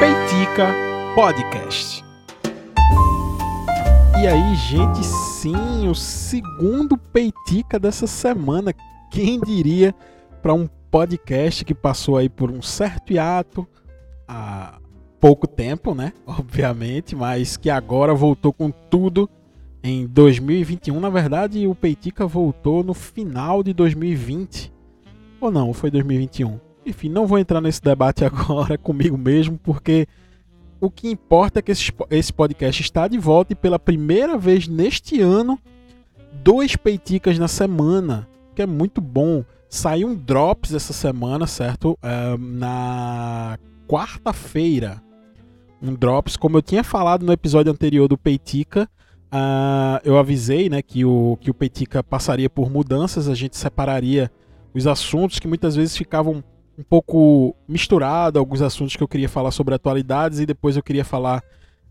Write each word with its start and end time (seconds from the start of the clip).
Peitica 0.00 0.74
Podcast. 1.14 2.04
E 4.20 4.26
aí, 4.26 4.54
gente, 4.54 5.04
sim, 5.04 5.88
o 5.88 5.94
segundo 5.94 6.96
Peitica 6.96 7.78
dessa 7.78 8.06
semana. 8.06 8.72
Quem 9.10 9.40
diria 9.40 9.94
para 10.42 10.54
um 10.54 10.66
podcast 10.90 11.64
que 11.64 11.74
passou 11.74 12.16
aí 12.16 12.28
por 12.28 12.50
um 12.50 12.62
certo 12.62 13.12
hiato 13.12 13.66
há 14.26 14.78
pouco 15.20 15.46
tempo, 15.46 15.94
né? 15.94 16.12
Obviamente, 16.26 17.14
mas 17.14 17.56
que 17.56 17.68
agora 17.70 18.14
voltou 18.14 18.52
com 18.52 18.70
tudo 18.70 19.28
em 19.82 20.06
2021. 20.06 20.98
Na 20.98 21.10
verdade, 21.10 21.66
o 21.66 21.74
Peitica 21.74 22.26
voltou 22.26 22.82
no 22.84 22.94
final 22.94 23.62
de 23.62 23.72
2020. 23.72 24.72
Ou 25.40 25.50
não, 25.50 25.72
foi 25.72 25.90
2021. 25.90 26.69
Enfim, 26.90 27.08
não 27.08 27.26
vou 27.26 27.38
entrar 27.38 27.60
nesse 27.60 27.80
debate 27.80 28.24
agora 28.26 28.76
comigo 28.76 29.16
mesmo, 29.16 29.58
porque 29.58 30.06
o 30.80 30.90
que 30.90 31.08
importa 31.08 31.58
é 31.58 31.62
que 31.62 31.72
esse 31.72 32.32
podcast 32.32 32.80
está 32.80 33.06
de 33.06 33.18
volta 33.18 33.52
e 33.52 33.56
pela 33.56 33.78
primeira 33.78 34.36
vez 34.38 34.66
neste 34.66 35.20
ano, 35.20 35.58
dois 36.42 36.76
peiticas 36.76 37.38
na 37.38 37.48
semana, 37.48 38.28
que 38.54 38.62
é 38.62 38.66
muito 38.66 39.00
bom. 39.00 39.44
Saiu 39.68 40.08
um 40.08 40.16
Drops 40.16 40.74
essa 40.74 40.92
semana, 40.92 41.46
certo? 41.46 41.98
É, 42.02 42.36
na 42.36 43.58
quarta-feira. 43.86 45.02
Um 45.82 45.94
Drops, 45.94 46.36
como 46.36 46.56
eu 46.56 46.62
tinha 46.62 46.82
falado 46.82 47.24
no 47.24 47.32
episódio 47.32 47.70
anterior 47.72 48.08
do 48.08 48.18
Peitica, 48.18 48.88
uh, 49.32 50.00
eu 50.04 50.18
avisei 50.18 50.68
né, 50.68 50.82
que, 50.82 51.04
o, 51.04 51.38
que 51.40 51.50
o 51.50 51.54
Peitica 51.54 52.02
passaria 52.02 52.50
por 52.50 52.70
mudanças, 52.70 53.28
a 53.28 53.34
gente 53.34 53.56
separaria 53.56 54.30
os 54.74 54.86
assuntos 54.86 55.38
que 55.38 55.48
muitas 55.48 55.76
vezes 55.76 55.96
ficavam 55.96 56.44
um 56.80 56.82
pouco 56.82 57.54
misturado, 57.68 58.38
alguns 58.38 58.62
assuntos 58.62 58.96
que 58.96 59.02
eu 59.02 59.08
queria 59.08 59.28
falar 59.28 59.50
sobre 59.50 59.74
atualidades 59.74 60.40
e 60.40 60.46
depois 60.46 60.76
eu 60.76 60.82
queria 60.82 61.04
falar 61.04 61.42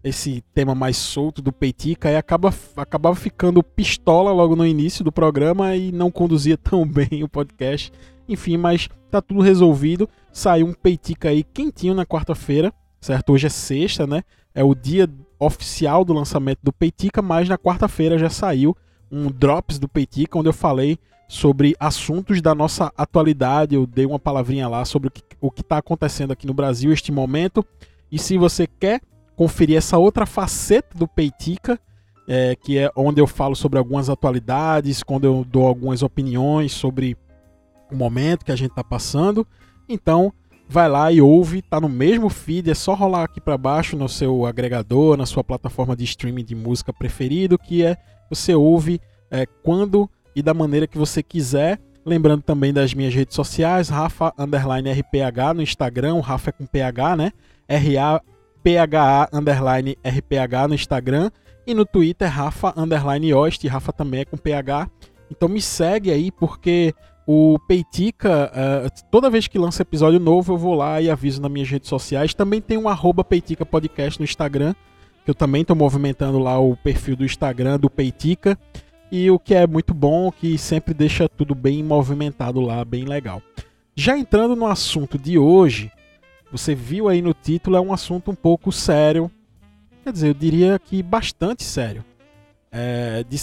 esse 0.03 0.44
tema 0.53 0.73
mais 0.73 0.97
solto 0.97 1.41
do 1.41 1.52
Peitica 1.52 2.09
e 2.09 2.16
acaba, 2.16 2.52
acabava 2.75 3.16
ficando 3.16 3.61
pistola 3.61 4.31
logo 4.31 4.55
no 4.55 4.66
início 4.66 5.03
do 5.03 5.11
programa 5.11 5.75
e 5.75 5.91
não 5.91 6.09
conduzia 6.09 6.58
tão 6.58 6.88
bem 6.88 7.23
o 7.23 7.30
podcast. 7.30 7.91
Enfim, 8.28 8.58
mas 8.58 8.89
tá 9.11 9.22
tudo 9.22 9.41
resolvido. 9.41 10.09
Saiu 10.31 10.66
um 10.66 10.73
Peitica 10.73 11.30
aí 11.30 11.44
quentinho 11.44 11.94
na 11.94 12.06
quarta-feira, 12.06 12.73
certo? 13.00 13.33
Hoje 13.33 13.45
é 13.45 13.50
sexta, 13.50 14.08
né? 14.08 14.23
É 14.56 14.63
o 14.63 14.73
dia 14.73 15.08
oficial 15.38 16.03
do 16.03 16.13
lançamento 16.13 16.59
do 16.63 16.73
Peitica, 16.73 17.22
mas 17.22 17.47
na 17.47 17.58
quarta-feira 17.58 18.17
já 18.17 18.30
saiu 18.30 18.75
um 19.11 19.28
Drops 19.28 19.78
do 19.78 19.88
Peitica, 19.88 20.39
onde 20.39 20.50
eu 20.50 20.53
falei 20.53 20.97
sobre 21.30 21.75
assuntos 21.80 22.41
da 22.41 22.55
nossa 22.55 22.91
atualidade. 22.97 23.75
Eu 23.75 23.85
dei 23.85 24.03
uma 24.03 24.17
palavrinha 24.17 24.67
lá 24.67 24.83
sobre 24.83 25.11
o 25.39 25.52
que 25.52 25.61
está 25.61 25.77
acontecendo 25.77 26.31
aqui 26.31 26.47
no 26.47 26.55
Brasil 26.55 26.91
este 26.91 27.11
momento. 27.11 27.63
E 28.11 28.17
se 28.17 28.35
você 28.35 28.66
quer 28.66 28.99
conferir 29.35 29.77
essa 29.77 30.00
outra 30.00 30.25
faceta 30.25 30.97
do 30.97 31.07
Peitica, 31.07 31.80
é, 32.27 32.55
que 32.55 32.80
é 32.80 32.91
onde 32.95 33.22
eu 33.22 33.27
falo 33.27 33.55
sobre 33.55 33.77
algumas 33.77 34.09
atualidades, 34.09 35.03
quando 35.03 35.25
eu 35.25 35.45
dou 35.47 35.67
algumas 35.67 36.02
opiniões 36.02 36.72
sobre 36.72 37.16
o 37.91 37.95
momento 37.95 38.44
que 38.44 38.52
a 38.52 38.55
gente 38.55 38.72
está 38.72 38.83
passando, 38.83 39.45
então 39.88 40.33
vai 40.67 40.89
lá 40.89 41.11
e 41.11 41.22
ouve, 41.22 41.61
tá 41.61 41.80
no 41.80 41.89
mesmo 41.89 42.27
feed, 42.30 42.72
é 42.72 42.75
só 42.75 42.95
rolar 42.95 43.23
aqui 43.23 43.39
para 43.39 43.57
baixo 43.57 43.95
no 43.95 44.09
seu 44.09 44.47
agregador, 44.47 45.16
na 45.16 45.27
sua 45.27 45.44
plataforma 45.44 45.95
de 45.95 46.05
streaming 46.05 46.44
de 46.44 46.55
música 46.55 46.91
preferido, 46.91 47.57
que 47.57 47.83
é 47.83 47.97
você 48.30 48.55
ouve 48.55 49.00
é, 49.30 49.45
quando 49.63 50.09
e 50.39 50.41
da 50.41 50.53
maneira 50.53 50.87
que 50.87 50.97
você 50.97 51.21
quiser. 51.21 51.79
Lembrando 52.05 52.41
também 52.41 52.73
das 52.73 52.93
minhas 52.93 53.13
redes 53.13 53.35
sociais, 53.35 53.89
Rafa 53.89 54.33
underline 54.37 54.89
RPH 54.89 55.53
no 55.53 55.61
Instagram, 55.61 56.15
o 56.15 56.21
Rafa 56.21 56.49
é 56.49 56.53
com 56.53 56.65
PH, 56.65 57.15
né? 57.17 57.31
R-A-P-H-A 57.67 59.29
underline 59.33 59.97
RPH 60.03 60.67
no 60.67 60.73
Instagram 60.73 61.29
e 61.67 61.73
no 61.73 61.85
Twitter, 61.85 62.27
Rafa 62.27 62.73
underline 62.75 63.33
Ost, 63.33 63.67
Rafa 63.67 63.91
também 63.94 64.22
é 64.22 64.25
com 64.25 64.38
PH. 64.38 64.89
Então 65.29 65.47
me 65.47 65.61
segue 65.61 66.09
aí 66.09 66.31
porque 66.31 66.95
o 67.28 67.59
Peitica, 67.67 68.51
uh, 68.51 69.03
toda 69.11 69.29
vez 69.29 69.47
que 69.47 69.59
lança 69.59 69.83
episódio 69.83 70.19
novo, 70.19 70.53
eu 70.53 70.57
vou 70.57 70.73
lá 70.73 70.99
e 70.99 71.11
aviso 71.11 71.39
nas 71.39 71.51
minhas 71.51 71.69
redes 71.69 71.88
sociais. 71.89 72.33
Também 72.33 72.59
tem 72.59 72.78
um 72.78 72.89
arroba 72.89 73.23
Peitica 73.23 73.63
Podcast 73.63 74.19
no 74.19 74.23
Instagram, 74.23 74.73
que 75.23 75.29
eu 75.29 75.35
também 75.35 75.61
estou 75.61 75.75
movimentando 75.75 76.39
lá 76.39 76.57
o 76.57 76.75
perfil 76.78 77.16
do 77.16 77.25
Instagram 77.25 77.78
do 77.78 77.88
Peitica. 77.88 78.57
E 79.12 79.30
o 79.31 79.40
que 79.40 79.56
é 79.56 79.66
muito 79.66 79.94
bom, 79.94 80.31
que 80.31 80.58
sempre 80.58 80.94
deixa 80.94 81.28
tudo 81.28 81.56
bem 81.56 81.84
movimentado 81.84 82.62
lá, 82.62 82.86
bem 82.86 83.06
legal. 83.06 83.42
Já 83.96 84.18
entrando 84.18 84.56
no 84.56 84.68
assunto 84.68 85.18
de 85.18 85.38
hoje, 85.38 85.92
você 86.52 86.74
viu 86.75 87.09
aí 87.09 87.22
no 87.22 87.34
título, 87.34 87.75
é 87.75 87.81
um 87.81 87.92
assunto 87.92 88.31
um 88.31 88.36
pouco 88.36 88.72
sério. 88.72 89.30
Quer 90.03 90.14
dizer, 90.14 90.28
eu 90.30 90.34
diria 90.34 90.80
que 90.80 91.02
bastante 91.03 91.64
sério. 91.64 92.06
É, 92.72 93.24
de, 93.28 93.38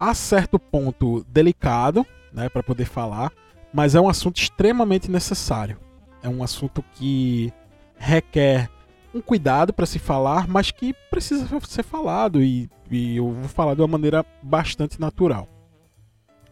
a 0.00 0.14
certo 0.14 0.58
ponto 0.58 1.24
delicado, 1.28 2.06
né, 2.32 2.48
para 2.48 2.62
poder 2.62 2.86
falar, 2.86 3.30
mas 3.72 3.94
é 3.94 4.00
um 4.00 4.08
assunto 4.08 4.38
extremamente 4.38 5.10
necessário. 5.10 5.78
É 6.22 6.28
um 6.28 6.42
assunto 6.42 6.84
que 6.94 7.52
requer 7.96 8.68
um 9.14 9.20
cuidado 9.20 9.72
para 9.72 9.86
se 9.86 9.98
falar, 9.98 10.48
mas 10.48 10.70
que 10.70 10.94
precisa 11.10 11.46
ser 11.66 11.82
falado 11.82 12.42
e, 12.42 12.68
e, 12.90 13.16
eu 13.16 13.30
vou 13.32 13.48
falar 13.48 13.74
de 13.74 13.80
uma 13.80 13.88
maneira 13.88 14.24
bastante 14.42 15.00
natural. 15.00 15.48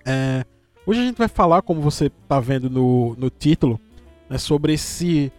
É, 0.04 0.44
hoje 0.86 1.00
a 1.00 1.04
gente 1.04 1.16
vai 1.16 1.28
falar, 1.28 1.62
como 1.62 1.80
você 1.80 2.06
está 2.06 2.38
vendo 2.40 2.68
no, 2.68 3.14
no 3.16 3.30
título, 3.30 3.80
né, 4.28 4.38
sobre 4.38 4.74
esse 4.74 5.32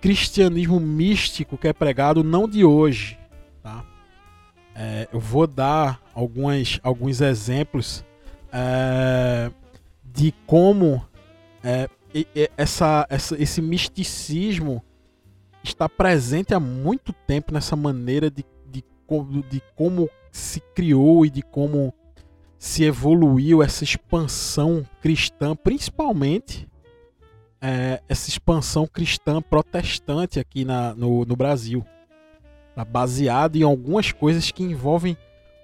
cristianismo 0.00 0.78
místico 0.78 1.56
que 1.56 1.68
é 1.68 1.72
pregado 1.72 2.22
não 2.22 2.48
de 2.48 2.64
hoje. 2.64 3.18
Tá? 3.62 3.84
É, 4.74 5.08
eu 5.12 5.20
vou 5.20 5.46
dar 5.46 6.00
algumas, 6.12 6.80
alguns 6.82 7.20
exemplos 7.20 8.04
é, 8.52 9.50
de 10.04 10.32
como 10.46 11.04
é, 11.62 11.88
essa, 12.56 13.06
essa, 13.08 13.40
esse 13.42 13.62
misticismo 13.62 14.82
está 15.64 15.88
presente 15.88 16.54
há 16.54 16.60
muito 16.60 17.12
tempo 17.12 17.52
nessa 17.52 17.74
maneira 17.74 18.30
de, 18.30 18.44
de, 18.70 18.84
de 19.50 19.62
como 19.74 20.08
se 20.30 20.60
criou 20.74 21.24
e 21.24 21.30
de 21.30 21.42
como 21.42 21.92
se 22.58 22.84
evoluiu 22.84 23.62
essa 23.62 23.82
expansão 23.82 24.86
cristã, 25.00 25.56
principalmente 25.56 26.68
é, 27.60 28.02
essa 28.08 28.28
expansão 28.28 28.86
cristã 28.86 29.40
protestante 29.40 30.38
aqui 30.38 30.64
na, 30.64 30.94
no, 30.94 31.24
no 31.24 31.34
Brasil. 31.34 31.84
Tá 32.74 32.84
baseado 32.84 33.56
em 33.56 33.62
algumas 33.62 34.12
coisas 34.12 34.50
que 34.50 34.62
envolvem 34.62 35.16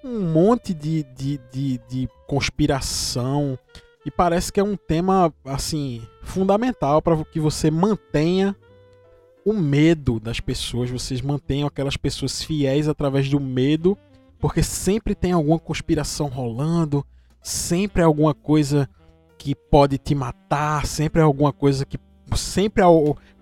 um 0.03 0.21
monte 0.21 0.73
de, 0.73 1.03
de, 1.15 1.39
de, 1.51 1.81
de 1.89 2.09
conspiração. 2.27 3.57
E 4.05 4.09
parece 4.09 4.51
que 4.51 4.59
é 4.59 4.63
um 4.63 4.75
tema 4.75 5.31
assim 5.45 6.01
fundamental 6.23 7.01
para 7.01 7.23
que 7.25 7.39
você 7.39 7.69
mantenha 7.69 8.55
o 9.45 9.53
medo 9.53 10.19
das 10.19 10.39
pessoas, 10.39 10.89
vocês 10.89 11.21
mantenham 11.21 11.67
aquelas 11.67 11.97
pessoas 11.97 12.43
fiéis 12.43 12.87
através 12.87 13.29
do 13.29 13.39
medo, 13.39 13.97
porque 14.39 14.61
sempre 14.61 15.15
tem 15.15 15.31
alguma 15.31 15.59
conspiração 15.59 16.27
rolando, 16.27 17.05
sempre 17.41 18.01
é 18.01 18.05
alguma 18.05 18.33
coisa 18.33 18.89
que 19.37 19.55
pode 19.55 19.97
te 19.97 20.13
matar, 20.13 20.85
sempre 20.85 21.21
é 21.21 21.23
alguma 21.23 21.51
coisa 21.51 21.85
que 21.85 21.97
sempre 22.35 22.83
é, 22.83 22.85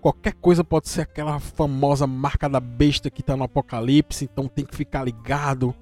qualquer 0.00 0.32
coisa 0.34 0.64
pode 0.64 0.88
ser 0.88 1.02
aquela 1.02 1.38
famosa 1.38 2.06
marca 2.06 2.48
da 2.48 2.58
besta 2.58 3.10
que 3.10 3.20
está 3.20 3.36
no 3.36 3.44
apocalipse, 3.44 4.24
então 4.24 4.48
tem 4.48 4.64
que 4.64 4.74
ficar 4.74 5.04
ligado. 5.04 5.74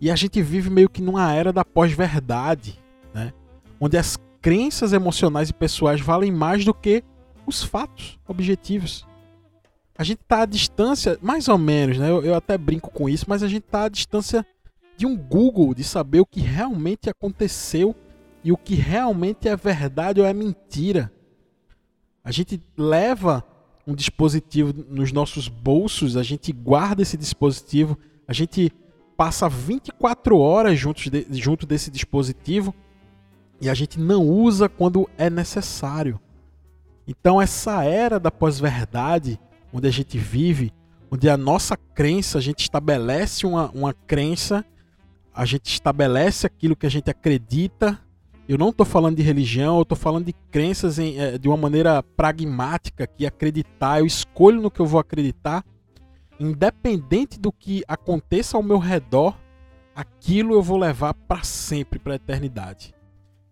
E 0.00 0.10
a 0.10 0.16
gente 0.16 0.40
vive 0.40 0.70
meio 0.70 0.88
que 0.88 1.02
numa 1.02 1.32
era 1.32 1.52
da 1.52 1.64
pós-verdade, 1.64 2.78
né? 3.12 3.32
Onde 3.80 3.96
as 3.96 4.18
crenças 4.40 4.92
emocionais 4.92 5.50
e 5.50 5.54
pessoais 5.54 6.00
valem 6.00 6.32
mais 6.32 6.64
do 6.64 6.72
que 6.72 7.04
os 7.46 7.62
fatos 7.62 8.18
objetivos 8.26 9.06
a 9.96 10.04
gente 10.04 10.20
está 10.22 10.42
à 10.42 10.46
distância, 10.46 11.18
mais 11.20 11.48
ou 11.48 11.58
menos, 11.58 11.98
né? 11.98 12.10
Eu, 12.10 12.24
eu, 12.24 12.34
até 12.34 12.56
brinco 12.56 12.90
com 12.90 13.08
isso, 13.08 13.26
mas 13.28 13.42
a 13.42 13.48
gente 13.48 13.64
está 13.64 13.84
à 13.84 13.88
distância 13.88 14.46
de 14.96 15.06
um 15.06 15.16
Google 15.16 15.74
de 15.74 15.84
saber 15.84 16.20
o 16.20 16.26
que 16.26 16.40
realmente 16.40 17.10
aconteceu 17.10 17.94
e 18.42 18.50
o 18.50 18.56
que 18.56 18.74
realmente 18.74 19.48
é 19.48 19.56
verdade 19.56 20.20
ou 20.20 20.26
é 20.26 20.32
mentira. 20.32 21.12
A 22.24 22.30
gente 22.30 22.60
leva 22.76 23.44
um 23.86 23.94
dispositivo 23.94 24.72
nos 24.88 25.12
nossos 25.12 25.48
bolsos, 25.48 26.16
a 26.16 26.22
gente 26.22 26.52
guarda 26.52 27.02
esse 27.02 27.16
dispositivo, 27.16 27.98
a 28.26 28.32
gente 28.32 28.72
passa 29.16 29.48
24 29.48 30.38
horas 30.38 30.78
junto, 30.78 31.10
de, 31.10 31.26
junto 31.30 31.66
desse 31.66 31.90
dispositivo 31.90 32.74
e 33.60 33.68
a 33.68 33.74
gente 33.74 34.00
não 34.00 34.26
usa 34.26 34.68
quando 34.68 35.08
é 35.18 35.28
necessário. 35.28 36.20
Então, 37.06 37.40
essa 37.40 37.84
era 37.84 38.18
da 38.18 38.30
pós-verdade 38.30 39.38
onde 39.72 39.88
a 39.88 39.90
gente 39.90 40.18
vive, 40.18 40.72
onde 41.10 41.28
a 41.28 41.36
nossa 41.36 41.76
crença, 41.76 42.38
a 42.38 42.40
gente 42.40 42.60
estabelece 42.60 43.46
uma, 43.46 43.70
uma 43.70 43.92
crença, 43.92 44.64
a 45.34 45.44
gente 45.44 45.66
estabelece 45.66 46.46
aquilo 46.46 46.76
que 46.76 46.86
a 46.86 46.90
gente 46.90 47.10
acredita. 47.10 47.98
Eu 48.48 48.58
não 48.58 48.68
estou 48.68 48.84
falando 48.84 49.16
de 49.16 49.22
religião, 49.22 49.76
eu 49.76 49.82
estou 49.82 49.96
falando 49.96 50.26
de 50.26 50.34
crenças 50.50 50.98
em, 50.98 51.18
é, 51.18 51.38
de 51.38 51.48
uma 51.48 51.56
maneira 51.56 52.02
pragmática, 52.02 53.06
que 53.06 53.26
acreditar, 53.26 54.00
eu 54.00 54.06
escolho 54.06 54.60
no 54.60 54.70
que 54.70 54.80
eu 54.80 54.86
vou 54.86 55.00
acreditar, 55.00 55.64
independente 56.38 57.38
do 57.38 57.52
que 57.52 57.82
aconteça 57.86 58.56
ao 58.56 58.62
meu 58.62 58.78
redor, 58.78 59.38
aquilo 59.94 60.54
eu 60.54 60.62
vou 60.62 60.76
levar 60.76 61.14
para 61.14 61.42
sempre, 61.42 61.98
para 61.98 62.14
a 62.14 62.16
eternidade. 62.16 62.94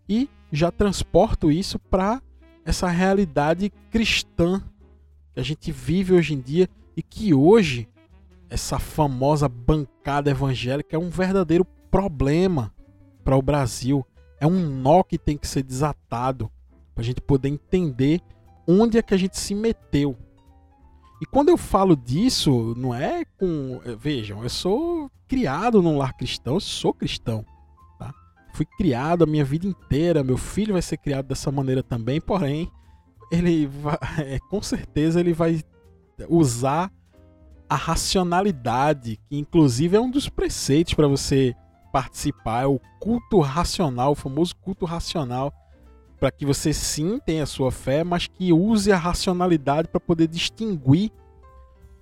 E 0.09 0.29
já 0.51 0.71
transporto 0.71 1.51
isso 1.51 1.79
para 1.79 2.21
essa 2.65 2.89
realidade 2.89 3.71
cristã 3.91 4.63
que 5.33 5.41
a 5.41 5.43
gente 5.43 5.71
vive 5.73 6.15
hoje 6.15 6.35
em 6.35 6.41
dia 6.41 6.69
e 6.97 7.03
que 7.03 7.33
hoje 7.33 7.89
essa 8.49 8.79
famosa 8.79 9.49
bancada 9.49 10.31
evangélica 10.31 10.97
é 10.97 10.99
um 10.99 11.09
verdadeiro 11.09 11.65
problema 11.91 12.75
para 13.25 13.37
o 13.37 13.43
Brasil. 13.43 14.05
É 14.39 14.47
um 14.47 14.69
nó 14.69 15.03
que 15.03 15.19
tem 15.19 15.37
que 15.37 15.47
ser 15.47 15.63
desatado 15.63 16.51
para 16.95 17.03
a 17.03 17.05
gente 17.05 17.21
poder 17.21 17.49
entender 17.49 18.21
onde 18.67 18.99
é 18.99 19.03
que 19.03 19.15
a 19.15 19.17
gente 19.17 19.39
se 19.39 19.55
meteu. 19.55 20.17
E 21.21 21.27
quando 21.27 21.51
eu 21.51 21.57
falo 21.57 21.95
disso, 21.95 22.75
não 22.77 22.95
é 22.95 23.25
com. 23.39 23.81
Vejam, 23.99 24.43
eu 24.43 24.49
sou 24.49 25.11
criado 25.29 25.83
num 25.83 25.99
lar 25.99 26.15
cristão, 26.15 26.55
eu 26.55 26.61
sou 26.61 26.95
cristão. 26.95 27.45
Tá? 27.99 28.13
Fui 28.55 28.65
criado 28.65 29.25
a 29.25 29.27
minha 29.27 29.45
vida 29.45 29.67
inteira, 29.67 30.25
meu 30.25 30.39
filho 30.39 30.73
vai 30.73 30.83
ser 30.83 30.97
criado 30.97 31.27
dessa 31.27 31.53
maneira 31.53 31.83
também, 31.83 32.21
porém, 32.21 32.71
ele 33.31 33.67
vai, 33.67 33.99
é, 34.19 34.39
com 34.51 34.61
certeza 34.61 35.21
ele 35.21 35.33
vai 35.33 35.63
usar 36.29 36.91
a 37.69 37.77
racionalidade, 37.77 39.19
que 39.29 39.39
inclusive 39.39 39.97
é 39.97 40.01
um 40.01 40.11
dos 40.11 40.29
preceitos 40.29 40.95
para 40.95 41.07
você 41.07 41.55
participar, 41.93 42.65
é 42.65 42.67
o 42.67 42.81
culto 42.99 43.41
racional, 43.41 44.13
o 44.13 44.17
famoso 44.17 44.57
culto 44.57 44.85
racional, 44.85 45.53
para 46.19 46.31
que 46.31 46.45
você 46.45 46.73
sim 46.73 47.19
tenha 47.19 47.45
a 47.45 47.47
sua 47.47 47.71
fé, 47.71 48.05
mas 48.05 48.27
que 48.27 48.53
use 48.53 48.93
a 48.93 48.97
racionalidade 48.97 49.89
para 49.89 50.01
poder 50.01 50.27
distinguir 50.27 51.11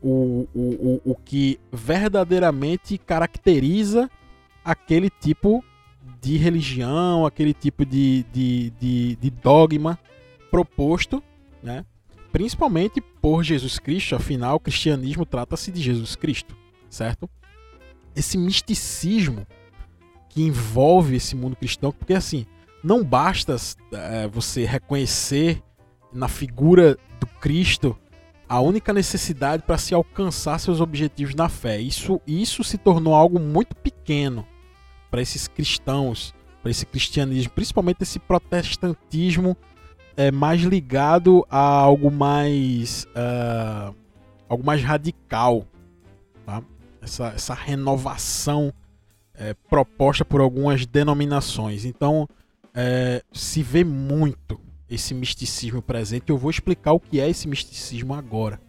o, 0.02 0.48
o, 0.54 1.00
o, 1.04 1.12
o 1.12 1.14
que 1.14 1.60
verdadeiramente 1.72 2.98
caracteriza 2.98 4.10
aquele 4.64 5.10
tipo 5.10 5.62
de 6.20 6.36
religião, 6.36 7.26
aquele 7.26 7.54
tipo 7.54 7.84
de, 7.84 8.24
de, 8.32 8.70
de, 8.80 9.16
de 9.16 9.30
dogma 9.30 9.98
proposto, 10.50 11.22
né? 11.62 11.84
principalmente 12.32 13.00
por 13.00 13.42
Jesus 13.42 13.78
Cristo, 13.78 14.14
afinal, 14.14 14.56
o 14.56 14.60
cristianismo 14.60 15.24
trata-se 15.24 15.72
de 15.72 15.80
Jesus 15.80 16.14
Cristo, 16.14 16.56
certo? 16.90 17.28
Esse 18.14 18.36
misticismo 18.36 19.46
que 20.28 20.42
envolve 20.42 21.16
esse 21.16 21.34
mundo 21.34 21.56
cristão, 21.56 21.92
porque 21.92 22.14
assim, 22.14 22.46
não 22.82 23.02
basta 23.02 23.56
é, 23.92 24.28
você 24.28 24.64
reconhecer 24.64 25.62
na 26.12 26.28
figura 26.28 26.96
do 27.18 27.26
Cristo 27.40 27.96
a 28.48 28.60
única 28.60 28.92
necessidade 28.92 29.62
para 29.62 29.76
se 29.76 29.94
alcançar 29.94 30.58
seus 30.58 30.80
objetivos 30.80 31.34
na 31.34 31.48
fé. 31.48 31.78
Isso, 31.80 32.20
isso 32.26 32.64
se 32.64 32.78
tornou 32.78 33.14
algo 33.14 33.38
muito 33.38 33.76
pequeno 33.76 34.46
para 35.10 35.20
esses 35.20 35.46
cristãos, 35.48 36.34
para 36.62 36.70
esse 36.70 36.86
cristianismo, 36.86 37.52
principalmente 37.52 38.02
esse 38.02 38.18
protestantismo 38.18 39.56
é 40.18 40.32
mais 40.32 40.62
ligado 40.62 41.46
a 41.48 41.60
algo 41.60 42.10
mais 42.10 43.06
uh, 43.14 43.94
algo 44.48 44.66
mais 44.66 44.82
radical, 44.82 45.64
tá? 46.44 46.60
essa, 47.00 47.28
essa 47.28 47.54
renovação 47.54 48.74
é, 49.32 49.54
proposta 49.70 50.24
por 50.24 50.40
algumas 50.40 50.84
denominações. 50.84 51.84
Então 51.84 52.28
é, 52.74 53.22
se 53.32 53.62
vê 53.62 53.84
muito 53.84 54.60
esse 54.90 55.14
misticismo 55.14 55.80
presente. 55.80 56.30
Eu 56.30 56.36
vou 56.36 56.50
explicar 56.50 56.94
o 56.94 57.00
que 57.00 57.20
é 57.20 57.30
esse 57.30 57.46
misticismo 57.46 58.12
agora. 58.12 58.60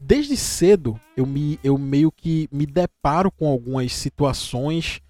Desde 0.00 0.38
cedo 0.38 0.98
eu, 1.14 1.26
me, 1.26 1.60
eu 1.62 1.76
meio 1.76 2.10
que 2.10 2.48
me 2.50 2.64
deparo 2.64 3.30
com 3.30 3.46
algumas 3.46 3.92
situações, 3.92 5.02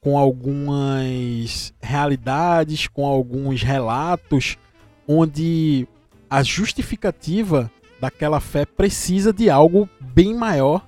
com 0.00 0.18
algumas 0.18 1.72
realidades, 1.80 2.88
com 2.88 3.06
alguns 3.06 3.62
relatos 3.62 4.58
onde 5.06 5.86
a 6.28 6.42
justificativa 6.42 7.70
daquela 8.00 8.40
fé 8.40 8.66
precisa 8.66 9.32
de 9.32 9.48
algo 9.48 9.88
bem 10.00 10.34
maior 10.34 10.86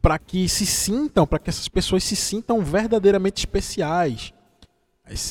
para 0.00 0.18
que 0.18 0.48
se 0.48 0.66
sintam, 0.66 1.26
para 1.26 1.38
que 1.38 1.48
essas 1.48 1.68
pessoas 1.68 2.02
se 2.02 2.16
sintam 2.16 2.60
verdadeiramente 2.60 3.38
especiais, 3.38 4.32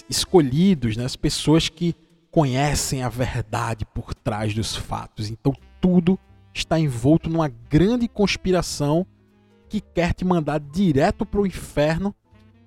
escolhidos, 0.09 0.95
né? 0.95 1.03
as 1.03 1.15
pessoas 1.15 1.67
que 1.67 1.93
conhecem 2.31 3.03
a 3.03 3.09
verdade 3.09 3.85
por 3.85 4.15
trás 4.15 4.53
dos 4.53 4.75
fatos. 4.75 5.29
Então 5.29 5.53
tudo 5.81 6.17
está 6.53 6.79
envolto 6.79 7.29
numa 7.29 7.49
grande 7.49 8.07
conspiração 8.07 9.05
que 9.67 9.81
quer 9.81 10.13
te 10.13 10.23
mandar 10.23 10.59
direto 10.59 11.25
para 11.25 11.41
o 11.41 11.47
inferno 11.47 12.15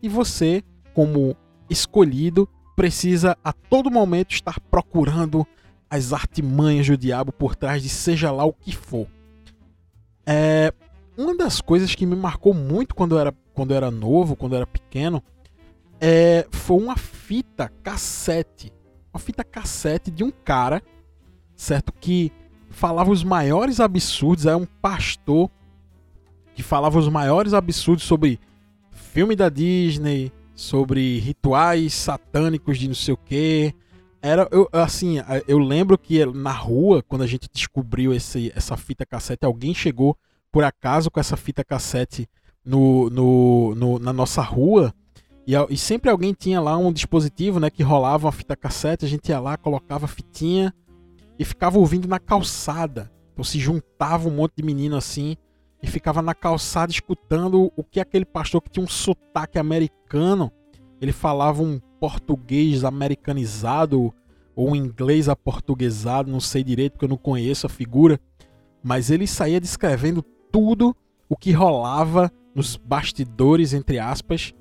e 0.03 0.09
você, 0.09 0.62
como 0.93 1.35
escolhido, 1.69 2.49
precisa 2.75 3.37
a 3.43 3.53
todo 3.53 3.91
momento 3.91 4.32
estar 4.32 4.59
procurando 4.61 5.47
as 5.88 6.12
artimanhas 6.12 6.88
do 6.88 6.97
diabo 6.97 7.32
por 7.32 7.55
trás 7.55 7.82
de 7.82 7.88
seja 7.88 8.31
lá 8.31 8.44
o 8.44 8.53
que 8.53 8.75
for. 8.75 9.06
É, 10.26 10.73
uma 11.17 11.37
das 11.37 11.61
coisas 11.61 11.94
que 11.94 12.06
me 12.06 12.17
marcou 12.17 12.53
muito 12.53 12.94
quando 12.94 13.15
eu 13.15 13.21
era, 13.21 13.35
quando 13.53 13.71
eu 13.71 13.76
era 13.76 13.91
novo, 13.91 14.35
quando 14.35 14.53
eu 14.53 14.59
era 14.59 14.67
pequeno, 14.67 15.23
é, 16.00 16.47
foi 16.50 16.76
uma 16.76 16.97
fita 16.97 17.71
cassete. 17.82 18.73
Uma 19.12 19.21
fita 19.21 19.44
cassete 19.44 20.11
de 20.11 20.25
um 20.25 20.31
cara, 20.31 20.82
certo? 21.55 21.93
Que 21.93 22.32
falava 22.71 23.11
os 23.11 23.23
maiores 23.23 23.79
absurdos. 23.79 24.47
Era 24.47 24.56
um 24.56 24.67
pastor 24.67 25.49
que 26.55 26.62
falava 26.62 26.99
os 26.99 27.09
maiores 27.09 27.55
absurdos 27.55 28.05
sobre 28.05 28.41
filme 28.91 29.37
da 29.37 29.49
Disney, 29.49 30.32
sobre 30.55 31.19
rituais 31.19 31.95
satânicos 31.95 32.79
de 32.79 32.89
não 32.89 32.95
sei 32.95 33.15
o 33.15 33.17
que. 33.17 33.75
Era, 34.23 34.49
eu, 34.51 34.69
assim, 34.73 35.17
eu 35.47 35.59
lembro 35.59 35.99
que 35.99 36.25
na 36.25 36.53
rua, 36.53 37.03
quando 37.03 37.23
a 37.23 37.27
gente 37.27 37.49
descobriu 37.53 38.15
esse, 38.15 38.53
essa 38.55 38.77
fita 38.77 39.05
cassete, 39.05 39.45
alguém 39.45 39.75
chegou 39.75 40.17
por 40.51 40.65
acaso 40.65 41.11
com 41.11 41.21
essa 41.21 41.37
fita 41.37 41.62
cassete 41.62 42.29
no, 42.65 43.11
no, 43.11 43.75
no 43.75 43.99
na 43.99 44.12
nossa 44.12 44.41
rua. 44.41 44.95
E, 45.47 45.53
e, 45.69 45.77
sempre 45.77 46.09
alguém 46.09 46.33
tinha 46.33 46.61
lá 46.61 46.79
um 46.79 46.91
dispositivo 46.91 47.61
né, 47.61 47.69
que 47.69 47.83
rolava 47.83 48.27
uma 48.27 48.33
fita 48.33 48.57
cassete, 48.57 49.05
a 49.05 49.09
gente 49.09 49.29
ia 49.29 49.39
lá, 49.39 49.59
colocava 49.59 50.07
a 50.07 50.09
fitinha 50.09 50.73
e 51.39 51.45
ficava 51.45 51.79
ouvindo 51.79 52.09
na 52.09 52.19
calçada. 52.19 53.12
Então 53.33 53.45
se 53.45 53.59
juntava 53.59 54.29
um 54.29 54.33
monte 54.33 54.55
de 54.57 54.62
menino 54.62 54.97
assim 54.97 55.37
e 55.85 55.87
ficava 55.87 56.23
na 56.23 56.35
calçada 56.35 56.91
escutando 56.91 57.71
o 57.76 57.85
que 57.85 58.00
aquele 58.00 58.25
pastor 58.25 58.62
que 58.62 58.71
tinha 58.71 58.85
um 58.85 58.88
sotaque 58.88 59.59
americano, 59.59 60.50
ele 60.99 61.12
falava 61.12 61.62
um 61.62 61.79
português 62.00 62.85
americanizado 62.85 64.12
ou 64.57 64.71
um 64.71 64.76
inglês 64.76 65.29
aportuguesado, 65.29 66.31
não 66.31 66.41
sei 66.41 66.64
direito 66.64 66.93
porque 66.93 67.05
eu 67.05 67.11
não 67.11 67.19
conheço 67.19 67.67
a 67.67 67.71
figura, 67.71 68.19
mas 68.83 69.11
ele 69.11 69.26
saía 69.26 69.61
descrevendo 69.61 70.23
tudo 70.50 70.97
o 71.29 71.37
que 71.37 71.53
rolava 71.53 72.33
nos 72.55 72.76
bastidores 72.76 73.75
entre 73.75 73.99
aspas 73.99 74.55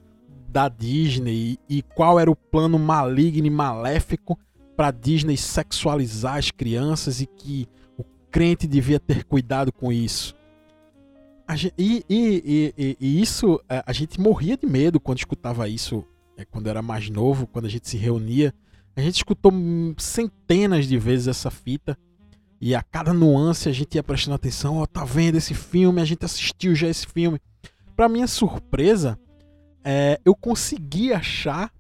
da 0.50 0.68
Disney 0.68 1.58
e, 1.70 1.82
qual 1.82 2.20
era 2.20 2.30
o 2.30 2.36
plano 2.36 2.78
maligno 2.78 3.48
e 3.48 3.50
maléfico 3.50 4.38
para 4.76 4.92
Disney 4.92 5.38
sexualizar 5.38 6.36
as 6.36 6.52
crianças 6.52 7.22
e 7.22 7.26
que 7.26 7.68
o 7.98 8.04
crente 8.30 8.68
devia 8.68 9.00
ter 9.00 9.24
cuidado 9.24 9.72
com 9.72 9.92
isso. 9.92 10.36
Gente, 11.52 11.74
e, 11.78 12.06
e, 12.10 12.74
e, 12.78 12.98
e, 13.00 13.22
isso, 13.22 13.62
é, 13.70 13.84
a 13.86 13.94
gente 13.94 14.20
morria 14.20 14.58
de 14.58 14.66
medo 14.66 15.00
quando 15.00 15.20
escutava 15.20 15.68
isso, 15.68 16.04
é, 16.38 16.46
quando 16.46 16.68
era 16.68 16.82
mais 16.82 17.10
novo, 17.10 17.46
quando 17.46 17.66
a 17.66 17.70
gente 17.70 17.88
se 17.88 17.98
reunia. 17.98 18.54
A 18.96 19.02
gente 19.02 19.16
escutou 19.16 19.52
centenas 19.98 20.88
de 20.88 20.98
vezes 20.98 21.28
essa 21.28 21.52
fita. 21.52 21.98
E 22.62 22.74
a 22.74 22.82
cada 22.82 23.14
nuance 23.14 23.68
a 23.68 23.74
gente 23.74 23.96
ia 23.96 24.04
prestando 24.04 24.36
atenção. 24.36 24.78
Ó, 24.78 24.84
oh, 24.84 24.88
tá 24.88 25.04
vendo 25.04 25.36
esse 25.36 25.54
filme? 25.54 26.02
A 26.02 26.06
gente 26.06 26.24
assistiu 26.24 26.74
já 26.74 26.88
esse 26.88 27.06
filme. 27.06 27.40
Para 27.96 28.08
minha 28.08 28.28
surpresa, 28.28 29.20
é, 29.84 30.20
eu 30.24 30.36
consegui 30.36 31.12
achar 31.12 31.72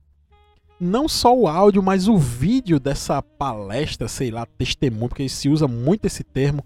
não 0.80 1.08
só 1.08 1.36
o 1.36 1.48
áudio, 1.48 1.82
mas 1.82 2.08
o 2.08 2.18
vídeo 2.18 2.80
dessa 2.80 3.22
palestra, 3.22 4.08
sei 4.08 4.30
lá, 4.30 4.46
testemunho, 4.46 5.08
porque 5.08 5.30
se 5.30 5.48
usa 5.48 5.68
muito 5.68 6.06
esse 6.06 6.24
termo 6.24 6.64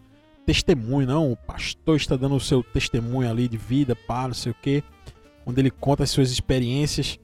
testemunho, 0.48 1.06
não. 1.06 1.32
O 1.32 1.36
pastor 1.36 1.98
está 1.98 2.16
dando 2.16 2.36
o 2.36 2.40
seu 2.40 2.64
testemunho 2.64 3.30
ali 3.30 3.50
de 3.50 3.58
vida, 3.58 3.96
pá, 3.96 4.26
não 4.26 4.34
sei 4.34 4.54
o 4.54 4.56
que, 4.56 4.82
onde 5.46 5.60
ele 5.60 5.70
conta 5.70 6.04
as 6.04 6.10
suas 6.10 6.32
experiências 6.32 7.20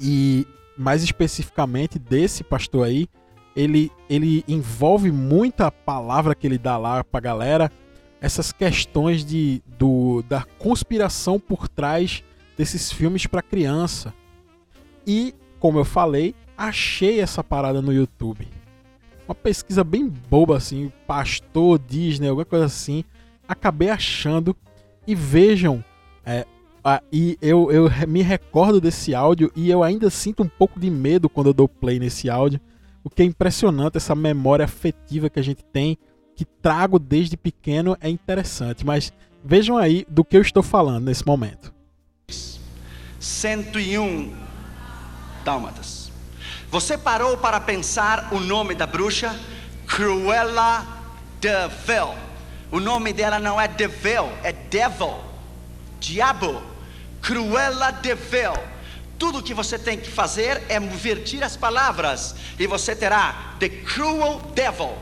e 0.00 0.46
mais 0.76 1.02
especificamente 1.02 1.98
desse 1.98 2.44
pastor 2.44 2.86
aí, 2.86 3.08
ele 3.56 3.90
ele 4.08 4.44
envolve 4.46 5.10
muita 5.10 5.72
palavra 5.72 6.34
que 6.36 6.46
ele 6.46 6.56
dá 6.56 6.78
lá 6.78 7.02
para 7.02 7.18
galera, 7.18 7.72
essas 8.20 8.52
questões 8.52 9.24
de 9.24 9.60
do 9.76 10.22
da 10.28 10.44
conspiração 10.58 11.40
por 11.40 11.68
trás 11.68 12.22
desses 12.56 12.92
filmes 12.92 13.26
para 13.26 13.42
criança. 13.42 14.14
E 15.04 15.34
como 15.58 15.80
eu 15.80 15.84
falei, 15.84 16.36
achei 16.56 17.20
essa 17.20 17.42
parada 17.42 17.82
no 17.82 17.92
YouTube. 17.92 18.46
Uma 19.28 19.34
pesquisa 19.34 19.84
bem 19.84 20.08
boba 20.08 20.56
assim, 20.56 20.90
pastor 21.06 21.78
Disney, 21.78 22.28
alguma 22.28 22.46
coisa 22.46 22.64
assim. 22.64 23.04
Acabei 23.46 23.90
achando 23.90 24.56
e 25.06 25.14
vejam, 25.14 25.84
é, 26.24 26.46
a, 26.82 27.02
e 27.12 27.36
eu, 27.42 27.70
eu 27.70 27.90
me 28.08 28.22
recordo 28.22 28.80
desse 28.80 29.14
áudio 29.14 29.52
e 29.54 29.68
eu 29.68 29.82
ainda 29.82 30.08
sinto 30.08 30.42
um 30.42 30.48
pouco 30.48 30.80
de 30.80 30.88
medo 30.88 31.28
quando 31.28 31.48
eu 31.48 31.52
dou 31.52 31.68
play 31.68 31.98
nesse 31.98 32.30
áudio. 32.30 32.58
O 33.04 33.10
que 33.10 33.22
é 33.22 33.26
impressionante, 33.26 33.98
essa 33.98 34.14
memória 34.14 34.64
afetiva 34.64 35.28
que 35.28 35.38
a 35.38 35.42
gente 35.42 35.62
tem, 35.62 35.98
que 36.34 36.46
trago 36.46 36.98
desde 36.98 37.36
pequeno, 37.36 37.98
é 38.00 38.08
interessante. 38.08 38.86
Mas 38.86 39.12
vejam 39.44 39.76
aí 39.76 40.06
do 40.08 40.24
que 40.24 40.38
eu 40.38 40.42
estou 40.42 40.62
falando 40.62 41.04
nesse 41.04 41.26
momento. 41.26 41.74
101 43.20 44.32
dálmatas. 45.44 45.97
Você 46.70 46.98
parou 46.98 47.36
para 47.38 47.58
pensar 47.60 48.28
o 48.30 48.38
nome 48.38 48.74
da 48.74 48.86
bruxa? 48.86 49.34
Cruella 49.86 50.86
de 51.40 51.48
Vil. 51.86 52.14
O 52.70 52.78
nome 52.78 53.14
dela 53.14 53.38
não 53.38 53.58
é 53.58 53.66
de 53.66 53.86
Vil, 53.88 54.28
é 54.42 54.52
Devil. 54.52 55.14
Diabo. 55.98 56.62
Cruella 57.22 57.90
de 57.90 58.14
Vil. 58.14 58.52
Tudo 59.18 59.42
que 59.42 59.54
você 59.54 59.78
tem 59.78 59.98
que 59.98 60.10
fazer 60.10 60.62
é 60.68 60.76
invertir 60.76 61.42
as 61.42 61.56
palavras 61.56 62.36
e 62.58 62.66
você 62.66 62.94
terá 62.94 63.54
The 63.58 63.68
Cruel 63.70 64.40
Devil, 64.54 64.92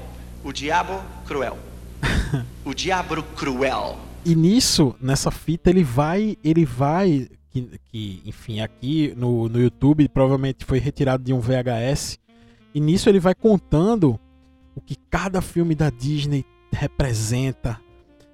o 0.44 0.52
diabo 0.52 1.02
cruel. 1.26 1.58
o 2.64 2.72
diabo 2.72 3.22
cruel. 3.36 3.98
E 4.24 4.34
nisso, 4.34 4.94
nessa 5.00 5.30
fita, 5.30 5.68
ele 5.68 5.84
vai, 5.84 6.38
ele 6.42 6.64
vai 6.64 7.28
que, 7.64 7.80
que 7.90 8.22
enfim, 8.26 8.60
aqui 8.60 9.14
no, 9.16 9.48
no 9.48 9.60
YouTube 9.60 10.08
provavelmente 10.08 10.64
foi 10.64 10.78
retirado 10.78 11.22
de 11.22 11.32
um 11.32 11.40
VHS. 11.40 12.18
E 12.74 12.80
nisso 12.80 13.08
ele 13.08 13.20
vai 13.20 13.34
contando 13.34 14.18
o 14.74 14.80
que 14.80 14.96
cada 15.10 15.40
filme 15.40 15.74
da 15.74 15.88
Disney 15.88 16.44
representa. 16.72 17.80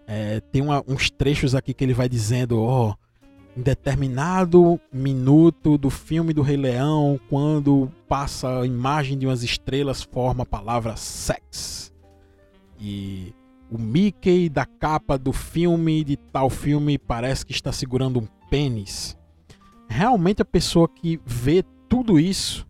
É, 0.06 0.40
tem 0.40 0.60
uma, 0.60 0.82
uns 0.86 1.10
trechos 1.10 1.54
aqui 1.54 1.72
que 1.72 1.84
ele 1.84 1.94
vai 1.94 2.08
dizendo, 2.08 2.60
ó, 2.60 2.90
oh, 2.90 2.94
em 3.56 3.62
determinado 3.62 4.80
minuto 4.92 5.78
do 5.78 5.90
filme 5.90 6.32
do 6.32 6.42
Rei 6.42 6.56
Leão, 6.56 7.20
quando 7.28 7.90
passa 8.08 8.60
a 8.60 8.66
imagem 8.66 9.16
de 9.16 9.26
umas 9.26 9.42
estrelas, 9.42 10.02
forma 10.02 10.42
a 10.42 10.46
palavra 10.46 10.96
sex. 10.96 11.92
E 12.80 13.32
o 13.72 13.78
Mickey 13.78 14.50
da 14.50 14.66
capa 14.66 15.16
do 15.16 15.32
filme, 15.32 16.04
de 16.04 16.18
tal 16.18 16.50
filme, 16.50 16.98
parece 16.98 17.46
que 17.46 17.52
está 17.52 17.72
segurando 17.72 18.20
um 18.20 18.26
pênis. 18.50 19.16
Realmente 19.88 20.42
a 20.42 20.44
pessoa 20.44 20.86
que 20.86 21.18
vê 21.24 21.64
tudo 21.88 22.20
isso, 22.20 22.66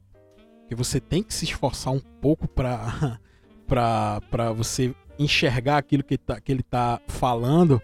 que 0.68 0.76
você 0.76 1.00
tem 1.00 1.20
que 1.20 1.34
se 1.34 1.44
esforçar 1.44 1.92
um 1.92 1.98
pouco 1.98 2.46
para 2.46 3.18
para 3.66 4.52
você 4.52 4.94
enxergar 5.18 5.78
aquilo 5.78 6.04
que, 6.04 6.18
tá, 6.18 6.38
que 6.40 6.52
ele 6.52 6.62
tá 6.62 7.00
falando, 7.08 7.80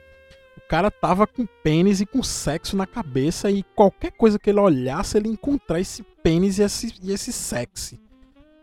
o 0.57 0.69
cara 0.69 0.91
tava 0.91 1.27
com 1.27 1.47
pênis 1.63 2.01
e 2.01 2.07
com 2.07 2.23
sexo 2.23 2.77
na 2.77 2.87
cabeça 2.87 3.51
e 3.51 3.63
qualquer 3.75 4.13
coisa 4.13 4.39
que 4.39 4.51
ele 4.51 4.61
olhasse, 4.61 5.17
ele 5.17 5.29
encontrar 5.29 5.81
esse 5.81 6.03
pênis 6.23 6.59
e 6.59 6.63
esse, 6.63 6.95
e 7.03 7.11
esse 7.11 7.33
sexy. 7.33 7.99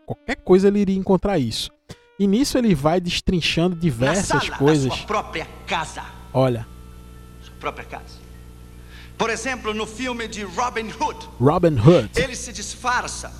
Qualquer 0.06 0.36
coisa 0.36 0.68
ele 0.68 0.78
iria 0.78 0.96
encontrar 0.96 1.36
isso. 1.36 1.75
E 2.18 2.26
nisso 2.26 2.56
ele 2.56 2.74
vai 2.74 3.00
destrinchando 3.00 3.76
diversas 3.76 4.44
sala, 4.44 4.56
coisas. 4.56 4.92
sua 4.92 5.06
própria 5.06 5.46
casa. 5.66 6.02
Olha. 6.32 6.66
Sua 7.42 7.54
própria 7.60 7.84
casa. 7.84 8.26
Por 9.18 9.30
exemplo, 9.30 9.74
no 9.74 9.86
filme 9.86 10.26
de 10.26 10.42
Robin 10.42 10.88
Hood. 10.88 11.28
Robin 11.40 11.78
Hood. 11.78 12.10
Ele 12.16 12.34
se 12.34 12.52
disfarça 12.52 13.32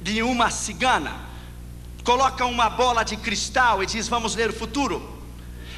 de 0.00 0.22
uma 0.22 0.50
cigana, 0.50 1.12
coloca 2.04 2.44
uma 2.44 2.68
bola 2.68 3.02
de 3.04 3.16
cristal 3.16 3.82
e 3.82 3.86
diz: 3.86 4.06
Vamos 4.08 4.34
ler 4.34 4.50
o 4.50 4.52
futuro. 4.52 5.13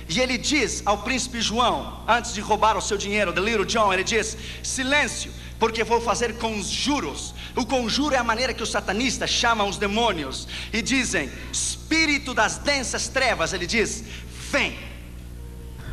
E 0.09 0.21
ele 0.21 0.39
diz 0.39 0.83
ao 0.85 0.99
príncipe 0.99 1.41
João, 1.41 2.05
antes 2.07 2.33
de 2.33 2.41
roubar 2.41 2.77
o 2.77 2.81
seu 2.81 2.97
dinheiro, 2.97 3.33
the 3.33 3.41
little 3.41 3.65
John, 3.65 3.93
ele 3.93 4.05
diz: 4.05 4.37
Silêncio, 4.63 5.33
porque 5.59 5.83
vou 5.83 6.01
fazer 6.01 6.37
conjuros. 6.39 7.35
O 7.57 7.67
conjuro 7.67 8.15
é 8.15 8.19
a 8.19 8.25
maneira 8.25 8.55
que 8.55 8.63
os 8.63 8.71
satanistas 8.71 9.31
chamam 9.31 9.69
os 9.69 9.79
demônios 9.79 10.47
e 10.73 10.81
dizem: 10.81 11.31
Espírito 11.53 12.33
das 12.33 12.59
densas 12.59 13.09
trevas, 13.09 13.53
ele 13.53 13.67
diz: 13.67 14.05
Vem. 14.51 14.77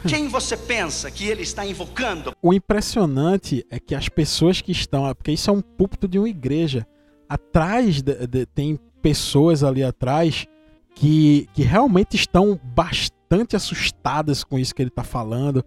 Quem 0.08 0.28
você 0.28 0.58
pensa 0.58 1.10
que 1.10 1.26
ele 1.26 1.44
está 1.44 1.66
invocando? 1.66 2.36
O 2.42 2.54
impressionante 2.54 3.66
é 3.70 3.80
que 3.80 3.96
as 3.96 4.10
pessoas 4.10 4.60
que 4.60 4.74
estão, 4.74 5.06
porque 5.16 5.32
isso 5.32 5.50
é 5.50 5.54
um 5.54 5.62
púlpito 5.62 6.10
de 6.10 6.20
uma 6.20 6.28
igreja, 6.28 6.86
atrás 7.30 8.02
de, 8.02 8.28
de, 8.28 8.46
tem 8.46 8.78
pessoas 9.02 9.64
ali 9.64 9.82
atrás 9.82 10.46
que, 10.94 11.48
que 11.54 11.64
realmente 11.64 12.18
estão 12.18 12.60
bastante 12.62 13.23
assustadas 13.56 14.44
com 14.44 14.60
isso 14.60 14.74
que 14.74 14.82
ele 14.82 14.90
está 14.90 15.04
falando. 15.04 15.64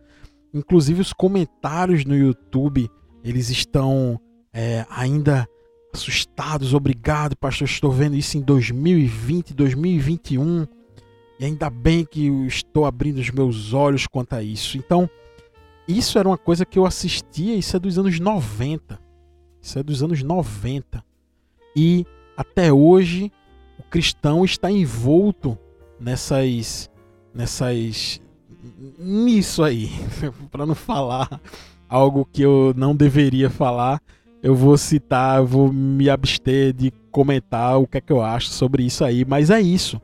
Inclusive 0.52 1.00
os 1.00 1.12
comentários 1.12 2.04
no 2.04 2.16
YouTube, 2.16 2.88
eles 3.23 3.50
estão 3.50 4.20
é, 4.52 4.87
ainda 4.88 5.49
assustados. 5.92 6.75
Obrigado, 6.75 7.37
pastor. 7.37 7.66
Estou 7.66 7.90
vendo 7.90 8.16
isso 8.16 8.38
em 8.38 8.40
2020, 8.40 9.52
2021. 9.54 10.66
E 11.38 11.44
ainda 11.44 11.68
bem 11.68 12.04
que 12.04 12.26
estou 12.46 12.87
abrindo 12.87 13.18
os 13.18 13.30
meus 13.30 13.73
olhos 13.75 14.06
quanto 14.06 14.35
a 14.35 14.42
isso. 14.42 14.78
Então, 14.78 15.08
isso 15.87 16.18
era 16.18 16.28
uma 16.28 16.38
coisa 16.38 16.64
que 16.64 16.78
eu 16.78 16.87
assistia, 16.87 17.54
isso 17.54 17.76
é 17.76 17.78
dos 17.78 17.99
anos 17.99 18.18
90. 18.18 18.99
Isso 19.61 19.78
é 19.78 19.82
dos 19.82 20.02
anos 20.02 20.23
90. 20.23 21.04
E 21.75 22.06
até 22.37 22.73
hoje 22.73 23.30
o 23.78 23.82
cristão 23.82 24.44
está 24.44 24.70
envolto 24.70 25.58
nessas 26.00 26.90
nessas 27.37 28.21
nisso 28.99 29.62
aí, 29.62 29.90
para 30.50 30.66
não 30.66 30.75
falar 30.75 31.40
algo 31.88 32.28
que 32.33 32.43
eu 32.43 32.75
não 32.76 32.97
deveria 32.97 33.49
falar, 33.49 34.00
eu 34.43 34.55
vou 34.55 34.76
citar, 34.76 35.43
vou 35.45 35.73
me 35.73 36.11
abster 36.11 36.73
de 36.73 36.90
comentar 37.11 37.78
o 37.78 37.87
que 37.87 37.99
é 37.99 38.00
que 38.00 38.12
eu 38.12 38.23
acho 38.23 38.49
sobre 38.49 38.85
isso 38.85 39.05
aí, 39.05 39.25
mas 39.25 39.50
é 39.50 39.61
isso. 39.61 40.00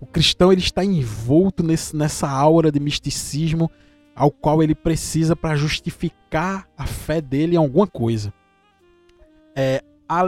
O 0.00 0.06
cristão 0.06 0.50
ele 0.50 0.60
está 0.60 0.84
envolto 0.84 1.62
nesse, 1.62 1.94
nessa 1.94 2.28
aura 2.28 2.72
de 2.72 2.80
misticismo 2.80 3.70
ao 4.16 4.30
qual 4.30 4.62
ele 4.62 4.74
precisa 4.74 5.36
para 5.36 5.56
justificar 5.56 6.66
a 6.76 6.86
fé 6.86 7.20
dele 7.20 7.54
em 7.54 7.58
alguma 7.58 7.86
coisa. 7.86 8.32
É, 9.54 9.82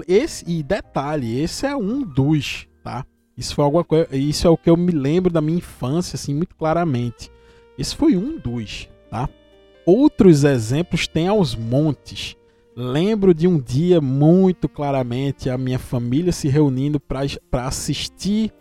esse, 0.06 0.44
e 0.46 0.62
detalhe, 0.62 1.40
esse 1.40 1.66
é 1.66 1.76
um 1.76 2.02
dos, 2.02 2.68
tá? 2.82 3.04
Isso 3.36 3.54
foi 3.54 3.84
coisa, 3.84 4.16
isso 4.16 4.46
é 4.46 4.50
o 4.50 4.56
que 4.56 4.70
eu 4.70 4.76
me 4.76 4.92
lembro 4.92 5.32
da 5.32 5.40
minha 5.40 5.58
infância 5.58 6.16
assim 6.16 6.34
muito 6.34 6.54
claramente. 6.54 7.30
Esse 7.76 7.96
foi 7.96 8.16
um 8.16 8.38
dos, 8.38 8.88
tá? 9.10 9.28
Outros 9.84 10.44
exemplos 10.44 11.08
tem 11.08 11.28
aos 11.28 11.54
montes. 11.54 12.36
Lembro 12.76 13.34
de 13.34 13.46
um 13.46 13.58
dia 13.58 14.00
muito 14.00 14.68
claramente 14.68 15.50
a 15.50 15.58
minha 15.58 15.78
família 15.78 16.32
se 16.32 16.48
reunindo 16.48 16.98
para 16.98 17.66
assistir 17.66 18.52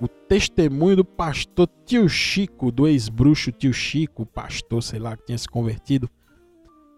o 0.00 0.08
testemunho 0.08 0.96
do 0.96 1.04
pastor 1.04 1.68
Tio 1.86 2.08
Chico, 2.08 2.72
do 2.72 2.88
ex-bruxo 2.88 3.52
Tio 3.52 3.72
Chico, 3.72 4.26
pastor, 4.26 4.82
sei 4.82 4.98
lá, 4.98 5.16
que 5.16 5.26
tinha 5.26 5.38
se 5.38 5.48
convertido. 5.48 6.10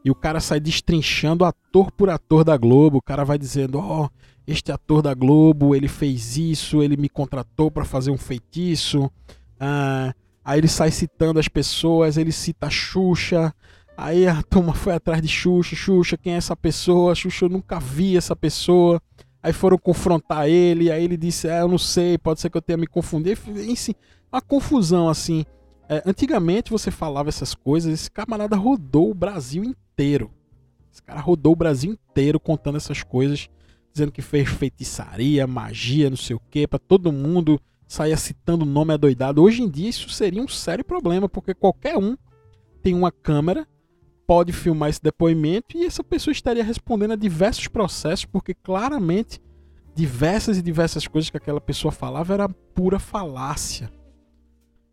E 0.04 0.10
o 0.10 0.14
cara 0.14 0.40
sai 0.40 0.60
destrinchando 0.60 1.44
ator 1.44 1.90
por 1.90 2.10
ator 2.10 2.44
da 2.44 2.56
Globo. 2.56 2.98
O 2.98 3.02
cara 3.02 3.24
vai 3.24 3.38
dizendo: 3.38 3.78
Ó, 3.78 4.04
oh, 4.04 4.10
este 4.46 4.70
ator 4.70 5.00
da 5.02 5.14
Globo, 5.14 5.74
ele 5.74 5.88
fez 5.88 6.36
isso, 6.36 6.82
ele 6.82 6.96
me 6.96 7.08
contratou 7.08 7.70
para 7.70 7.84
fazer 7.84 8.10
um 8.10 8.18
feitiço. 8.18 9.10
Ah, 9.58 10.14
aí 10.44 10.60
ele 10.60 10.68
sai 10.68 10.90
citando 10.90 11.38
as 11.38 11.48
pessoas, 11.48 12.16
ele 12.16 12.32
cita 12.32 12.66
a 12.66 12.70
Xuxa. 12.70 13.54
Aí 13.96 14.26
a 14.26 14.42
turma 14.48 14.74
foi 14.74 14.94
atrás 14.94 15.22
de 15.22 15.28
Xuxa. 15.28 15.74
Xuxa, 15.74 16.16
quem 16.16 16.34
é 16.34 16.36
essa 16.36 16.56
pessoa? 16.56 17.14
Xuxa, 17.14 17.46
eu 17.46 17.48
nunca 17.48 17.80
vi 17.80 18.16
essa 18.16 18.36
pessoa. 18.36 19.00
Aí 19.42 19.52
foram 19.52 19.76
confrontar 19.76 20.48
ele, 20.48 20.90
aí 20.90 21.04
ele 21.04 21.16
disse: 21.16 21.48
É, 21.48 21.60
eu 21.60 21.68
não 21.68 21.78
sei, 21.78 22.16
pode 22.16 22.40
ser 22.40 22.50
que 22.50 22.56
eu 22.56 22.62
tenha 22.62 22.78
me 22.78 22.86
confundido. 22.86 23.38
Enfim, 23.60 23.94
uma 24.32 24.40
confusão 24.40 25.08
assim. 25.08 25.44
É, 25.88 26.02
antigamente 26.06 26.70
você 26.70 26.90
falava 26.90 27.28
essas 27.28 27.54
coisas, 27.54 27.92
esse 27.92 28.10
camarada 28.10 28.56
rodou 28.56 29.10
o 29.10 29.14
Brasil 29.14 29.62
inteiro. 29.62 30.30
Esse 30.90 31.02
cara 31.02 31.20
rodou 31.20 31.52
o 31.52 31.56
Brasil 31.56 31.92
inteiro 31.92 32.40
contando 32.40 32.76
essas 32.76 33.02
coisas, 33.02 33.48
dizendo 33.94 34.12
que 34.12 34.20
fez 34.20 34.48
feitiçaria, 34.48 35.46
magia, 35.46 36.10
não 36.10 36.16
sei 36.16 36.34
o 36.34 36.42
que, 36.50 36.66
para 36.66 36.78
todo 36.80 37.12
mundo 37.12 37.60
sair 37.86 38.16
citando 38.18 38.64
nome 38.64 38.92
adoidado. 38.92 39.40
Hoje 39.40 39.62
em 39.62 39.68
dia 39.68 39.88
isso 39.88 40.08
seria 40.10 40.42
um 40.42 40.48
sério 40.48 40.84
problema, 40.84 41.28
porque 41.28 41.54
qualquer 41.54 41.96
um 41.96 42.16
tem 42.82 42.92
uma 42.92 43.12
câmera 43.12 43.66
pode 44.26 44.52
filmar 44.52 44.88
esse 44.88 45.02
depoimento 45.02 45.76
e 45.76 45.84
essa 45.84 46.02
pessoa 46.02 46.32
estaria 46.32 46.64
respondendo 46.64 47.12
a 47.12 47.16
diversos 47.16 47.68
processos, 47.68 48.24
porque 48.24 48.52
claramente 48.54 49.40
diversas 49.94 50.58
e 50.58 50.62
diversas 50.62 51.06
coisas 51.06 51.30
que 51.30 51.36
aquela 51.36 51.60
pessoa 51.60 51.92
falava 51.92 52.34
era 52.34 52.48
pura 52.48 52.98
falácia. 52.98 53.92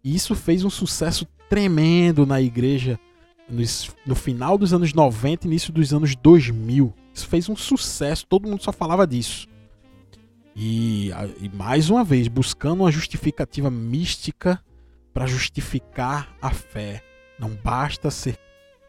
E 0.03 0.13
isso 0.13 0.36
fez 0.36 0.63
um 0.63 0.70
sucesso 0.70 1.25
tremendo 1.50 2.25
na 2.25 2.41
igreja 2.41 3.00
no, 4.05 4.15
final 4.15 4.58
dos 4.58 4.74
anos 4.74 4.93
90 4.93 5.46
e 5.46 5.50
início 5.50 5.74
dos 5.74 5.93
anos 5.93 6.15
2000. 6.15 6.93
Isso 7.13 7.27
fez 7.27 7.50
um 7.50 7.56
sucesso, 7.56 8.25
todo 8.25 8.48
mundo 8.48 8.63
só 8.63 8.72
falava 8.72 9.06
disso. 9.06 9.48
E, 10.56 11.12
e 11.39 11.50
mais 11.50 11.89
uma 11.89 12.03
vez, 12.03 12.27
buscando 12.27 12.82
uma 12.82 12.91
justificativa 12.91 13.70
mística 13.70 14.63
para 15.13 15.25
justificar 15.25 16.36
a 16.41 16.51
fé. 16.51 17.03
Não 17.39 17.50
basta 17.50 18.12
ser, 18.12 18.38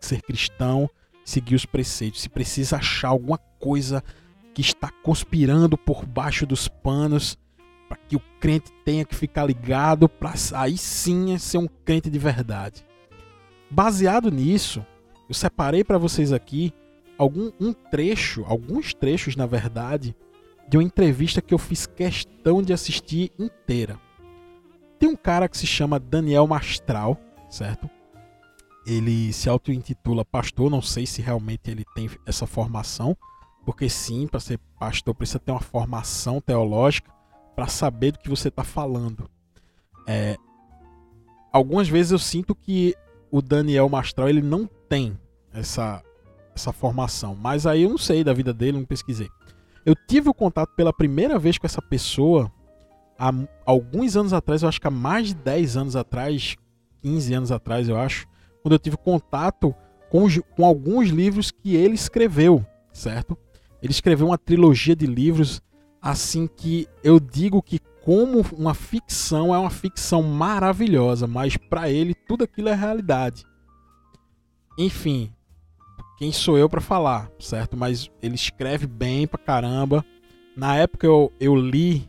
ser 0.01 0.23
cristão, 0.23 0.89
seguir 1.25 1.55
os 1.55 1.65
preceitos. 1.65 2.21
Se 2.21 2.29
precisa 2.29 2.77
achar 2.77 3.09
alguma 3.09 3.39
coisa 3.59 4.03
que 4.55 4.61
está 4.61 4.91
conspirando 5.03 5.79
por 5.79 6.05
baixo 6.05 6.45
dos 6.47 6.69
panos 6.69 7.39
para 7.89 7.97
que 8.09 8.17
o 8.17 8.23
crente 8.41 8.73
tenha 8.85 9.05
que 9.05 9.15
ficar 9.15 9.45
ligado 9.45 10.09
para 10.09 10.35
aí 10.55 10.77
sim 10.77 11.37
ser 11.39 11.59
um 11.59 11.69
crente 11.85 12.11
de 12.11 12.19
verdade. 12.19 12.85
Baseado 13.71 14.31
nisso, 14.31 14.85
eu 15.29 15.35
separei 15.35 15.83
para 15.85 15.99
vocês 15.99 16.33
aqui 16.33 16.73
algum 17.23 17.53
um 17.61 17.73
trecho, 17.73 18.45
alguns 18.47 18.93
trechos 18.93 19.37
na 19.37 19.47
verdade, 19.47 20.15
de 20.69 20.77
uma 20.77 20.83
entrevista 20.83 21.41
que 21.41 21.55
eu 21.55 21.59
fiz 21.59 21.87
questão 21.87 22.61
de 22.63 22.73
assistir 22.73 23.31
inteira. 23.39 23.99
Tem 24.99 25.09
um 25.09 25.17
cara 25.17 25.49
que 25.49 25.57
se 25.57 25.67
chama 25.67 26.01
Daniel 26.01 26.47
Mastral, 26.47 27.17
certo? 27.49 27.89
Ele 28.85 29.33
se 29.33 29.49
auto-intitula 29.49 30.25
pastor, 30.25 30.69
não 30.69 30.83
sei 30.83 31.07
se 31.07 31.23
realmente 31.23 31.71
ele 31.71 31.85
tem 31.95 32.11
essa 32.27 32.47
formação, 32.47 33.17
porque 33.65 33.89
sim, 33.89 34.27
para 34.27 34.41
ser 34.41 34.59
pastor 34.79 35.15
precisa 35.15 35.39
ter 35.39 35.53
uma 35.53 35.61
formação 35.61 36.41
teológica 36.41 37.13
para 37.55 37.69
saber 37.69 38.13
do 38.13 38.19
que 38.19 38.29
você 38.29 38.49
está 38.49 38.65
falando. 38.65 39.31
É, 40.09 40.37
algumas 41.53 41.89
vezes 41.89 42.11
eu 42.11 42.19
sinto 42.19 42.53
que 42.53 42.97
o 43.31 43.41
Daniel 43.41 43.89
Mastral 43.89 44.29
ele 44.29 44.43
não 44.43 44.69
tem 44.89 45.17
essa, 45.53 46.03
essa 46.55 46.73
formação, 46.73 47.35
mas 47.35 47.67
aí 47.67 47.83
eu 47.83 47.91
não 47.91 47.99
sei 47.99 48.23
da 48.23 48.33
vida 48.33 48.53
dele, 48.53 48.79
não 48.79 48.85
pesquisei. 48.85 49.29
Eu 49.85 49.95
tive 49.95 50.29
o 50.29 50.35
contato 50.35 50.75
pela 50.77 50.93
primeira 50.93 51.39
vez 51.39 51.59
com 51.59 51.67
essa 51.67 51.83
pessoa 51.83 52.53
há 53.19 53.33
alguns 53.65 54.17
anos 54.17 54.33
atrás, 54.33 54.63
eu 54.63 54.69
acho 54.69 54.81
que 54.81 54.87
há 54.87 54.91
mais 54.91 55.29
de 55.29 55.35
10 55.35 55.77
anos 55.77 55.97
atrás, 55.97 56.57
15 57.03 57.35
anos 57.35 57.53
atrás, 57.53 57.89
eu 57.89 57.99
acho, 57.99 58.27
quando 58.63 58.75
eu 58.75 58.79
tive 58.79 58.97
contato 58.97 59.75
com, 60.11 60.27
com 60.57 60.67
alguns 60.67 61.09
livros 61.09 61.51
que 61.51 61.75
ele 61.75 61.95
escreveu, 61.95 62.65
certo? 62.93 63.37
Ele 63.83 63.93
escreveu 63.93 64.27
uma 64.27 64.39
trilogia 64.39 64.95
de 64.95 65.07
livros 65.07 65.63
assim 66.01 66.47
que 66.49 66.89
eu 67.03 67.19
digo 67.19 67.63
que 67.63 67.79
como 68.05 68.45
uma 68.57 68.75
ficção 68.75 69.55
é 69.55 69.59
uma 69.59 69.71
ficção 69.71 70.23
maravilhosa, 70.23 71.27
mas 71.27 71.57
para 71.57 71.89
ele 71.89 72.15
tudo 72.15 72.45
aquilo 72.45 72.69
é 72.69 72.75
realidade. 72.75 73.45
Enfim, 74.77 75.33
quem 76.23 76.31
sou 76.31 76.57
eu 76.57 76.69
para 76.69 76.81
falar, 76.81 77.29
certo? 77.41 77.77
Mas 77.77 78.09
ele 78.23 78.37
escreve 78.37 78.87
bem 78.87 79.27
pra 79.27 79.41
caramba. 79.41 80.05
Na 80.57 80.77
época 80.77 81.05
eu, 81.05 81.33
eu 81.41 81.57
li 81.57 82.09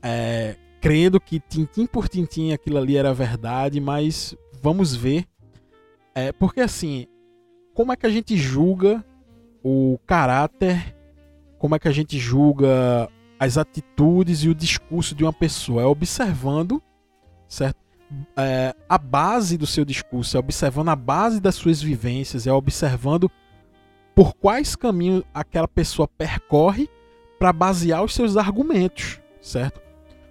é, 0.00 0.54
crendo 0.80 1.20
que 1.20 1.40
tintim 1.40 1.84
por 1.84 2.08
tintim 2.08 2.52
aquilo 2.52 2.78
ali 2.78 2.96
era 2.96 3.12
verdade, 3.12 3.80
mas 3.80 4.36
vamos 4.62 4.94
ver. 4.94 5.24
É, 6.14 6.30
porque 6.30 6.60
assim, 6.60 7.08
como 7.74 7.92
é 7.92 7.96
que 7.96 8.06
a 8.06 8.10
gente 8.10 8.36
julga 8.36 9.04
o 9.60 9.98
caráter, 10.06 10.96
como 11.58 11.74
é 11.74 11.80
que 11.80 11.88
a 11.88 11.92
gente 11.92 12.20
julga 12.20 13.10
as 13.40 13.58
atitudes 13.58 14.44
e 14.44 14.50
o 14.50 14.54
discurso 14.54 15.16
de 15.16 15.24
uma 15.24 15.32
pessoa? 15.32 15.82
É 15.82 15.84
observando, 15.84 16.80
certo? 17.48 17.81
É, 18.36 18.74
a 18.88 18.98
base 18.98 19.56
do 19.56 19.66
seu 19.66 19.84
discurso, 19.84 20.36
é 20.36 20.40
observando 20.40 20.88
a 20.88 20.96
base 20.96 21.40
das 21.40 21.54
suas 21.54 21.82
vivências, 21.82 22.46
é 22.46 22.52
observando 22.52 23.30
por 24.14 24.34
quais 24.34 24.76
caminhos 24.76 25.24
aquela 25.32 25.68
pessoa 25.68 26.06
percorre 26.06 26.88
para 27.38 27.52
basear 27.52 28.02
os 28.02 28.14
seus 28.14 28.36
argumentos, 28.36 29.20
certo? 29.40 29.80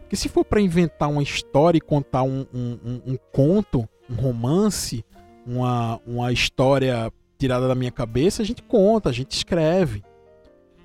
Porque 0.02 0.16
se 0.16 0.30
for 0.30 0.44
para 0.44 0.62
inventar 0.62 1.10
uma 1.10 1.24
história 1.24 1.78
e 1.78 1.82
contar 1.82 2.24
um, 2.24 2.46
um, 2.54 2.80
um, 2.84 3.02
um 3.14 3.18
conto, 3.32 3.88
um 4.10 4.16
romance, 4.16 5.06
uma, 5.46 6.00
uma 6.06 6.32
história 6.32 7.12
tirada 7.38 7.68
da 7.68 7.76
minha 7.76 7.92
cabeça, 7.92 8.42
a 8.42 8.46
gente 8.46 8.62
conta, 8.62 9.10
a 9.10 9.14
gente 9.14 9.32
escreve. 9.32 10.04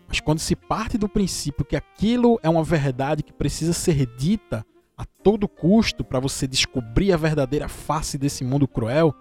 Mas 0.08 0.20
quando 0.20 0.38
se 0.38 0.54
parte 0.54 0.96
do 0.96 1.08
princípio 1.08 1.64
que 1.64 1.76
aquilo 1.76 2.38
é 2.42 2.48
uma 2.48 2.62
verdade 2.62 3.22
que 3.22 3.32
precisa 3.32 3.72
ser 3.72 4.06
dita 4.16 4.64
a 4.96 5.04
todo 5.04 5.48
custo 5.48 6.02
para 6.02 6.20
você 6.20 6.46
descobrir 6.46 7.12
a 7.12 7.16
verdadeira 7.16 7.68
face 7.68 8.16
desse 8.16 8.42
mundo 8.42 8.66
cruel, 8.66 9.14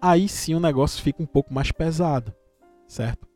aí 0.00 0.28
sim 0.28 0.54
o 0.54 0.60
negócio 0.60 1.02
fica 1.02 1.22
um 1.22 1.26
pouco 1.26 1.52
mais 1.54 1.72
pesado, 1.72 2.34
certo? 2.86 3.26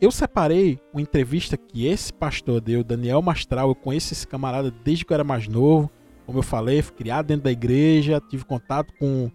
Eu 0.00 0.12
separei 0.12 0.78
uma 0.92 1.02
entrevista 1.02 1.56
que 1.56 1.86
esse 1.86 2.12
pastor 2.12 2.60
deu, 2.60 2.84
Daniel 2.84 3.20
Mastral. 3.20 3.68
Eu 3.68 3.74
conheço 3.74 4.12
esse 4.12 4.26
camarada 4.26 4.70
desde 4.70 5.04
que 5.04 5.12
eu 5.12 5.16
era 5.16 5.24
mais 5.24 5.48
novo. 5.48 5.90
Como 6.24 6.38
eu 6.38 6.42
falei, 6.42 6.82
fui 6.82 6.94
criado 6.94 7.26
dentro 7.26 7.44
da 7.44 7.50
igreja, 7.50 8.22
tive 8.30 8.44
contato 8.44 8.94
com, 8.96 9.28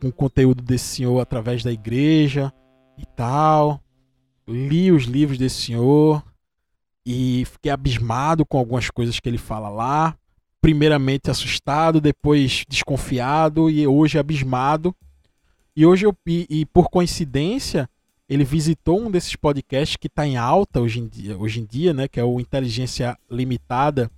com 0.00 0.08
o 0.08 0.12
conteúdo 0.12 0.62
desse 0.62 0.96
senhor 0.96 1.20
através 1.20 1.62
da 1.62 1.70
igreja 1.70 2.50
e 2.96 3.04
tal. 3.04 3.78
Li 4.48 4.90
os 4.90 5.04
livros 5.04 5.36
desse 5.36 5.60
senhor 5.60 6.24
e 7.04 7.44
fiquei 7.44 7.70
abismado 7.70 8.46
com 8.46 8.56
algumas 8.56 8.88
coisas 8.88 9.20
que 9.20 9.28
ele 9.28 9.38
fala 9.38 9.68
lá. 9.68 10.16
Primeiramente 10.60 11.30
assustado, 11.30 12.00
depois 12.00 12.64
desconfiado 12.68 13.70
e 13.70 13.86
hoje 13.86 14.18
abismado. 14.18 14.94
E 15.74 15.86
hoje 15.86 16.06
eu 16.06 16.14
e, 16.26 16.46
e 16.50 16.66
por 16.66 16.90
coincidência 16.90 17.88
ele 18.28 18.44
visitou 18.44 19.00
um 19.00 19.10
desses 19.10 19.34
podcasts 19.34 19.96
que 19.96 20.06
está 20.06 20.24
em 20.24 20.36
alta 20.36 20.80
hoje 20.80 21.00
em 21.00 21.08
dia, 21.08 21.36
hoje 21.36 21.60
em 21.60 21.64
dia, 21.64 21.92
né, 21.92 22.06
que 22.06 22.20
é 22.20 22.24
o 22.24 22.38
Inteligência 22.38 23.18
Limitada 23.28 24.08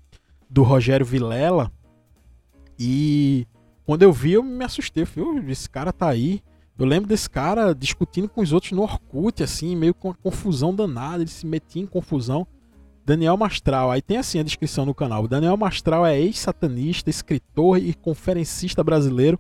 do 0.51 0.63
Rogério 0.63 1.07
Vilela. 1.07 1.73
E 2.79 3.47
quando 3.87 4.03
eu 4.03 4.13
vi, 4.13 4.33
eu 4.33 4.43
me 4.43 4.65
assustei. 4.65 5.05
Eu 5.05 5.07
falei, 5.07 5.51
esse 5.51 5.69
cara 5.69 5.93
tá 5.93 6.09
aí. 6.09 6.43
Eu 6.79 6.85
lembro 6.85 7.09
desse 7.09 7.29
cara 7.29 7.75
discutindo 7.75 8.29
com 8.29 8.43
os 8.43 8.53
outros 8.53 8.73
no 8.73 8.83
Orkut, 8.83 9.43
assim, 9.43 9.75
meio 9.75 9.95
com 9.95 10.09
uma 10.09 10.15
confusão 10.15 10.75
danada. 10.75 11.23
Ele 11.23 11.31
se 11.31 11.47
metia 11.47 11.83
em 11.83 11.87
confusão. 11.87 12.47
Daniel 13.05 13.37
Mastral, 13.37 13.91
aí 13.91 14.01
tem 14.01 14.17
assim 14.17 14.39
a 14.39 14.43
descrição 14.45 14.87
no 14.87 14.95
canal. 14.95 15.27
Daniel 15.27 15.57
Mastral 15.57 16.07
é 16.07 16.19
ex-satanista, 16.19 17.11
escritor 17.11 17.79
e 17.79 17.95
conferencista 17.95 18.85
brasileiro, 18.85 19.39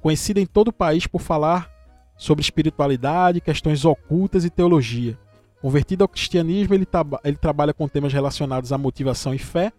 conhecido 0.00 0.38
em 0.38 0.46
todo 0.46 0.68
o 0.68 0.72
país 0.72 1.06
por 1.06 1.20
falar 1.20 1.68
sobre 2.16 2.42
espiritualidade, 2.42 3.40
questões 3.40 3.84
ocultas 3.84 4.44
e 4.44 4.50
teologia. 4.50 5.18
Convertido 5.60 6.04
ao 6.04 6.08
cristianismo, 6.08 6.74
ele, 6.74 6.86
ele 7.24 7.36
trabalha 7.36 7.74
com 7.74 7.88
temas 7.88 8.12
relacionados 8.12 8.72
à 8.72 8.78
motivação 8.78 9.34
e 9.34 9.38
fé, 9.38 9.72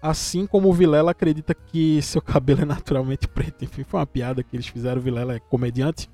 assim 0.00 0.46
como 0.46 0.68
o 0.68 0.72
Vilela 0.72 1.12
acredita 1.12 1.54
que 1.54 2.02
seu 2.02 2.20
cabelo 2.22 2.62
é 2.62 2.64
naturalmente 2.64 3.28
preto. 3.28 3.64
Enfim, 3.64 3.84
foi 3.84 4.00
uma 4.00 4.06
piada 4.06 4.42
que 4.42 4.56
eles 4.56 4.66
fizeram. 4.66 5.00
O 5.00 5.04
Vilela 5.04 5.36
é 5.36 5.38
comediante. 5.38 6.10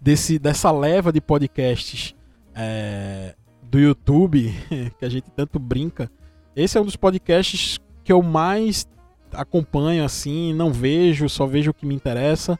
Desse, 0.00 0.38
dessa 0.38 0.70
leva 0.70 1.12
de 1.12 1.20
podcasts 1.20 2.14
é, 2.54 3.34
do 3.70 3.78
YouTube, 3.78 4.52
que 4.98 5.04
a 5.04 5.08
gente 5.08 5.30
tanto 5.30 5.58
brinca, 5.58 6.10
esse 6.56 6.76
é 6.76 6.80
um 6.80 6.84
dos 6.84 6.96
podcasts 6.96 7.78
que 8.02 8.12
eu 8.12 8.22
mais 8.22 8.86
acompanho, 9.32 10.04
assim, 10.04 10.52
não 10.52 10.72
vejo, 10.72 11.28
só 11.28 11.46
vejo 11.46 11.70
o 11.70 11.74
que 11.74 11.86
me 11.86 11.94
interessa 11.94 12.58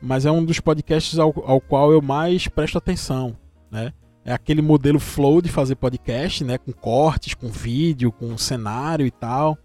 mas 0.00 0.24
é 0.24 0.30
um 0.30 0.44
dos 0.44 0.60
podcasts 0.60 1.18
ao, 1.18 1.34
ao 1.46 1.60
qual 1.60 1.92
eu 1.92 2.00
mais 2.00 2.48
presto 2.48 2.78
atenção, 2.78 3.36
né? 3.70 3.92
É 4.24 4.32
aquele 4.32 4.62
modelo 4.62 4.98
flow 4.98 5.40
de 5.40 5.48
fazer 5.48 5.74
podcast, 5.76 6.44
né? 6.44 6.58
Com 6.58 6.72
cortes, 6.72 7.34
com 7.34 7.48
vídeo, 7.48 8.12
com 8.12 8.36
cenário 8.36 9.06
e 9.06 9.10
tal. 9.10 9.58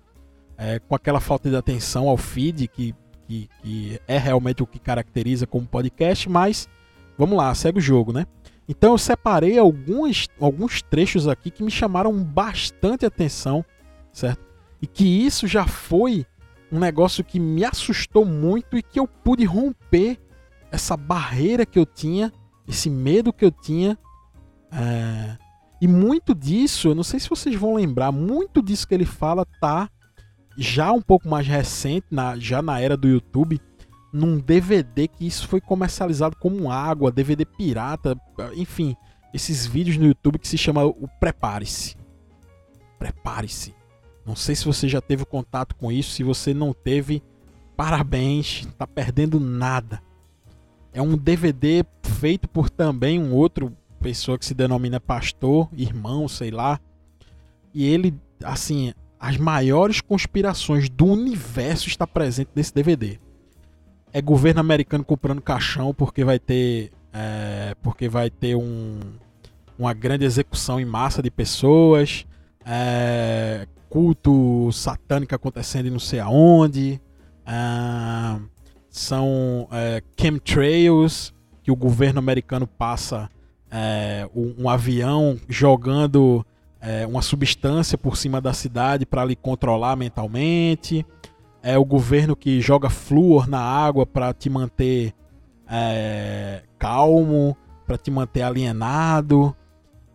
É, 0.57 0.79
com 0.79 0.95
aquela 0.95 1.19
falta 1.19 1.49
de 1.49 1.55
atenção 1.55 2.07
ao 2.07 2.15
feed, 2.15 2.69
que, 2.69 2.95
que, 3.27 3.49
que, 3.61 3.99
é 4.07 4.17
realmente 4.17 4.63
o 4.63 4.67
que 4.67 4.79
caracteriza 4.79 5.45
como 5.45 5.67
podcast, 5.67 6.29
mas 6.29 6.69
vamos 7.17 7.37
lá, 7.37 7.53
segue 7.53 7.79
o 7.79 7.81
jogo, 7.81 8.13
né? 8.13 8.25
Então 8.67 8.93
eu 8.93 8.97
separei 8.97 9.57
alguns, 9.57 10.27
alguns 10.39 10.81
trechos 10.81 11.27
aqui 11.27 11.51
que 11.51 11.63
me 11.63 11.69
chamaram 11.69 12.23
bastante 12.23 13.05
atenção, 13.05 13.63
certo? 14.11 14.43
E 14.81 14.87
que 14.87 15.05
isso 15.05 15.47
já 15.47 15.67
foi 15.67 16.25
um 16.71 16.79
negócio 16.79 17.23
que 17.23 17.39
me 17.39 17.63
assustou 17.63 18.25
muito 18.25 18.77
e 18.77 18.83
que 18.83 18.99
eu 18.99 19.07
pude 19.07 19.45
romper 19.45 20.19
essa 20.71 20.97
barreira 20.97 21.65
que 21.65 21.77
eu 21.77 21.85
tinha, 21.85 22.33
esse 22.67 22.89
medo 22.89 23.31
que 23.31 23.45
eu 23.45 23.51
tinha. 23.51 23.97
É... 24.71 25.37
E 25.79 25.87
muito 25.87 26.33
disso, 26.33 26.87
eu 26.87 26.95
não 26.95 27.03
sei 27.03 27.19
se 27.19 27.29
vocês 27.29 27.55
vão 27.55 27.75
lembrar, 27.75 28.11
muito 28.11 28.61
disso 28.61 28.87
que 28.87 28.93
ele 28.95 29.05
fala 29.05 29.45
tá 29.61 29.89
já 30.57 30.91
um 30.91 31.01
pouco 31.01 31.27
mais 31.27 31.45
recente, 31.45 32.07
na, 32.09 32.37
já 32.37 32.61
na 32.61 32.79
era 32.79 32.95
do 32.95 33.07
YouTube, 33.07 33.59
num 34.15 34.39
DVD 34.39 35.09
que 35.09 35.27
isso 35.27 35.45
foi 35.45 35.59
comercializado 35.59 36.37
como 36.37 36.71
água, 36.71 37.11
DVD 37.11 37.43
pirata, 37.43 38.17
enfim, 38.55 38.95
esses 39.33 39.65
vídeos 39.65 39.97
no 39.97 40.05
YouTube 40.05 40.39
que 40.39 40.47
se 40.47 40.57
chama 40.57 40.85
o 40.85 41.09
Prepare-se. 41.19 41.97
Prepare-se. 42.97 43.75
Não 44.25 44.33
sei 44.33 44.55
se 44.55 44.63
você 44.63 44.87
já 44.87 45.01
teve 45.01 45.25
contato 45.25 45.75
com 45.75 45.91
isso, 45.91 46.11
se 46.11 46.23
você 46.23 46.53
não 46.53 46.71
teve, 46.71 47.21
parabéns, 47.75 48.65
tá 48.77 48.87
perdendo 48.87 49.37
nada. 49.37 50.01
É 50.93 51.01
um 51.01 51.17
DVD 51.17 51.85
feito 52.01 52.47
por 52.47 52.69
também 52.69 53.21
um 53.21 53.33
outro 53.33 53.75
pessoa 53.99 54.39
que 54.39 54.45
se 54.45 54.53
denomina 54.53 54.97
pastor, 54.97 55.67
irmão, 55.73 56.25
sei 56.29 56.51
lá. 56.51 56.79
E 57.73 57.83
ele, 57.83 58.17
assim, 58.41 58.93
as 59.19 59.35
maiores 59.35 59.99
conspirações 59.99 60.87
do 60.87 61.05
universo 61.05 61.89
está 61.89 62.07
presente 62.07 62.51
nesse 62.55 62.73
DVD. 62.73 63.19
É 64.15 64.21
governo 64.21 64.61
americano 64.61 65.03
comprando 65.03 65.41
caixão 65.41 65.93
porque 65.93 66.23
vai 66.23 66.39
ter 66.39 66.89
é, 67.11 67.75
porque 67.81 68.07
vai 68.07 68.29
ter 68.29 68.55
um, 68.55 68.97
uma 69.77 69.93
grande 69.93 70.23
execução 70.23 70.79
em 70.79 70.85
massa 70.85 71.21
de 71.21 71.29
pessoas, 71.29 72.25
é, 72.65 73.67
culto 73.89 74.71
satânico 74.71 75.35
acontecendo 75.35 75.87
em 75.87 75.89
não 75.89 75.99
sei 75.99 76.21
aonde, 76.21 77.01
é, 77.45 78.39
são 78.89 79.67
é, 79.69 80.01
chemtrails 80.17 81.33
que 81.61 81.69
o 81.69 81.75
governo 81.75 82.19
americano 82.19 82.65
passa 82.65 83.29
é, 83.69 84.29
um, 84.33 84.63
um, 84.63 84.69
avião 84.69 85.37
jogando 85.49 86.45
é, 86.79 87.05
uma 87.05 87.21
substância 87.21 87.97
por 87.97 88.15
cima 88.15 88.39
da 88.39 88.53
cidade 88.53 89.05
para 89.05 89.25
lhe 89.25 89.35
controlar 89.35 89.97
mentalmente. 89.97 91.05
É 91.67 91.79
o 91.79 91.83
governo 91.83 92.35
que 92.35 92.61
joga 92.61 92.91
flúor 92.91 93.47
na 93.49 93.59
água 93.59 94.05
para 94.05 94.31
te 94.35 94.51
manter 94.51 95.15
é, 95.67 96.61
calmo, 96.77 97.57
para 97.87 97.97
te 97.97 98.11
manter 98.11 98.43
alienado. 98.43 99.55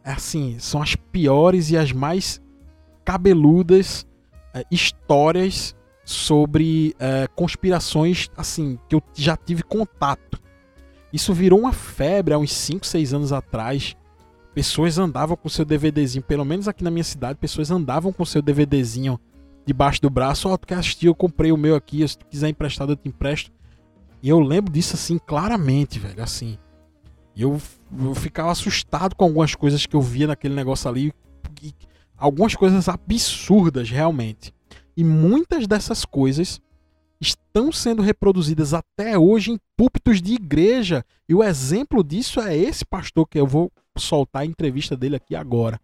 É 0.05 0.13
assim, 0.13 0.61
são 0.61 0.81
as 0.81 0.95
piores 0.95 1.73
e 1.73 1.77
as 1.77 1.91
mais 1.91 2.41
cabeludas 3.05 4.07
é, 4.55 4.65
histórias 4.71 5.75
sobre 6.05 6.95
é, 7.01 7.27
conspirações 7.35 8.31
assim 8.37 8.79
que 8.89 8.95
eu 8.95 9.03
já 9.13 9.37
tive 9.37 9.65
contato. 9.65 10.41
Isso 11.13 11.35
virou 11.35 11.59
uma 11.59 11.73
febre 11.73 12.33
há 12.33 12.39
uns 12.39 12.53
5, 12.53 12.87
6 12.87 13.13
anos 13.13 13.33
atrás. 13.33 13.97
Pessoas 14.55 14.99
andavam 14.99 15.37
com 15.37 15.49
seu 15.49 15.65
DVDzinho, 15.65 16.23
pelo 16.23 16.45
menos 16.45 16.69
aqui 16.69 16.85
na 16.85 16.93
minha 16.93 17.03
cidade, 17.03 17.41
pessoas 17.41 17.73
andavam 17.73 18.13
com 18.13 18.25
seu 18.25 18.41
DVDzinho 18.41 19.19
debaixo 19.67 20.01
do 20.01 20.11
braço. 20.11 20.49
Ó, 20.49 20.55
oh, 20.55 20.59
tu 20.59 20.67
quer 20.67 20.77
assistir? 20.77 21.07
Eu 21.07 21.15
comprei 21.15 21.53
o 21.53 21.57
meu 21.57 21.75
aqui, 21.75 22.07
se 22.07 22.19
tu 22.19 22.27
quiser 22.27 22.49
emprestado 22.49 22.93
eu 22.93 22.97
te 22.97 23.09
empresto. 23.09 23.51
E 24.23 24.29
eu 24.29 24.41
lembro 24.41 24.73
disso 24.73 24.95
assim 24.95 25.19
claramente, 25.19 25.99
velho, 25.99 26.23
assim. 26.23 26.59
Eu, 27.37 27.61
eu 27.99 28.15
ficava 28.15 28.51
assustado 28.51 29.15
com 29.15 29.25
algumas 29.25 29.55
coisas 29.55 29.87
que 29.87 29.97
eu 29.97 30.03
via 30.03 30.27
naquele 30.27 30.55
negócio 30.55 30.89
ali. 30.89 31.13
E, 31.63 31.75
algumas 32.17 32.55
coisas 32.55 32.89
absurdas, 32.89 33.89
realmente. 33.89 34.53
E 34.97 35.03
muitas 35.03 35.67
dessas 35.67 36.05
coisas 36.05 36.61
estão 37.21 37.71
sendo 37.71 38.03
reproduzidas 38.03 38.75
até 38.75 39.19
hoje 39.19 39.53
em 39.53 39.59
púlpitos 39.77 40.21
de 40.21 40.35
igreja. 40.35 41.05
E 41.29 41.35
o 41.35 41.43
exemplo 41.43 42.05
disso 42.05 42.41
é 42.41 42.57
esse 42.57 42.85
pastor 42.85 43.27
que 43.27 43.39
eu 43.39 43.47
vou 43.47 43.73
soltar 43.97 44.43
a 44.43 44.47
entrevista 44.47 44.97
dele 44.97 45.17
aqui 45.17 45.35
agora. 45.35 45.81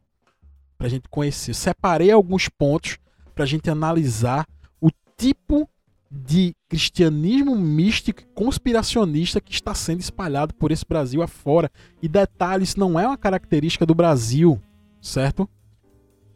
Pra 0.76 0.88
gente 0.88 1.08
conhecer. 1.08 1.54
Separei 1.54 2.10
alguns 2.10 2.48
pontos 2.48 2.98
pra 3.36 3.44
gente 3.44 3.70
analisar 3.70 4.46
o 4.80 4.88
tipo 5.16 5.68
de 6.10 6.54
cristianismo 6.68 7.54
místico 7.54 8.22
e 8.22 8.26
conspiracionista 8.34 9.42
que 9.42 9.52
está 9.52 9.74
sendo 9.74 10.00
espalhado 10.00 10.54
por 10.54 10.72
esse 10.72 10.84
Brasil 10.88 11.22
afora. 11.22 11.70
E 12.02 12.08
detalhe, 12.08 12.64
isso 12.64 12.80
não 12.80 12.98
é 12.98 13.06
uma 13.06 13.18
característica 13.18 13.84
do 13.84 13.94
Brasil, 13.94 14.58
certo? 15.02 15.46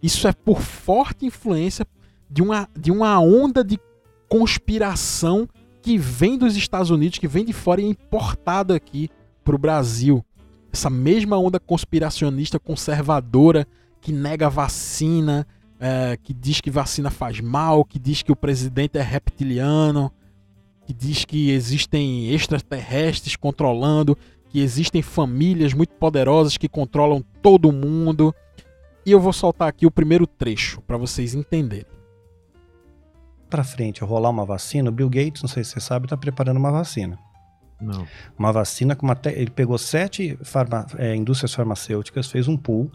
Isso 0.03 0.29
é 0.29 0.33
por 0.33 0.61
forte 0.61 1.25
influência 1.25 1.87
de 2.29 2.43
uma, 2.43 2.69
de 2.79 2.91
uma 2.93 3.19
onda 3.19 3.65
de 3.65 3.79
conspiração 4.29 5.49
que 5.81 5.97
vem 5.97 6.37
dos 6.37 6.55
Estados 6.55 6.91
Unidos, 6.91 7.19
que 7.19 7.27
vem 7.27 7.47
de 7.47 7.55
fora 7.55 7.81
e 7.81 7.85
é 7.85 7.89
importada 7.89 8.77
aqui 8.77 9.09
para 9.43 9.55
o 9.55 9.59
Brasil. 9.59 10.23
Essa 10.71 10.91
mesma 10.91 11.39
onda 11.39 11.59
conspiracionista 11.59 12.59
conservadora 12.59 13.67
que 14.03 14.13
nega 14.13 14.51
vacina, 14.51 15.47
é, 15.81 16.16
que 16.23 16.33
diz 16.35 16.61
que 16.61 16.71
vacina 16.71 17.11
faz 17.11 17.40
mal, 17.40 17.85
que 17.85 17.99
diz 17.99 18.23
que 18.23 18.31
o 18.31 18.37
presidente 18.37 18.99
é 18.99 19.03
reptiliano, 19.03 20.12
que 20.87 20.93
diz 20.93 21.25
que 21.25 21.51
existem 21.51 22.33
extraterrestres 22.33 23.35
controlando, 23.35 24.16
que 24.51 24.61
existem 24.61 25.01
famílias 25.03 25.73
muito 25.73 25.95
poderosas 25.95 26.57
que 26.57 26.69
controlam 26.69 27.25
todo 27.43 27.73
mundo. 27.73 28.35
E 29.07 29.12
eu 29.12 29.19
vou 29.21 29.33
soltar 29.33 29.69
aqui 29.69 29.87
o 29.87 29.90
primeiro 29.90 30.27
trecho 30.27 30.81
para 30.83 30.97
vocês 30.97 31.35
entenderem 31.35 31.87
para 33.51 33.64
frente 33.64 34.03
rolar 34.05 34.31
uma 34.31 34.47
vacina, 34.47 34.88
o 34.88 34.93
Bill 34.93 35.11
Gates, 35.11 35.43
não 35.43 35.49
sei 35.49 35.64
se 35.64 35.73
você 35.73 35.81
sabe, 35.81 36.07
está 36.07 36.16
preparando 36.16 36.57
uma 36.57 36.71
vacina. 36.71 37.19
Não. 37.81 38.07
Uma 38.38 38.53
vacina 38.53 38.95
com 38.95 39.05
uma 39.05 39.16
te... 39.16 39.31
ele 39.31 39.51
pegou 39.51 39.77
sete 39.77 40.38
farma... 40.43 40.87
é, 40.97 41.16
indústrias 41.16 41.53
farmacêuticas, 41.53 42.31
fez 42.31 42.47
um 42.47 42.57
pool 42.57 42.90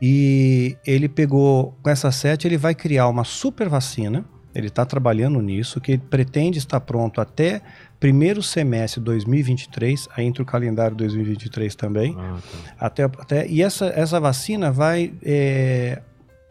e 0.00 0.76
ele 0.86 1.08
pegou 1.08 1.76
com 1.82 1.90
essas 1.90 2.14
sete 2.16 2.46
ele 2.46 2.58
vai 2.58 2.74
criar 2.74 3.08
uma 3.08 3.24
super 3.24 3.68
vacina. 3.68 4.24
Ele 4.54 4.68
está 4.68 4.86
trabalhando 4.86 5.40
nisso, 5.42 5.80
que 5.82 5.92
ele 5.92 6.02
pretende 6.08 6.58
estar 6.58 6.80
pronto 6.80 7.20
até 7.20 7.60
primeiro 8.00 8.42
semestre 8.42 9.00
de 9.00 9.04
2023, 9.04 10.08
aí 10.16 10.24
entra 10.24 10.42
o 10.42 10.46
calendário 10.46 10.96
2023 10.96 11.74
também. 11.74 12.16
Ah, 12.18 12.38
tá. 12.40 12.86
até, 12.86 13.04
até, 13.04 13.48
e 13.48 13.62
essa, 13.62 13.86
essa 13.86 14.18
vacina 14.18 14.72
vai 14.72 15.12
é, 15.22 16.00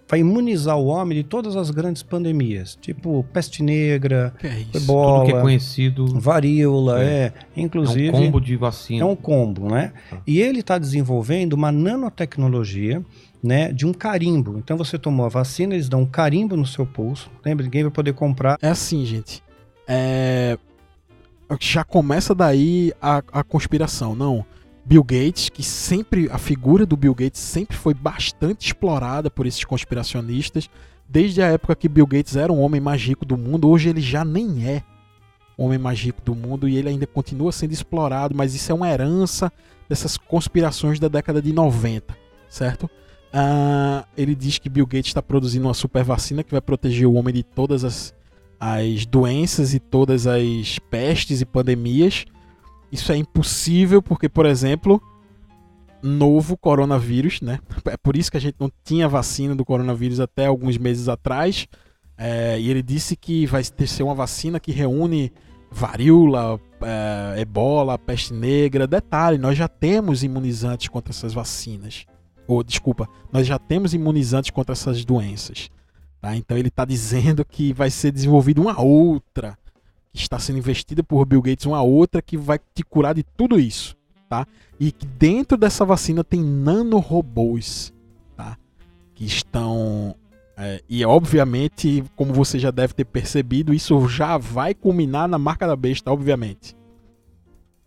vai 0.07 0.19
imunizar 0.19 0.77
o 0.77 0.85
homem 0.85 1.17
de 1.17 1.23
todas 1.23 1.55
as 1.55 1.71
grandes 1.71 2.03
pandemias, 2.03 2.77
tipo 2.79 3.23
peste 3.33 3.63
negra, 3.63 4.33
que 4.39 4.47
é 4.47 4.59
isso? 4.59 4.77
ebola, 4.77 5.19
Tudo 5.19 5.31
que 5.31 5.37
é 5.37 5.41
conhecido, 5.41 6.19
varíola, 6.19 7.03
é. 7.03 7.05
é. 7.05 7.33
Inclusive, 7.57 8.09
é 8.09 8.11
um 8.11 8.25
combo 8.25 8.39
de 8.39 8.55
vacina. 8.55 9.01
É 9.01 9.05
um 9.05 9.15
combo, 9.15 9.69
né? 9.69 9.93
Ah. 10.11 10.17
E 10.27 10.39
ele 10.41 10.59
está 10.59 10.77
desenvolvendo 10.77 11.53
uma 11.53 11.71
nanotecnologia 11.71 13.03
né, 13.43 13.71
de 13.71 13.85
um 13.85 13.93
carimbo. 13.93 14.57
Então 14.57 14.77
você 14.77 14.97
tomou 14.97 15.25
a 15.25 15.29
vacina, 15.29 15.73
eles 15.73 15.89
dão 15.89 16.01
um 16.01 16.05
carimbo 16.05 16.55
no 16.55 16.65
seu 16.65 16.85
pulso. 16.85 17.29
Lembra? 17.43 17.63
Ninguém 17.63 17.83
vai 17.83 17.91
poder 17.91 18.13
comprar. 18.13 18.57
É 18.61 18.69
assim, 18.69 19.05
gente. 19.05 19.43
É... 19.87 20.57
Já 21.59 21.83
começa 21.83 22.33
daí 22.33 22.91
a, 23.01 23.21
a 23.31 23.43
conspiração. 23.43 24.15
Não, 24.15 24.43
Bill 24.85 25.03
Gates, 25.03 25.49
que 25.49 25.63
sempre 25.63 26.29
a 26.31 26.37
figura 26.37 26.85
do 26.85 26.95
Bill 26.95 27.15
Gates 27.15 27.41
sempre 27.41 27.75
foi 27.75 27.93
bastante 27.93 28.67
explorada 28.67 29.31
por 29.31 29.47
esses 29.47 29.63
conspiracionistas, 29.63 30.69
desde 31.07 31.41
a 31.41 31.47
época 31.47 31.75
que 31.75 31.89
Bill 31.89 32.05
Gates 32.05 32.35
era 32.35 32.53
o 32.53 32.59
homem 32.59 32.79
mais 32.79 33.01
rico 33.01 33.25
do 33.25 33.35
mundo, 33.35 33.67
hoje 33.67 33.89
ele 33.89 34.01
já 34.01 34.23
nem 34.23 34.67
é 34.67 34.83
o 35.57 35.65
homem 35.65 35.79
mais 35.79 35.99
rico 35.99 36.21
do 36.21 36.35
mundo 36.35 36.67
e 36.67 36.77
ele 36.77 36.89
ainda 36.89 37.07
continua 37.07 37.51
sendo 37.51 37.71
explorado, 37.71 38.35
mas 38.35 38.53
isso 38.53 38.71
é 38.71 38.75
uma 38.75 38.89
herança 38.89 39.51
dessas 39.89 40.17
conspirações 40.17 40.99
da 40.99 41.07
década 41.07 41.41
de 41.41 41.53
90, 41.53 42.15
certo? 42.49 42.89
Uh, 43.35 44.05
ele 44.15 44.33
diz 44.33 44.57
que 44.57 44.69
Bill 44.69 44.85
Gates 44.85 45.07
está 45.07 45.21
produzindo 45.21 45.67
uma 45.67 45.73
super 45.73 46.05
vacina 46.05 46.41
que 46.41 46.51
vai 46.51 46.61
proteger 46.61 47.05
o 47.05 47.15
homem 47.15 47.33
de 47.33 47.43
todas 47.43 47.83
as, 47.83 48.15
as 48.57 49.05
doenças 49.05 49.73
e 49.73 49.79
todas 49.79 50.25
as 50.25 50.79
pestes 50.89 51.41
e 51.41 51.45
pandemias 51.45 52.25
isso 52.95 53.11
é 53.11 53.17
impossível 53.17 54.01
porque, 54.01 54.29
por 54.29 54.45
exemplo, 54.45 55.01
novo 56.01 56.57
coronavírus, 56.57 57.41
né? 57.41 57.59
É 57.85 57.97
por 57.97 58.15
isso 58.15 58.31
que 58.31 58.37
a 58.37 58.39
gente 58.41 58.55
não 58.59 58.71
tinha 58.83 59.07
vacina 59.07 59.55
do 59.55 59.65
coronavírus 59.65 60.19
até 60.19 60.45
alguns 60.45 60.77
meses 60.77 61.09
atrás. 61.09 61.67
É, 62.17 62.57
e 62.59 62.69
ele 62.69 62.81
disse 62.81 63.15
que 63.15 63.45
vai 63.45 63.61
ter 63.63 63.87
ser 63.87 64.03
uma 64.03 64.15
vacina 64.15 64.59
que 64.59 64.71
reúne 64.71 65.33
varíola, 65.69 66.57
é, 66.81 67.41
ebola, 67.41 67.99
peste 67.99 68.33
negra. 68.33 68.87
Detalhe, 68.87 69.37
nós 69.37 69.57
já 69.57 69.67
temos 69.67 70.23
imunizantes 70.23 70.87
contra 70.87 71.11
essas 71.11 71.33
vacinas. 71.33 72.05
Ou, 72.47 72.63
desculpa, 72.63 73.07
nós 73.31 73.47
já 73.47 73.57
temos 73.57 73.93
imunizantes 73.93 74.51
contra 74.51 74.73
essas 74.73 75.03
doenças. 75.03 75.69
Tá? 76.21 76.35
Então 76.35 76.57
ele 76.57 76.69
está 76.69 76.85
dizendo 76.85 77.43
que 77.45 77.73
vai 77.73 77.89
ser 77.89 78.11
desenvolvida 78.11 78.61
uma 78.61 78.81
outra 78.81 79.57
está 80.15 80.39
sendo 80.39 80.57
investida 80.59 81.03
por 81.03 81.25
Bill 81.25 81.41
Gates, 81.41 81.65
uma 81.65 81.81
outra 81.81 82.21
que 82.21 82.37
vai 82.37 82.59
te 82.73 82.83
curar 82.83 83.13
de 83.13 83.23
tudo 83.23 83.59
isso, 83.59 83.95
tá? 84.29 84.47
E 84.79 84.91
que 84.91 85.05
dentro 85.05 85.57
dessa 85.57 85.83
vacina 85.85 86.23
tem 86.23 86.41
nanorobôs, 86.41 87.93
tá? 88.35 88.57
Que 89.13 89.25
estão 89.25 90.15
é, 90.57 90.81
e 90.87 91.03
obviamente, 91.03 92.03
como 92.15 92.33
você 92.33 92.57
já 92.57 92.71
deve 92.71 92.93
ter 92.93 93.05
percebido, 93.05 93.73
isso 93.73 94.07
já 94.07 94.37
vai 94.37 94.73
culminar 94.73 95.27
na 95.27 95.37
marca 95.37 95.67
da 95.67 95.75
besta, 95.75 96.11
obviamente. 96.11 96.75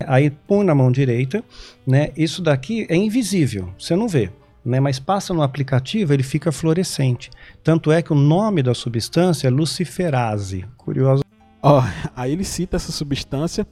Aí 0.06 0.30
põe 0.30 0.64
na 0.64 0.74
mão 0.74 0.92
direita, 0.92 1.42
né? 1.86 2.12
Isso 2.16 2.42
daqui 2.42 2.86
é 2.88 2.94
invisível, 2.94 3.72
você 3.78 3.96
não 3.96 4.06
vê. 4.06 4.30
Né, 4.68 4.80
mas 4.80 4.98
passa 4.98 5.32
no 5.32 5.40
aplicativo, 5.40 6.12
ele 6.12 6.22
fica 6.22 6.52
fluorescente. 6.52 7.30
Tanto 7.64 7.90
é 7.90 8.02
que 8.02 8.12
o 8.12 8.14
nome 8.14 8.62
da 8.62 8.74
substância 8.74 9.48
é 9.48 9.50
luciferase. 9.50 10.66
Curioso. 10.76 11.24
Oh, 11.62 11.80
aí 12.14 12.32
ele 12.32 12.44
cita 12.44 12.76
essa 12.76 12.92
substância, 12.92 13.66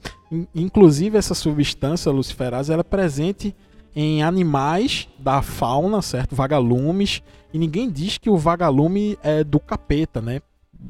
inclusive 0.55 1.19
essa 1.19 1.35
substância 1.35 2.11
luciferase 2.11 2.73
ela 2.73 2.81
é 2.81 2.83
presente 2.83 3.55
em 3.95 4.23
animais 4.23 5.07
da 5.19 5.43
fauna, 5.43 6.01
certo? 6.01 6.35
Vagalumes, 6.35 7.23
e 7.53 7.59
ninguém 7.59 7.91
diz 7.91 8.17
que 8.17 8.31
o 8.31 8.39
vagalume 8.39 9.19
é 9.23 9.45
do 9.45 9.61
capeta, 9.61 10.23
né? 10.23 10.41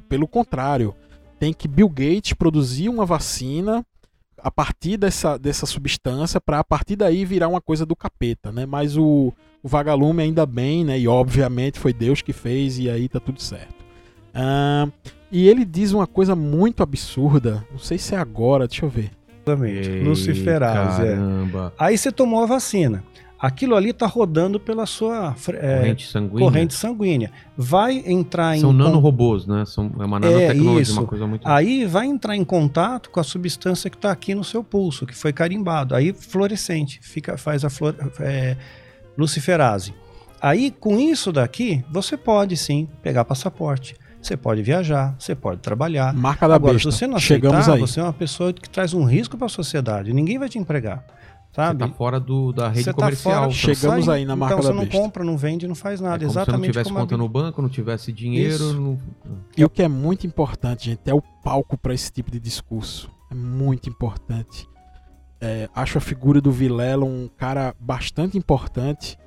Pelo 0.08 0.28
contrário, 0.28 0.94
tem 1.40 1.52
que 1.52 1.66
Bill 1.66 1.88
Gates 1.88 2.32
produzir 2.32 2.88
uma 2.88 3.04
vacina 3.04 3.84
a 4.46 4.50
partir 4.52 4.96
dessa, 4.96 5.36
dessa 5.36 5.66
substância 5.66 6.40
para 6.40 6.60
a 6.60 6.64
partir 6.64 6.94
daí 6.94 7.24
virar 7.24 7.48
uma 7.48 7.60
coisa 7.60 7.84
do 7.84 7.96
capeta, 7.96 8.52
né? 8.52 8.64
Mas 8.64 8.96
o, 8.96 9.32
o 9.60 9.68
vagalume 9.68 10.22
ainda 10.22 10.46
bem, 10.46 10.84
né? 10.84 10.96
E 10.96 11.08
obviamente 11.08 11.80
foi 11.80 11.92
Deus 11.92 12.22
que 12.22 12.32
fez 12.32 12.78
e 12.78 12.88
aí 12.88 13.08
tá 13.08 13.18
tudo 13.18 13.42
certo. 13.42 13.84
Ah, 14.32 14.86
e 15.32 15.48
ele 15.48 15.64
diz 15.64 15.90
uma 15.90 16.06
coisa 16.06 16.36
muito 16.36 16.80
absurda. 16.80 17.66
Não 17.72 17.80
sei 17.80 17.98
se 17.98 18.14
é 18.14 18.18
agora, 18.18 18.68
deixa 18.68 18.84
eu 18.84 18.88
ver. 18.88 19.10
Exatamente. 19.44 19.90
Ei, 19.90 20.04
Luciferase, 20.04 21.02
é. 21.02 21.16
Caramba. 21.16 21.74
Aí 21.76 21.98
você 21.98 22.12
tomou 22.12 22.44
a 22.44 22.46
vacina. 22.46 23.02
Aquilo 23.38 23.74
ali 23.76 23.92
tá 23.92 24.06
rodando 24.06 24.58
pela 24.58 24.86
sua 24.86 25.34
é, 25.60 25.76
Corrente 25.78 26.06
sanguínea. 26.06 26.38
corrente 26.40 26.74
sanguínea. 26.74 27.30
Vai 27.56 28.02
entrar 28.06 28.56
São 28.58 28.70
em 28.70 28.76
con- 28.78 28.82
nanorobôs, 28.84 29.46
né? 29.46 29.64
São, 29.66 29.90
é 30.00 30.04
uma 30.06 30.18
nanotecnologia, 30.18 30.82
isso. 30.82 30.92
uma 30.98 31.06
coisa 31.06 31.26
muito. 31.26 31.46
Aí 31.46 31.84
vai 31.84 32.06
entrar 32.06 32.34
em 32.34 32.44
contato 32.44 33.10
com 33.10 33.20
a 33.20 33.24
substância 33.24 33.90
que 33.90 33.96
está 33.96 34.10
aqui 34.10 34.34
no 34.34 34.42
seu 34.42 34.64
pulso, 34.64 35.04
que 35.04 35.14
foi 35.14 35.32
carimbado. 35.34 35.94
Aí 35.94 36.14
fluorescente, 36.14 36.98
fica, 37.02 37.36
faz 37.36 37.62
a 37.62 37.68
flor, 37.68 37.94
é, 38.20 38.56
luciferase. 39.18 39.94
Aí 40.40 40.70
com 40.70 40.98
isso 40.98 41.32
daqui, 41.32 41.84
você 41.90 42.16
pode 42.16 42.56
sim 42.56 42.88
pegar 43.02 43.24
passaporte. 43.24 43.96
Você 44.20 44.36
pode 44.36 44.60
viajar, 44.62 45.14
você 45.18 45.34
pode 45.36 45.60
trabalhar. 45.60 46.12
Marca 46.12 46.48
da 46.48 46.56
Agora, 46.56 46.72
besta. 46.74 46.90
se 46.90 46.98
você 46.98 47.06
não 47.06 47.18
Chegamos 47.18 47.58
aceitar, 47.58 47.74
aí. 47.74 47.80
você 47.80 48.00
é 48.00 48.02
uma 48.02 48.12
pessoa 48.12 48.52
que 48.52 48.68
traz 48.68 48.92
um 48.92 49.04
risco 49.04 49.36
para 49.36 49.46
a 49.46 49.50
sociedade. 49.50 50.12
Ninguém 50.12 50.36
vai 50.38 50.48
te 50.48 50.58
empregar. 50.58 51.04
Você 51.56 51.62
Sabe? 51.62 51.78
tá 51.78 51.88
fora 51.88 52.20
do, 52.20 52.52
da 52.52 52.68
rede 52.68 52.84
Você 52.84 52.90
tá 52.92 53.02
comercial. 53.02 53.34
fora, 53.34 53.44
Então, 53.46 53.52
Chegamos 53.52 54.04
sai- 54.04 54.18
aí 54.18 54.24
na 54.26 54.36
marca 54.36 54.54
Então 54.56 54.62
da 54.62 54.68
você 54.72 54.76
não 54.76 54.84
besta. 54.84 54.98
compra, 55.00 55.24
não 55.24 55.38
vende, 55.38 55.66
não 55.66 55.74
faz 55.74 56.00
é 56.00 56.04
nada. 56.04 56.18
como 56.18 56.30
se 56.30 56.36
não 56.36 56.42
Exatamente 56.42 56.70
tivesse 56.72 56.84
como 56.90 56.98
a 56.98 57.00
conta 57.02 57.14
vida. 57.14 57.22
no 57.22 57.28
banco, 57.30 57.62
não 57.62 57.68
tivesse 57.70 58.12
dinheiro. 58.12 58.72
Não- 58.74 58.98
E 59.56 59.64
o 59.64 59.70
que 59.70 59.82
é 59.82 59.88
muito 59.88 60.26
importante, 60.26 60.84
gente, 60.90 61.00
é 61.06 61.14
o 61.14 61.22
palco 61.42 61.78
para 61.78 61.94
esse 61.94 62.12
tipo 62.12 62.30
de 62.30 62.38
discurso. 62.38 63.10
É 63.30 63.34
muito 63.34 63.88
importante. 63.88 64.68
É, 65.40 65.68
acho 65.74 65.96
a 65.98 66.00
figura 66.00 66.40
do 66.40 66.50
Vilela 66.52 67.04
um 67.06 67.28
cara 67.36 67.74
bastante 67.80 68.36
importante 68.38 69.18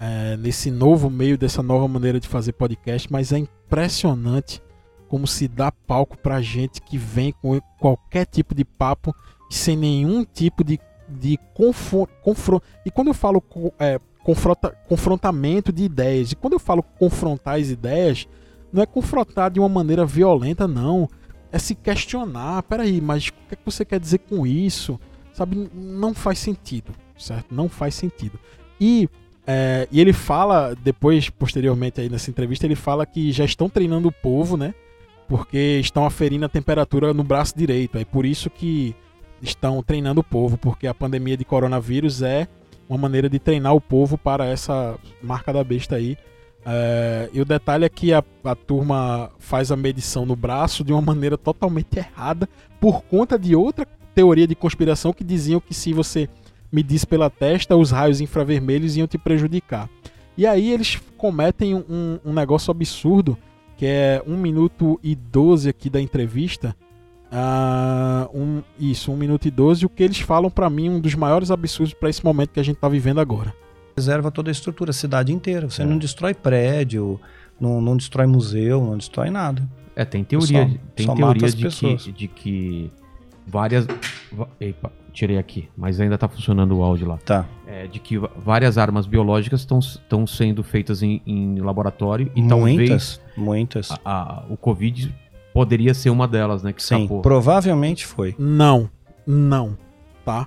é, 0.00 0.36
nesse 0.36 0.70
novo 0.70 1.08
meio, 1.10 1.36
dessa 1.38 1.62
nova 1.62 1.86
maneira 1.88 2.20
de 2.20 2.28
fazer 2.28 2.52
podcast, 2.52 3.10
mas 3.12 3.32
é 3.32 3.38
impressionante 3.38 4.62
como 5.08 5.26
se 5.26 5.46
dá 5.48 5.70
palco 5.70 6.16
pra 6.18 6.40
gente 6.40 6.80
que 6.80 6.96
vem 6.98 7.32
com 7.32 7.60
qualquer 7.80 8.26
tipo 8.26 8.54
de 8.54 8.64
papo 8.64 9.14
sem 9.50 9.76
nenhum 9.76 10.24
tipo 10.24 10.64
de, 10.64 10.78
de 11.14 11.38
confronto. 11.54 12.62
E 12.84 12.90
quando 12.90 13.08
eu 13.08 13.14
falo 13.14 13.42
é, 13.78 14.00
confronta, 14.22 14.70
confrontamento 14.88 15.72
de 15.72 15.84
ideias, 15.84 16.32
e 16.32 16.36
quando 16.36 16.54
eu 16.54 16.58
falo 16.58 16.82
confrontar 16.82 17.60
as 17.60 17.68
ideias, 17.68 18.26
não 18.72 18.82
é 18.82 18.86
confrontar 18.86 19.50
de 19.50 19.60
uma 19.60 19.68
maneira 19.68 20.04
violenta, 20.04 20.66
não. 20.66 21.08
É 21.52 21.58
se 21.58 21.76
questionar. 21.76 22.62
Peraí, 22.64 23.00
mas 23.00 23.28
o 23.28 23.32
que, 23.32 23.38
é 23.52 23.56
que 23.56 23.64
você 23.64 23.84
quer 23.84 24.00
dizer 24.00 24.18
com 24.18 24.44
isso? 24.44 24.98
Sabe, 25.32 25.70
não 25.72 26.12
faz 26.12 26.40
sentido, 26.40 26.92
certo? 27.16 27.54
Não 27.54 27.68
faz 27.68 27.94
sentido. 27.94 28.38
E, 28.80 29.08
é, 29.46 29.86
e 29.92 30.00
ele 30.00 30.12
fala, 30.12 30.74
depois, 30.74 31.30
posteriormente 31.30 32.00
aí 32.00 32.08
nessa 32.08 32.30
entrevista, 32.30 32.66
ele 32.66 32.74
fala 32.74 33.06
que 33.06 33.30
já 33.30 33.44
estão 33.44 33.68
treinando 33.68 34.08
o 34.08 34.12
povo, 34.12 34.56
né? 34.56 34.74
Porque 35.28 35.78
estão 35.80 36.04
aferindo 36.04 36.44
a 36.44 36.48
temperatura 36.48 37.14
no 37.14 37.22
braço 37.22 37.56
direito. 37.56 37.96
É 37.96 38.04
por 38.04 38.26
isso 38.26 38.50
que 38.50 38.94
estão 39.44 39.82
treinando 39.82 40.20
o 40.20 40.24
povo, 40.24 40.58
porque 40.58 40.86
a 40.86 40.94
pandemia 40.94 41.36
de 41.36 41.44
coronavírus 41.44 42.22
é 42.22 42.48
uma 42.88 42.98
maneira 42.98 43.28
de 43.28 43.38
treinar 43.38 43.74
o 43.74 43.80
povo 43.80 44.18
para 44.18 44.46
essa 44.46 44.98
marca 45.22 45.52
da 45.52 45.62
besta 45.62 45.96
aí. 45.96 46.16
É, 46.66 47.28
e 47.32 47.40
o 47.40 47.44
detalhe 47.44 47.84
é 47.84 47.88
que 47.88 48.12
a, 48.12 48.24
a 48.42 48.54
turma 48.54 49.30
faz 49.38 49.70
a 49.70 49.76
medição 49.76 50.24
no 50.24 50.34
braço 50.34 50.82
de 50.82 50.92
uma 50.92 51.02
maneira 51.02 51.36
totalmente 51.36 51.98
errada 51.98 52.48
por 52.80 53.02
conta 53.02 53.38
de 53.38 53.54
outra 53.54 53.86
teoria 54.14 54.46
de 54.46 54.54
conspiração 54.54 55.12
que 55.12 55.22
diziam 55.22 55.60
que 55.60 55.74
se 55.74 55.92
você 55.92 56.28
medisse 56.72 57.06
pela 57.06 57.28
testa, 57.28 57.76
os 57.76 57.90
raios 57.90 58.20
infravermelhos 58.20 58.96
iam 58.96 59.06
te 59.06 59.18
prejudicar. 59.18 59.88
E 60.36 60.46
aí 60.46 60.72
eles 60.72 61.00
cometem 61.16 61.74
um, 61.74 62.18
um 62.24 62.32
negócio 62.32 62.70
absurdo, 62.70 63.38
que 63.76 63.86
é 63.86 64.22
1 64.26 64.36
minuto 64.36 64.98
e 65.02 65.14
12 65.14 65.68
aqui 65.68 65.88
da 65.88 66.00
entrevista. 66.00 66.74
Ah, 67.36 68.28
um, 68.32 68.62
isso, 68.78 69.10
1 69.12 69.16
minuto 69.16 69.46
e 69.46 69.50
12. 69.50 69.84
O 69.84 69.88
que 69.88 70.02
eles 70.04 70.20
falam 70.20 70.48
pra 70.48 70.70
mim, 70.70 70.88
um 70.88 71.00
dos 71.00 71.14
maiores 71.16 71.50
absurdos 71.50 71.92
para 71.92 72.08
esse 72.08 72.24
momento 72.24 72.50
que 72.50 72.60
a 72.60 72.62
gente 72.62 72.76
tá 72.76 72.88
vivendo 72.88 73.20
agora. 73.20 73.52
Preserva 73.96 74.30
toda 74.30 74.50
a 74.50 74.52
estrutura, 74.52 74.90
a 74.90 74.94
cidade 74.94 75.32
inteira. 75.32 75.68
Você 75.68 75.82
É. 75.82 75.84
não 75.84 75.98
destrói 75.98 76.32
prédio, 76.32 77.20
não, 77.60 77.80
não 77.80 77.96
destrói 77.96 78.26
museu, 78.26 78.80
não 78.84 78.96
destrói 78.96 79.30
nada. 79.30 79.68
É, 79.96 80.04
tem 80.04 80.22
teoria, 80.22 80.62
Só- 80.62 80.68
de- 80.68 80.80
tem 80.94 81.06
só 81.06 81.14
teoria 81.14 81.48
de, 81.50 81.62
pessoas. 81.64 82.02
que, 82.04 82.12
de 82.12 82.28
que 82.28 82.90
várias. 83.46 83.86
Epa, 84.60 84.90
tirei 85.12 85.38
aqui, 85.38 85.68
mas 85.76 86.00
ainda 86.00 86.18
tá 86.18 86.28
funcionando 86.28 86.76
o 86.76 86.82
áudio 86.82 87.06
lá. 87.08 87.18
Tá. 87.18 87.46
É, 87.66 87.86
de 87.86 87.98
que 88.00 88.16
várias 88.36 88.76
armas 88.78 89.06
biológicas 89.06 89.60
estão 89.60 90.26
sendo 90.26 90.62
feitas 90.64 91.02
em, 91.02 91.20
em 91.26 91.60
laboratório 91.60 92.30
e 92.34 92.42
talvez 92.46 92.76
muitas, 92.76 93.20
muitas. 93.36 93.90
a- 93.92 93.98
a- 94.04 94.44
o 94.50 94.56
Covid 94.56 95.14
poderia 95.54 95.94
ser 95.94 96.10
uma 96.10 96.26
delas, 96.26 96.62
né? 96.62 96.72
Que 96.72 96.82
Sim, 96.82 97.02
escapou. 97.02 97.22
provavelmente 97.22 98.04
foi. 98.04 98.34
Não, 98.36 98.90
não, 99.26 99.78
tá? 100.24 100.46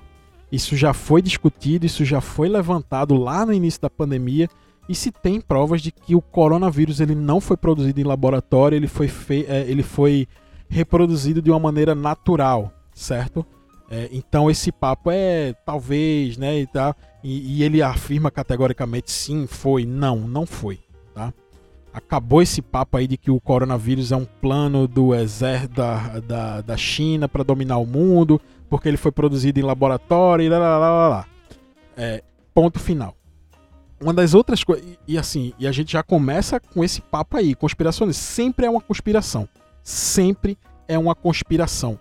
Isso 0.52 0.76
já 0.76 0.92
foi 0.92 1.20
discutido, 1.20 1.86
isso 1.86 2.04
já 2.04 2.20
foi 2.20 2.48
levantado 2.48 3.16
lá 3.16 3.44
no 3.44 3.52
início 3.52 3.80
da 3.80 3.90
pandemia 3.90 4.48
e 4.88 4.94
se 4.94 5.10
tem 5.10 5.40
provas 5.40 5.82
de 5.82 5.90
que 5.90 6.14
o 6.14 6.22
coronavírus 6.22 7.00
ele 7.00 7.14
não 7.14 7.40
foi 7.40 7.56
produzido 7.56 8.00
em 8.00 8.04
laboratório, 8.04 8.76
ele 8.76 8.86
foi, 8.86 9.10
é, 9.48 9.62
ele 9.68 9.82
foi 9.82 10.26
reproduzido 10.68 11.42
de 11.42 11.50
uma 11.50 11.58
maneira 11.58 11.94
natural, 11.94 12.72
certo? 12.94 13.44
É, 13.90 14.08
então 14.12 14.50
esse 14.50 14.70
papo 14.70 15.10
é 15.10 15.54
talvez, 15.64 16.36
né, 16.36 16.60
e, 16.60 16.66
tal, 16.66 16.94
e, 17.24 17.58
e 17.58 17.62
ele 17.62 17.82
afirma 17.82 18.30
categoricamente 18.30 19.10
sim, 19.10 19.46
foi, 19.46 19.84
não, 19.84 20.16
não 20.16 20.46
foi, 20.46 20.78
tá? 21.14 21.32
Acabou 21.98 22.40
esse 22.40 22.62
papo 22.62 22.96
aí 22.96 23.08
de 23.08 23.16
que 23.16 23.28
o 23.28 23.40
coronavírus 23.40 24.12
é 24.12 24.16
um 24.16 24.24
plano 24.24 24.86
do 24.86 25.12
exército 25.12 25.74
da, 25.74 26.20
da, 26.20 26.60
da 26.60 26.76
China 26.76 27.28
para 27.28 27.42
dominar 27.42 27.78
o 27.78 27.84
mundo, 27.84 28.40
porque 28.70 28.88
ele 28.88 28.96
foi 28.96 29.10
produzido 29.10 29.58
em 29.58 29.64
laboratório 29.64 30.44
e 30.44 30.48
lá, 30.48 30.58
lá, 30.58 30.78
lá, 30.78 30.90
lá, 30.90 31.08
lá. 31.08 31.26
É, 31.96 32.22
ponto 32.54 32.78
final. 32.78 33.16
Uma 34.00 34.14
das 34.14 34.32
outras 34.32 34.62
coisas, 34.62 34.86
e, 34.86 35.14
e 35.14 35.18
assim, 35.18 35.52
e 35.58 35.66
a 35.66 35.72
gente 35.72 35.90
já 35.92 36.04
começa 36.04 36.60
com 36.60 36.84
esse 36.84 37.00
papo 37.00 37.36
aí, 37.36 37.52
conspirações, 37.52 38.16
sempre 38.16 38.64
é 38.64 38.70
uma 38.70 38.80
conspiração. 38.80 39.48
Sempre 39.82 40.56
é 40.86 40.96
uma 40.96 41.16
conspiração 41.16 41.98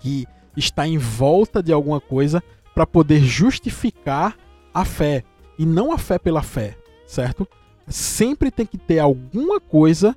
que 0.00 0.26
está 0.56 0.88
em 0.88 0.98
volta 0.98 1.62
de 1.62 1.72
alguma 1.72 2.00
coisa 2.00 2.42
para 2.74 2.84
poder 2.84 3.20
justificar 3.20 4.36
a 4.74 4.84
fé 4.84 5.22
e 5.56 5.64
não 5.64 5.92
a 5.92 5.98
fé 5.98 6.18
pela 6.18 6.42
fé, 6.42 6.76
certo? 7.06 7.46
Sempre 7.88 8.50
tem 8.50 8.66
que 8.66 8.78
ter 8.78 8.98
alguma 8.98 9.60
coisa 9.60 10.16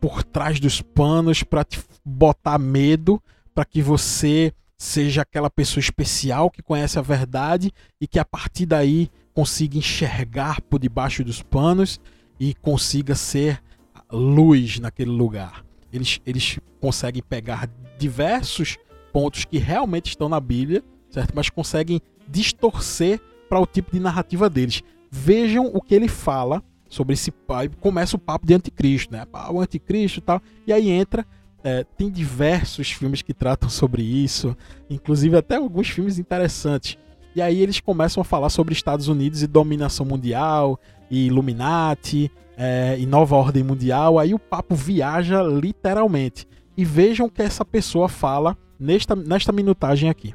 por 0.00 0.22
trás 0.22 0.60
dos 0.60 0.82
panos 0.82 1.42
para 1.42 1.64
te 1.64 1.80
botar 2.04 2.58
medo, 2.58 3.22
para 3.54 3.64
que 3.64 3.80
você 3.80 4.52
seja 4.76 5.22
aquela 5.22 5.48
pessoa 5.48 5.80
especial 5.80 6.50
que 6.50 6.62
conhece 6.62 6.98
a 6.98 7.02
verdade 7.02 7.72
e 8.00 8.06
que 8.06 8.18
a 8.18 8.24
partir 8.24 8.66
daí 8.66 9.08
consiga 9.32 9.78
enxergar 9.78 10.60
por 10.62 10.78
debaixo 10.78 11.24
dos 11.24 11.42
panos 11.42 12.00
e 12.38 12.54
consiga 12.54 13.14
ser 13.14 13.62
luz 14.10 14.78
naquele 14.78 15.10
lugar. 15.10 15.64
Eles, 15.92 16.20
eles 16.26 16.58
conseguem 16.80 17.22
pegar 17.22 17.68
diversos 17.98 18.76
pontos 19.12 19.44
que 19.44 19.58
realmente 19.58 20.08
estão 20.08 20.28
na 20.28 20.40
Bíblia, 20.40 20.82
certo? 21.08 21.32
Mas 21.34 21.48
conseguem 21.48 22.00
distorcer 22.28 23.20
para 23.48 23.60
o 23.60 23.66
tipo 23.66 23.92
de 23.92 24.00
narrativa 24.00 24.50
deles. 24.50 24.82
Vejam 25.10 25.70
o 25.72 25.80
que 25.80 25.94
ele 25.94 26.08
fala 26.08 26.62
sobre 26.94 27.14
esse 27.14 27.30
pai. 27.30 27.68
Começa 27.80 28.16
o 28.16 28.18
papo 28.18 28.46
de 28.46 28.54
anticristo, 28.54 29.12
né? 29.12 29.26
Ah, 29.32 29.52
O 29.52 29.60
anticristo 29.60 30.20
e 30.20 30.22
tal. 30.22 30.40
E 30.66 30.72
aí 30.72 30.88
entra. 30.90 31.26
é, 31.62 31.82
tem 31.96 32.10
diversos 32.10 32.90
filmes 32.92 33.22
que 33.22 33.32
tratam 33.32 33.68
sobre 33.70 34.02
isso, 34.02 34.54
inclusive 34.90 35.36
até 35.36 35.56
alguns 35.56 35.88
filmes 35.88 36.18
interessantes. 36.18 36.98
E 37.34 37.40
aí 37.42 37.60
eles 37.60 37.80
começam 37.80 38.20
a 38.20 38.24
falar 38.24 38.50
sobre 38.50 38.74
Estados 38.74 39.08
Unidos 39.08 39.42
e 39.42 39.46
dominação 39.46 40.04
mundial, 40.06 40.78
e 41.10 41.26
Illuminati, 41.26 42.30
é, 42.56 42.96
e 42.98 43.06
nova 43.06 43.34
ordem 43.34 43.62
mundial. 43.64 44.18
Aí 44.18 44.34
o 44.34 44.38
papo 44.38 44.74
viaja 44.74 45.42
literalmente. 45.42 46.46
E 46.76 46.84
vejam 46.84 47.26
o 47.26 47.30
que 47.30 47.42
essa 47.42 47.64
pessoa 47.64 48.08
fala 48.08 48.56
nesta, 48.78 49.16
nesta 49.16 49.50
minutagem 49.50 50.10
aqui. 50.10 50.34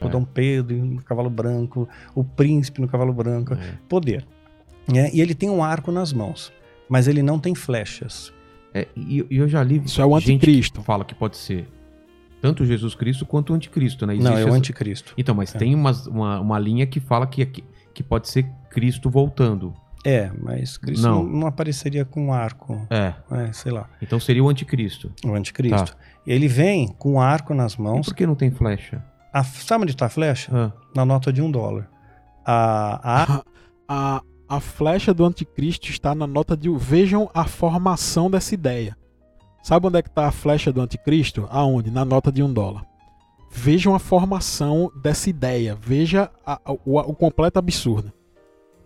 O 0.00 0.08
Dom 0.08 0.24
Pedro 0.24 0.76
no 0.78 1.02
cavalo 1.02 1.28
branco, 1.28 1.86
o 2.14 2.24
príncipe 2.24 2.80
no 2.80 2.88
cavalo 2.88 3.12
branco. 3.12 3.52
É. 3.54 3.74
Poder. 3.88 4.26
Né? 4.92 5.10
E 5.12 5.20
ele 5.20 5.34
tem 5.34 5.48
um 5.50 5.62
arco 5.62 5.90
nas 5.92 6.12
mãos, 6.12 6.52
mas 6.88 7.08
ele 7.08 7.22
não 7.22 7.38
tem 7.38 7.54
flechas. 7.54 8.32
É, 8.72 8.86
e, 8.96 9.26
e 9.30 9.36
eu 9.38 9.48
já 9.48 9.62
li 9.62 9.82
Isso 9.84 10.00
é 10.00 10.06
o 10.06 10.14
anticristo. 10.14 10.80
que 10.80 10.86
fala 10.86 11.04
que 11.04 11.14
pode 11.14 11.36
ser 11.36 11.68
tanto 12.40 12.64
Jesus 12.64 12.94
Cristo 12.94 13.26
quanto 13.26 13.50
o 13.52 13.56
anticristo, 13.56 14.06
né? 14.06 14.14
não, 14.14 14.32
é 14.32 14.44
o 14.44 14.48
essa- 14.48 14.56
anticristo. 14.56 15.12
Então, 15.18 15.34
mas 15.34 15.54
É. 15.54 15.58
tem 15.58 15.74
umas- 15.74 16.06
uma, 16.06 16.40
uma 16.40 16.58
linha 16.58 16.86
que 16.86 17.00
fala 17.00 17.26
que, 17.26 17.44
que, 17.44 17.64
que 17.92 18.02
pode 18.02 18.28
ser 18.28 18.46
Cristo 18.70 19.10
voltando. 19.10 19.74
É, 20.06 20.30
mas 20.40 20.78
Cristo 20.78 21.02
Não. 21.06 21.22
não, 21.22 21.46
apareceria 21.46 22.04
com 22.06 22.26
um 22.28 22.32
arco. 22.32 22.86
É. 22.88 23.12
É, 23.32 23.52
sei 23.52 23.70
lá, 23.72 23.86
Então 24.00 24.18
seria 24.18 24.42
o 24.42 24.48
anticristo. 24.48 25.12
o 25.24 25.34
anticristo. 25.34 25.94
Ele 26.26 26.48
vem 26.48 26.88
com 26.88 27.14
um 27.14 27.20
arco 27.20 27.52
nas 27.52 27.74
E 27.74 27.82
mãos. 27.82 28.06
por 28.06 28.14
que 28.14 28.26
não 28.26 28.34
tem 28.34 28.50
flecha? 28.50 29.04
A, 29.32 29.44
sabe 29.44 29.82
onde 29.82 29.92
está 29.92 30.06
a 30.06 30.08
flecha? 30.08 30.50
Ah, 30.54 30.72
Na 30.96 31.04
nota 31.04 31.30
de 31.32 31.42
um 31.42 31.50
dólar. 31.50 31.90
A, 32.46 33.24
a, 33.36 33.42
A, 33.92 34.22
a 34.50 34.60
flecha 34.60 35.14
do 35.14 35.24
anticristo 35.24 35.88
está 35.90 36.14
na 36.14 36.26
nota 36.26 36.56
de. 36.56 36.68
Vejam 36.68 37.30
a 37.32 37.44
formação 37.44 38.30
dessa 38.30 38.52
ideia. 38.52 38.96
Sabe 39.62 39.86
onde 39.86 39.98
é 39.98 40.02
que 40.02 40.08
está 40.08 40.26
a 40.26 40.32
flecha 40.32 40.72
do 40.72 40.80
anticristo? 40.80 41.46
Aonde? 41.50 41.90
Na 41.90 42.04
nota 42.04 42.32
de 42.32 42.42
um 42.42 42.52
dólar. 42.52 42.84
Vejam 43.52 43.94
a 43.94 43.98
formação 43.98 44.90
dessa 45.02 45.30
ideia. 45.30 45.76
Veja 45.80 46.30
a- 46.44 46.60
a- 46.64 46.72
o, 46.84 46.98
o 46.98 47.14
completo 47.14 47.58
absurdo. 47.58 48.12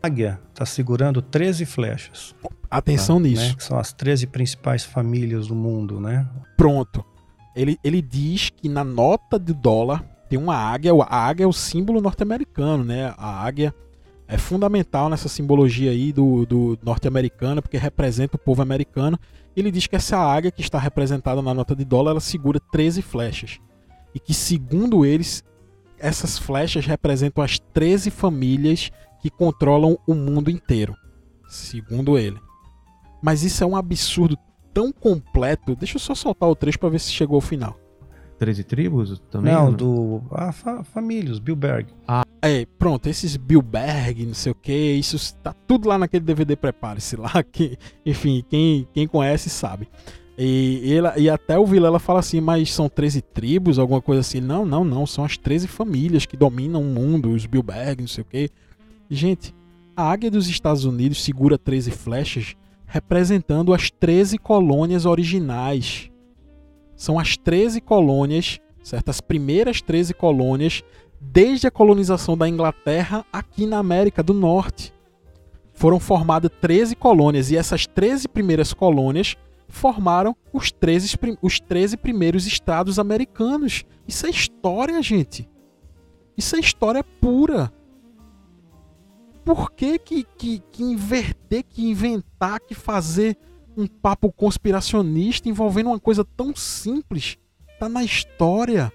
A 0.03 0.07
águia 0.07 0.39
está 0.53 0.67
segurando 0.67 1.23
13 1.23 1.65
flechas. 1.65 2.35
Atenção 2.71 3.19
né? 3.19 3.31
nisso. 3.31 3.57
Que 3.57 3.65
são 3.65 3.79
as 3.79 3.93
13 3.93 4.27
principais 4.27 4.85
famílias 4.85 5.47
do 5.47 5.55
mundo, 5.55 5.99
né? 6.01 6.29
Pronto. 6.57 7.05
Ele, 7.57 7.79
ele 7.85 8.03
diz 8.03 8.51
que 8.51 8.69
na 8.69 8.85
nota 8.85 9.39
de 9.39 9.55
dólar 9.55 10.05
tem 10.29 10.39
uma 10.39 10.57
águia. 10.57 10.93
A 11.09 11.17
águia 11.27 11.45
é 11.45 11.47
o 11.47 11.53
símbolo 11.53 12.01
norte-americano, 12.01 12.85
né? 12.85 13.15
A 13.17 13.43
águia 13.45 13.73
é 14.27 14.39
fundamental 14.39 15.09
nessa 15.09 15.29
simbologia 15.29 15.91
aí 15.91 16.13
do, 16.13 16.47
do 16.47 16.79
norte-americano, 16.83 17.61
porque 17.61 17.77
representa 17.77 18.37
o 18.37 18.39
povo 18.39 18.63
americano. 18.63 19.19
Ele 19.57 19.71
diz 19.71 19.87
que 19.87 19.97
essa 19.97 20.19
águia 20.19 20.51
que 20.51 20.63
está 20.63 20.79
representada 20.79 21.43
na 21.43 21.53
nota 21.53 21.77
de 21.77 21.85
dólar, 21.85 22.13
ela 22.13 22.21
segura 22.21 22.59
13 22.73 23.03
flechas. 23.03 23.61
E 24.15 24.19
que, 24.19 24.33
segundo 24.33 25.05
eles, 25.05 25.45
essas 25.99 26.39
flechas 26.39 26.87
representam 26.87 27.45
as 27.45 27.59
13 27.59 28.11
famílias 28.11 28.91
que 29.21 29.31
controlam 29.31 29.99
o 30.07 30.15
mundo 30.15 30.51
inteiro. 30.51 30.95
Segundo 31.49 32.19
ele. 32.19 32.39
Mas 33.23 33.43
isso 33.43 33.63
é 33.63 33.67
um 33.67 33.77
absurdo 33.77 34.37
tão 34.73 34.91
completo. 34.91 35.77
Deixa 35.77 35.97
eu 35.97 36.01
só 36.01 36.15
soltar 36.15 36.49
o 36.49 36.57
trecho 36.57 36.79
para 36.79 36.89
ver 36.89 36.99
se 36.99 37.13
chegou 37.13 37.37
ao 37.37 37.41
final. 37.41 37.79
13 38.39 38.65
tribos 38.65 39.23
também? 39.31 39.53
Não, 39.53 39.73
do. 39.73 40.23
A 40.31 40.51
fa 40.51 40.83
família, 40.83 41.33
os 41.33 41.39
Bilberg. 41.39 41.89
É, 42.47 42.67
pronto, 42.79 43.09
esses 43.09 43.37
Bilberg, 43.39 44.27
não 44.27 44.35
sei 44.35 44.53
o 44.53 44.55
que, 44.55 44.73
isso 44.93 45.35
tá 45.37 45.55
tudo 45.67 45.89
lá 45.89 45.97
naquele 45.97 46.23
DVD 46.25 46.55
Prepare-se 46.55 47.17
lá, 47.17 47.33
que, 47.43 47.79
enfim, 48.05 48.45
quem, 48.51 48.87
quem 48.93 49.09
conhece 49.09 49.49
sabe. 49.49 49.89
E, 50.37 50.81
e 50.85 50.93
ela- 50.95 51.19
e 51.19 51.31
até 51.31 51.59
o 51.59 51.65
Vilela 51.65 51.99
fala 51.99 52.21
assim, 52.21 52.43
mas 52.43 52.71
são 52.71 52.87
13 52.87 53.23
tribos, 53.23 53.79
alguma 53.79 54.03
coisa 54.03 54.21
assim. 54.21 54.41
Não, 54.43 54.67
não, 54.67 54.85
não, 54.85 55.07
são 55.07 55.25
as 55.25 55.39
13 55.39 55.67
famílias 55.69 56.27
que 56.27 56.37
dominam 56.37 56.83
o 56.83 56.85
mundo, 56.85 57.31
os 57.31 57.47
Bilberg, 57.47 58.03
não 58.03 58.09
sei 58.09 58.23
o 58.23 58.27
que. 58.27 58.51
Gente, 59.09 59.55
a 59.97 60.11
águia 60.11 60.31
dos 60.31 60.47
Estados 60.47 60.85
Unidos 60.85 61.23
segura 61.23 61.57
13 61.57 61.93
flechas, 61.93 62.57
representando 62.85 63.73
as 63.73 63.91
13 63.91 64.37
colônias 64.37 65.07
originais. 65.07 66.11
São 66.95 67.19
as 67.19 67.37
13 67.37 67.81
colônias, 67.81 68.61
certo? 68.83 69.09
As 69.09 69.21
primeiras 69.21 69.81
13 69.81 70.13
colônias 70.15 70.83
desde 71.31 71.67
a 71.67 71.71
colonização 71.71 72.37
da 72.37 72.49
Inglaterra 72.49 73.25
aqui 73.33 73.67
na 73.67 73.79
América 73.79 74.23
do 74.23 74.35
Norte. 74.35 74.93
Foram 75.73 75.99
formadas 75.99 76.51
13 76.61 76.95
colônias 76.95 77.51
e 77.51 77.57
essas 77.57 77.87
13 77.87 78.29
primeiras 78.29 78.73
colônias 78.73 79.37
formaram 79.67 80.37
os 80.53 80.71
13, 80.71 81.19
prim- 81.19 81.39
os 81.43 81.59
13 81.59 81.97
primeiros 81.97 82.47
estados 82.47 82.99
americanos. 82.99 83.85
Isso 84.07 84.27
é 84.27 84.31
história, 84.31 85.03
gente. 85.03 85.49
Isso 86.37 86.55
é 86.55 86.61
história 86.61 87.03
pura. 87.03 87.73
Por 89.45 89.73
que, 89.73 89.99
que, 89.99 90.25
que, 90.39 90.63
que 90.71 90.83
inverter, 90.83 91.65
que 91.65 91.85
inventar, 91.87 92.61
que 92.61 92.75
fazer 92.75 93.37
um 93.77 93.87
papo 93.87 94.33
conspiracionista 94.33 95.49
envolvendo 95.49 95.89
uma 95.89 96.01
coisa 96.01 96.25
tão 96.25 96.55
simples? 96.55 97.37
Tá 97.79 97.89
na 97.89 98.05
história 98.05 98.93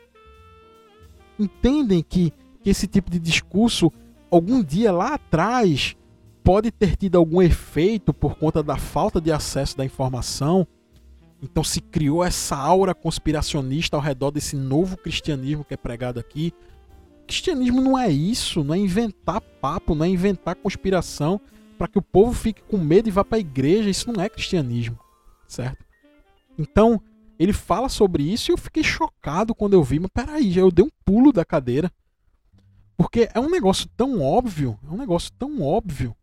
entendem 1.40 2.04
que, 2.04 2.34
que 2.62 2.70
esse 2.70 2.88
tipo 2.88 3.10
de 3.10 3.20
discurso, 3.20 3.92
algum 4.30 4.64
dia 4.64 4.92
lá 4.92 5.16
atrás, 5.16 5.96
pode 6.44 6.72
ter 6.72 6.96
tido 6.96 7.18
algum 7.18 7.42
efeito 7.42 8.14
por 8.14 8.36
conta 8.36 8.62
da 8.62 8.78
falta 8.78 9.22
de 9.22 9.32
acesso 9.32 9.78
da 9.78 9.86
informação. 9.86 10.68
Então 11.42 11.64
se 11.64 11.80
criou 11.80 12.24
essa 12.24 12.56
aura 12.56 12.94
conspiracionista 12.94 13.96
ao 13.96 14.02
redor 14.02 14.32
desse 14.32 14.56
novo 14.56 14.98
cristianismo 14.98 15.64
que 15.64 15.74
é 15.74 15.78
pregado 15.78 16.20
aqui. 16.20 16.54
Cristianismo 17.26 17.82
não 17.82 17.98
é 17.98 18.10
isso, 18.10 18.64
não 18.64 18.74
é 18.74 18.78
inventar 18.78 19.40
papo, 19.40 19.94
não 19.94 20.06
é 20.06 20.10
inventar 20.10 20.56
conspiração 20.56 21.40
para 21.78 21.88
que 21.88 21.98
o 21.98 22.02
povo 22.02 22.34
fique 22.34 22.62
com 22.64 22.78
medo 22.78 23.08
e 23.08 23.12
vá 23.12 23.24
para 23.24 23.38
a 23.38 23.42
igreja. 23.42 23.90
Isso 23.90 24.12
não 24.12 24.22
é 24.22 24.28
cristianismo, 24.28 25.00
certo? 25.48 25.86
Então, 26.58 27.02
ele 27.40 27.54
fala 27.54 27.88
sobre 27.88 28.22
isso 28.22 28.52
e 28.52 28.54
eu 28.54 28.58
fiquei 28.58 28.84
chocado 28.84 29.56
quando 29.56 29.74
eu 29.74 29.82
vi, 29.82 30.00
mas 30.00 30.12
peraí, 30.14 30.52
já 30.52 30.62
eu 30.62 30.70
dei 30.70 30.84
um 30.84 30.92
pulo 31.06 31.32
da 31.32 31.46
cadeira. 31.46 31.90
Porque 32.98 33.30
é 33.34 33.40
um 33.40 33.50
negócio 33.50 33.90
tão 33.96 34.22
óbvio, 34.22 34.78
é 34.86 34.94
um 34.94 34.98
negócio 34.98 35.32
tão 35.40 35.62
óbvio, 35.62 36.14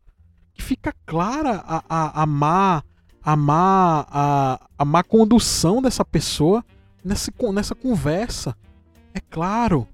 que 0.52 0.62
fica 0.62 0.94
clara 1.06 1.64
a, 1.66 1.82
a, 1.88 2.22
a 2.22 2.26
má, 2.26 2.82
a, 3.22 3.34
má, 3.34 4.06
a, 4.10 4.68
a 4.78 4.84
má 4.84 5.02
condução 5.02 5.80
dessa 5.80 6.04
pessoa 6.04 6.62
nessa, 7.06 7.32
nessa 7.52 7.74
conversa. 7.74 8.56
É 9.14 9.20
claro 9.20 9.86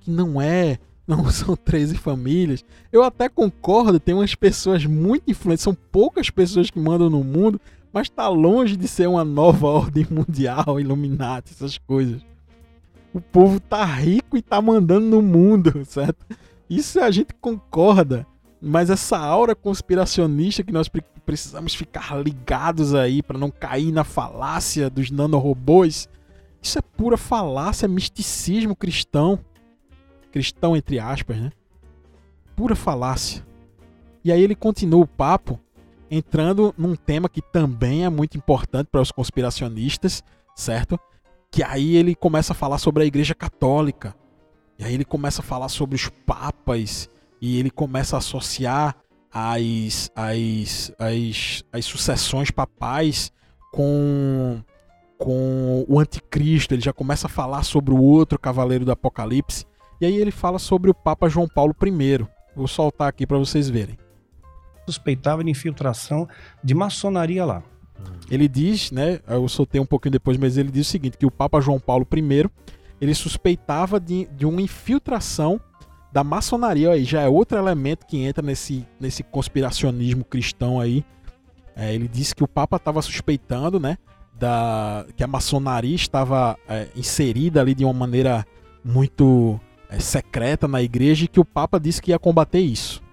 que 0.00 0.10
não 0.10 0.42
é, 0.42 0.78
não 1.06 1.24
são 1.32 1.56
13 1.56 1.96
famílias. 1.96 2.64
Eu 2.92 3.02
até 3.02 3.28
concordo, 3.28 4.00
tem 4.00 4.14
umas 4.14 4.34
pessoas 4.34 4.84
muito 4.84 5.30
influentes, 5.30 5.62
são 5.62 5.74
poucas 5.74 6.28
pessoas 6.28 6.70
que 6.70 6.78
mandam 6.78 7.08
no 7.08 7.22
mundo, 7.22 7.60
mas 7.94 8.10
tá 8.10 8.26
longe 8.26 8.76
de 8.76 8.88
ser 8.88 9.08
uma 9.08 9.24
nova 9.24 9.68
ordem 9.70 10.04
mundial, 10.10 10.80
Illuminati, 10.80 11.52
essas 11.52 11.78
coisas. 11.78 12.20
O 13.12 13.20
povo 13.20 13.60
tá 13.60 13.84
rico 13.84 14.36
e 14.36 14.42
tá 14.42 14.60
mandando 14.60 15.06
no 15.06 15.22
mundo, 15.22 15.82
certo? 15.86 16.26
Isso 16.68 16.98
a 16.98 17.08
gente 17.12 17.32
concorda, 17.40 18.26
mas 18.60 18.90
essa 18.90 19.16
aura 19.16 19.54
conspiracionista 19.54 20.64
que 20.64 20.72
nós 20.72 20.88
pre- 20.88 21.04
precisamos 21.24 21.72
ficar 21.72 22.20
ligados 22.20 22.96
aí 22.96 23.22
para 23.22 23.38
não 23.38 23.48
cair 23.48 23.92
na 23.92 24.02
falácia 24.02 24.90
dos 24.90 25.12
nanorobôs, 25.12 26.08
isso 26.60 26.78
é 26.78 26.82
pura 26.82 27.16
falácia, 27.16 27.86
misticismo 27.86 28.74
cristão. 28.74 29.38
Cristão 30.32 30.76
entre 30.76 30.98
aspas, 30.98 31.36
né? 31.36 31.52
Pura 32.56 32.74
falácia. 32.74 33.46
E 34.24 34.32
aí 34.32 34.42
ele 34.42 34.56
continua 34.56 35.04
o 35.04 35.06
papo 35.06 35.60
entrando 36.10 36.74
num 36.76 36.94
tema 36.94 37.28
que 37.28 37.40
também 37.40 38.04
é 38.04 38.08
muito 38.08 38.36
importante 38.36 38.88
para 38.90 39.00
os 39.00 39.10
conspiracionistas, 39.10 40.22
certo? 40.54 40.98
Que 41.50 41.62
aí 41.62 41.96
ele 41.96 42.14
começa 42.14 42.52
a 42.52 42.56
falar 42.56 42.78
sobre 42.78 43.02
a 43.02 43.06
Igreja 43.06 43.34
Católica. 43.34 44.14
E 44.78 44.84
aí 44.84 44.94
ele 44.94 45.04
começa 45.04 45.40
a 45.40 45.44
falar 45.44 45.68
sobre 45.68 45.94
os 45.96 46.08
papas 46.08 47.08
e 47.40 47.58
ele 47.58 47.70
começa 47.70 48.16
a 48.16 48.18
associar 48.18 48.96
as, 49.32 50.10
as, 50.14 50.92
as, 50.98 51.64
as 51.72 51.84
sucessões 51.84 52.50
papais 52.50 53.32
com, 53.72 54.60
com 55.18 55.84
o 55.88 55.98
anticristo. 55.98 56.74
Ele 56.74 56.82
já 56.82 56.92
começa 56.92 57.26
a 57.26 57.30
falar 57.30 57.62
sobre 57.62 57.92
o 57.92 58.00
outro 58.00 58.38
cavaleiro 58.38 58.84
do 58.84 58.92
Apocalipse. 58.92 59.66
E 60.00 60.06
aí 60.06 60.16
ele 60.16 60.30
fala 60.30 60.58
sobre 60.58 60.90
o 60.90 60.94
Papa 60.94 61.28
João 61.28 61.48
Paulo 61.48 61.74
I. 61.82 62.26
Vou 62.54 62.68
soltar 62.68 63.08
aqui 63.08 63.26
para 63.26 63.38
vocês 63.38 63.68
verem. 63.68 64.03
Suspeitava 64.86 65.42
de 65.42 65.50
infiltração 65.50 66.28
de 66.62 66.74
maçonaria 66.74 67.44
lá. 67.44 67.62
Ele 68.30 68.48
diz, 68.48 68.90
né? 68.90 69.20
Eu 69.26 69.48
soltei 69.48 69.80
um 69.80 69.86
pouquinho 69.86 70.12
depois, 70.12 70.36
mas 70.36 70.56
ele 70.56 70.70
diz 70.70 70.86
o 70.86 70.90
seguinte: 70.90 71.16
que 71.16 71.26
o 71.26 71.30
Papa 71.30 71.60
João 71.60 71.78
Paulo 71.78 72.06
I 72.14 72.50
ele 73.00 73.14
suspeitava 73.14 74.00
de, 74.00 74.26
de 74.36 74.46
uma 74.46 74.62
infiltração 74.62 75.60
da 76.12 76.24
maçonaria. 76.24 76.92
Aí 76.92 77.04
já 77.04 77.22
é 77.22 77.28
outro 77.28 77.58
elemento 77.58 78.06
que 78.06 78.18
entra 78.18 78.44
nesse, 78.44 78.86
nesse 78.98 79.22
conspiracionismo 79.22 80.24
cristão 80.24 80.80
aí. 80.80 81.04
É, 81.76 81.92
ele 81.92 82.08
disse 82.08 82.34
que 82.34 82.44
o 82.44 82.48
Papa 82.48 82.76
estava 82.76 83.02
suspeitando, 83.02 83.80
né? 83.80 83.98
Da, 84.32 85.06
que 85.16 85.22
a 85.22 85.26
maçonaria 85.26 85.94
estava 85.94 86.56
é, 86.68 86.88
inserida 86.96 87.60
ali 87.60 87.74
de 87.74 87.84
uma 87.84 87.92
maneira 87.92 88.44
muito 88.84 89.60
é, 89.88 89.98
secreta 89.98 90.66
na 90.66 90.82
igreja 90.82 91.24
e 91.24 91.28
que 91.28 91.38
o 91.38 91.44
Papa 91.44 91.78
disse 91.78 92.00
que 92.00 92.10
ia 92.10 92.18
combater 92.18 92.60
isso. 92.60 93.03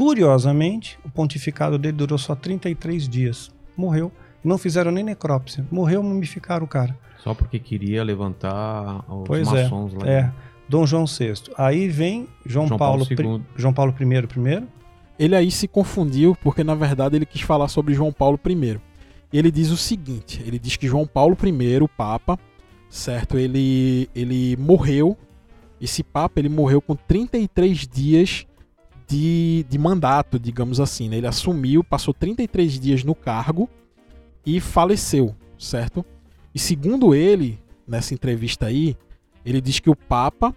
Curiosamente, 0.00 0.98
o 1.04 1.10
pontificado 1.10 1.76
dele 1.76 1.92
durou 1.92 2.16
só 2.16 2.34
33 2.34 3.06
dias. 3.06 3.50
Morreu. 3.76 4.10
Não 4.42 4.56
fizeram 4.56 4.90
nem 4.90 5.04
necrópsia. 5.04 5.62
Morreu, 5.70 6.02
mumificaram 6.02 6.64
o 6.64 6.66
cara. 6.66 6.98
Só 7.18 7.34
porque 7.34 7.58
queria 7.58 8.02
levantar 8.02 9.04
os 9.06 9.26
Pois 9.26 9.46
é, 9.52 9.64
maçons 9.64 9.92
lá. 9.92 10.08
É. 10.08 10.32
Dom 10.66 10.86
João 10.86 11.04
VI. 11.04 11.34
Aí 11.54 11.86
vem 11.86 12.26
João, 12.46 12.66
João 12.66 12.78
Paulo, 12.78 13.06
Paulo. 13.14 13.44
João 13.54 13.74
Paulo 13.74 13.90
I 13.92 14.26
primeiro. 14.26 14.66
ele 15.18 15.36
aí 15.36 15.50
se 15.50 15.68
confundiu 15.68 16.34
porque 16.42 16.64
na 16.64 16.74
verdade 16.74 17.16
ele 17.16 17.26
quis 17.26 17.42
falar 17.42 17.68
sobre 17.68 17.92
João 17.92 18.10
Paulo 18.10 18.40
I. 18.48 18.80
E 19.30 19.38
ele 19.38 19.50
diz 19.50 19.68
o 19.68 19.76
seguinte, 19.76 20.42
ele 20.46 20.58
diz 20.58 20.76
que 20.76 20.88
João 20.88 21.06
Paulo 21.06 21.36
I, 21.44 21.78
o 21.82 21.88
Papa, 21.88 22.38
certo? 22.88 23.36
Ele 23.36 24.08
ele 24.14 24.56
morreu. 24.56 25.14
Esse 25.78 26.02
Papa 26.02 26.40
ele 26.40 26.48
morreu 26.48 26.80
com 26.80 26.96
33 26.96 27.86
dias 27.86 28.46
de, 29.10 29.66
de 29.68 29.76
mandato, 29.76 30.38
digamos 30.38 30.78
assim. 30.78 31.08
né? 31.08 31.16
Ele 31.16 31.26
assumiu, 31.26 31.82
passou 31.82 32.14
33 32.14 32.78
dias 32.78 33.02
no 33.02 33.14
cargo 33.14 33.68
e 34.46 34.60
faleceu, 34.60 35.34
certo? 35.58 36.04
E 36.54 36.58
segundo 36.60 37.12
ele, 37.12 37.58
nessa 37.86 38.14
entrevista 38.14 38.66
aí, 38.66 38.96
ele 39.44 39.60
diz 39.60 39.80
que 39.80 39.90
o 39.90 39.96
Papa 39.96 40.54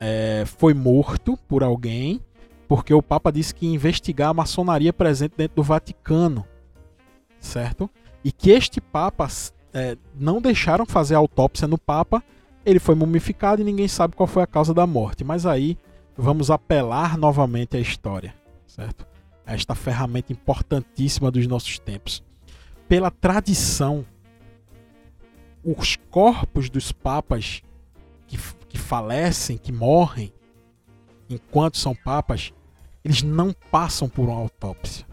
eh, 0.00 0.42
foi 0.44 0.74
morto 0.74 1.38
por 1.46 1.62
alguém 1.62 2.20
porque 2.66 2.92
o 2.92 3.02
Papa 3.02 3.30
disse 3.30 3.54
que 3.54 3.66
ia 3.66 3.74
investigar 3.74 4.30
a 4.30 4.34
maçonaria 4.34 4.92
presente 4.92 5.34
dentro 5.36 5.56
do 5.56 5.62
Vaticano, 5.62 6.44
certo? 7.38 7.88
E 8.24 8.32
que 8.32 8.50
este 8.50 8.80
Papa 8.80 9.28
é, 9.74 9.96
não 10.18 10.40
deixaram 10.40 10.86
fazer 10.86 11.14
autópsia 11.14 11.68
no 11.68 11.76
Papa, 11.76 12.22
ele 12.64 12.78
foi 12.78 12.94
mumificado 12.94 13.60
e 13.60 13.64
ninguém 13.64 13.86
sabe 13.86 14.16
qual 14.16 14.26
foi 14.26 14.42
a 14.42 14.46
causa 14.46 14.72
da 14.72 14.86
morte. 14.86 15.22
Mas 15.22 15.44
aí 15.44 15.76
vamos 16.16 16.50
apelar 16.50 17.16
novamente 17.16 17.76
à 17.76 17.80
história, 17.80 18.34
certo? 18.66 19.06
Esta 19.44 19.74
ferramenta 19.74 20.32
importantíssima 20.32 21.30
dos 21.30 21.46
nossos 21.46 21.78
tempos. 21.78 22.22
Pela 22.88 23.10
tradição, 23.10 24.04
os 25.64 25.96
corpos 26.10 26.68
dos 26.68 26.92
papas 26.92 27.62
que, 28.26 28.38
que 28.68 28.78
falecem, 28.78 29.56
que 29.56 29.72
morrem, 29.72 30.32
enquanto 31.28 31.78
são 31.78 31.94
papas, 31.94 32.52
eles 33.04 33.22
não 33.22 33.52
passam 33.70 34.08
por 34.08 34.28
uma 34.28 34.38
autópsia. 34.38 35.06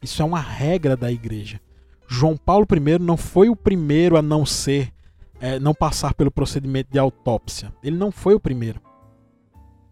Isso 0.00 0.22
é 0.22 0.24
uma 0.24 0.40
regra 0.40 0.96
da 0.96 1.10
igreja. 1.10 1.60
João 2.08 2.36
Paulo 2.36 2.66
I 2.70 2.98
não 2.98 3.16
foi 3.16 3.48
o 3.48 3.56
primeiro 3.56 4.16
a 4.16 4.22
não 4.22 4.44
ser, 4.44 4.92
é, 5.40 5.58
não 5.58 5.72
passar 5.72 6.14
pelo 6.14 6.30
procedimento 6.30 6.90
de 6.92 6.98
autópsia. 6.98 7.72
Ele 7.82 7.96
não 7.96 8.12
foi 8.12 8.34
o 8.34 8.40
primeiro. 8.40 8.80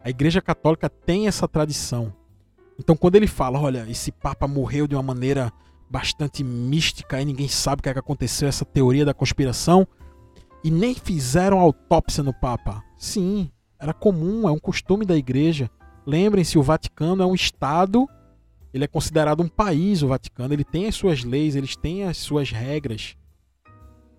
A 0.03 0.11
Igreja 0.11 0.41
Católica 0.41 0.89
tem 0.89 1.27
essa 1.27 1.47
tradição. 1.47 2.13
Então, 2.79 2.97
quando 2.97 3.17
ele 3.17 3.27
fala, 3.27 3.61
olha, 3.61 3.87
esse 3.89 4.11
Papa 4.11 4.49
morreu 4.49 4.87
de 4.87 4.95
uma 4.95 5.03
maneira 5.03 5.53
bastante 5.91 6.43
mística 6.43 7.21
e 7.21 7.25
ninguém 7.25 7.49
sabe 7.49 7.81
o 7.81 7.83
que, 7.83 7.89
é 7.89 7.93
que 7.93 7.99
aconteceu, 7.99 8.49
essa 8.49 8.65
teoria 8.65 9.05
da 9.05 9.13
conspiração, 9.13 9.87
e 10.65 10.71
nem 10.71 10.95
fizeram 10.95 11.59
autópsia 11.59 12.23
no 12.23 12.33
Papa. 12.33 12.83
Sim, 12.97 13.51
era 13.79 13.93
comum, 13.93 14.49
é 14.49 14.53
um 14.53 14.59
costume 14.59 15.05
da 15.05 15.17
Igreja. 15.17 15.71
Lembrem-se, 16.07 16.59
o 16.59 16.63
Vaticano 16.63 17.23
é 17.23 17.27
um 17.27 17.35
Estado 17.35 18.09
ele 18.73 18.85
é 18.85 18.89
considerado 18.89 19.43
um 19.43 19.49
país, 19.49 20.03
o 20.03 20.09
Vaticano. 20.09 20.55
Ele 20.55 20.65
tem 20.65 20.87
as 20.87 20.95
suas 20.95 21.25
leis, 21.25 21.57
eles 21.57 21.77
têm 21.77 22.05
as 22.05 22.17
suas 22.19 22.51
regras. 22.51 23.17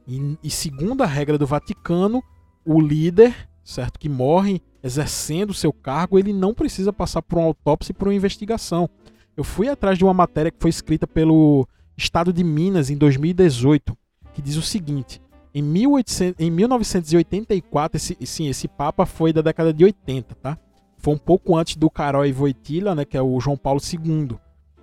E, 0.08 0.38
e 0.44 0.50
segundo 0.50 1.04
a 1.04 1.06
regra 1.06 1.38
do 1.38 1.48
Vaticano, 1.48 2.22
o 2.66 2.80
líder, 2.80 3.50
certo, 3.64 3.98
que 3.98 4.10
morre 4.10 4.62
exercendo 4.84 5.54
seu 5.54 5.72
cargo, 5.72 6.18
ele 6.18 6.34
não 6.34 6.54
precisa 6.54 6.92
passar 6.92 7.22
por 7.22 7.38
uma 7.38 7.48
autópsia 7.48 7.92
e 7.92 7.96
por 7.96 8.08
uma 8.08 8.16
investigação. 8.16 8.90
Eu 9.36 9.44
fui 9.44 9.70
atrás 9.70 9.98
de 9.98 10.04
uma 10.04 10.14
matéria 10.14 10.52
que 10.52 10.60
foi 10.60 10.70
escrita 10.70 11.08
pelo 11.08 11.68
Estado 11.96 12.34
de 12.34 12.44
Minas 12.44 12.90
em 12.90 12.98
2018, 12.98 13.98
que 14.34 14.42
diz 14.42 14.56
o 14.56 14.62
seguinte: 14.62 15.22
em, 15.54 15.62
1800, 15.62 16.40
em 16.40 16.50
1984, 16.50 17.98
esse, 17.98 18.18
sim, 18.26 18.48
esse 18.48 18.68
Papa 18.68 19.06
foi 19.06 19.32
da 19.34 19.42
década 19.42 19.74
de 19.74 19.84
80, 19.84 20.36
tá? 20.36 20.58
Foi 20.98 21.14
um 21.14 21.18
pouco 21.18 21.56
antes 21.58 21.76
do 21.76 21.90
Carol 21.90 22.26
e 22.26 22.32
Voitila, 22.32 22.94
né, 22.94 23.06
que 23.06 23.18
é 23.18 23.22
o 23.22 23.40
João 23.40 23.58
Paulo 23.58 23.82
II. 23.82 24.38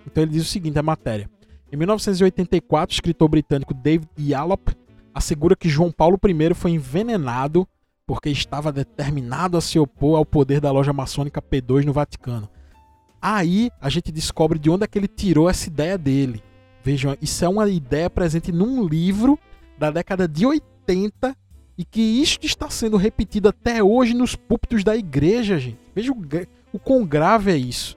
Então 0.05 0.23
ele 0.23 0.33
diz 0.33 0.43
o 0.43 0.49
seguinte, 0.49 0.77
a 0.77 0.83
matéria. 0.83 1.29
Em 1.71 1.77
1984, 1.77 2.93
o 2.93 2.95
escritor 2.95 3.29
britânico 3.29 3.73
David 3.73 4.09
Yallop 4.19 4.69
assegura 5.13 5.55
que 5.55 5.69
João 5.69 5.91
Paulo 5.91 6.19
I 6.23 6.53
foi 6.53 6.71
envenenado 6.71 7.67
porque 8.09 8.31
estava 8.31 8.71
determinado 8.71 9.55
a 9.55 9.61
se 9.61 9.77
opor 9.77 10.17
ao 10.17 10.25
poder 10.25 10.59
da 10.59 10.71
loja 10.71 10.91
maçônica 10.91 11.39
P2 11.39 11.85
no 11.85 11.93
Vaticano. 11.93 12.49
Aí 13.21 13.69
a 13.79 13.87
gente 13.87 14.11
descobre 14.11 14.57
de 14.57 14.67
onde 14.67 14.83
é 14.83 14.87
que 14.87 14.97
ele 14.97 15.07
tirou 15.07 15.47
essa 15.47 15.67
ideia 15.67 15.95
dele. 15.95 16.41
Vejam, 16.83 17.15
isso 17.21 17.45
é 17.45 17.47
uma 17.47 17.69
ideia 17.69 18.09
presente 18.09 18.51
num 18.51 18.83
livro 18.83 19.37
da 19.77 19.91
década 19.91 20.27
de 20.27 20.43
80 20.43 21.37
e 21.77 21.85
que 21.85 22.01
isto 22.01 22.43
está 22.47 22.67
sendo 22.67 22.97
repetido 22.97 23.47
até 23.47 23.83
hoje 23.83 24.15
nos 24.15 24.35
púlpitos 24.35 24.83
da 24.83 24.97
igreja, 24.97 25.59
gente. 25.59 25.77
Veja 25.93 26.11
o, 26.11 26.17
o 26.73 26.79
quão 26.79 27.05
grave 27.05 27.51
é 27.51 27.57
isso. 27.57 27.95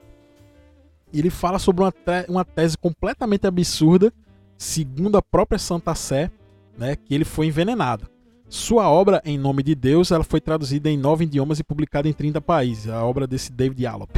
Ele 1.10 1.30
fala 1.30 1.58
sobre 1.58 1.84
uma, 1.84 1.94
uma 2.28 2.44
tese 2.44 2.76
completamente 2.76 3.46
absurda, 3.46 4.12
segundo 4.58 5.16
a 5.16 5.22
própria 5.22 5.58
Santa 5.58 5.94
Sé, 5.94 6.30
né, 6.76 6.96
que 6.96 7.14
ele 7.14 7.24
foi 7.24 7.46
envenenado. 7.46 8.12
Sua 8.53 8.86
obra, 8.86 9.22
Em 9.24 9.38
Nome 9.38 9.62
de 9.62 9.74
Deus, 9.74 10.11
ela 10.11 10.22
foi 10.22 10.38
traduzida 10.38 10.90
em 10.90 10.98
nove 10.98 11.24
idiomas 11.24 11.59
e 11.59 11.64
publicada 11.64 12.07
em 12.07 12.12
30 12.12 12.38
países, 12.38 12.86
a 12.86 13.03
obra 13.03 13.26
desse 13.26 13.50
David 13.50 13.86
Allop. 13.86 14.14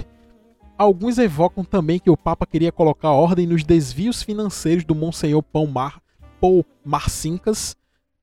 Alguns 0.76 1.18
evocam 1.18 1.62
também 1.62 2.00
que 2.00 2.10
o 2.10 2.16
Papa 2.16 2.44
queria 2.44 2.72
colocar 2.72 3.12
ordem 3.12 3.46
nos 3.46 3.62
desvios 3.62 4.24
financeiros 4.24 4.82
do 4.82 4.92
Monsenhor 4.92 5.40
Paul, 5.40 5.68
Mar, 5.68 6.02
Paul 6.40 6.66
Marcincas, 6.84 7.76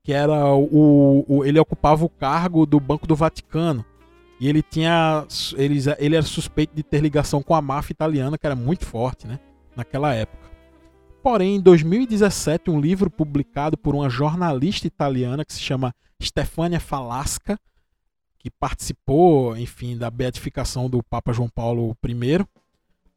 que 0.04 0.12
era 0.12 0.54
o, 0.54 1.24
o, 1.30 1.46
ele 1.46 1.58
ocupava 1.58 2.04
o 2.04 2.10
cargo 2.10 2.66
do 2.66 2.78
Banco 2.78 3.08
do 3.08 3.16
Vaticano 3.16 3.86
e 4.38 4.50
ele 4.50 4.62
tinha 4.62 5.26
ele, 5.56 5.80
ele 5.98 6.18
era 6.18 6.26
suspeito 6.26 6.76
de 6.76 6.84
ter 6.84 7.00
ligação 7.00 7.42
com 7.42 7.56
a 7.56 7.62
máfia 7.62 7.94
italiana 7.94 8.38
que 8.38 8.46
era 8.46 8.56
muito 8.56 8.86
forte, 8.86 9.26
né, 9.26 9.40
naquela 9.78 10.14
época. 10.14 10.41
Porém, 11.24 11.56
em 11.56 11.62
2017, 11.62 12.72
um 12.72 12.80
livro 12.80 13.10
publicado 13.10 13.78
por 13.78 13.94
uma 13.94 14.10
jornalista 14.10 14.88
italiana 14.88 15.46
que 15.46 15.54
se 15.54 15.60
chama 15.62 15.94
Stefania 16.22 16.80
Falasca, 16.80 17.60
que 18.40 18.50
participou, 18.50 19.56
enfim, 19.56 19.98
da 19.98 20.10
beatificação 20.10 20.90
do 20.90 21.04
Papa 21.04 21.32
João 21.32 21.48
Paulo 21.48 21.96
I, 22.04 22.46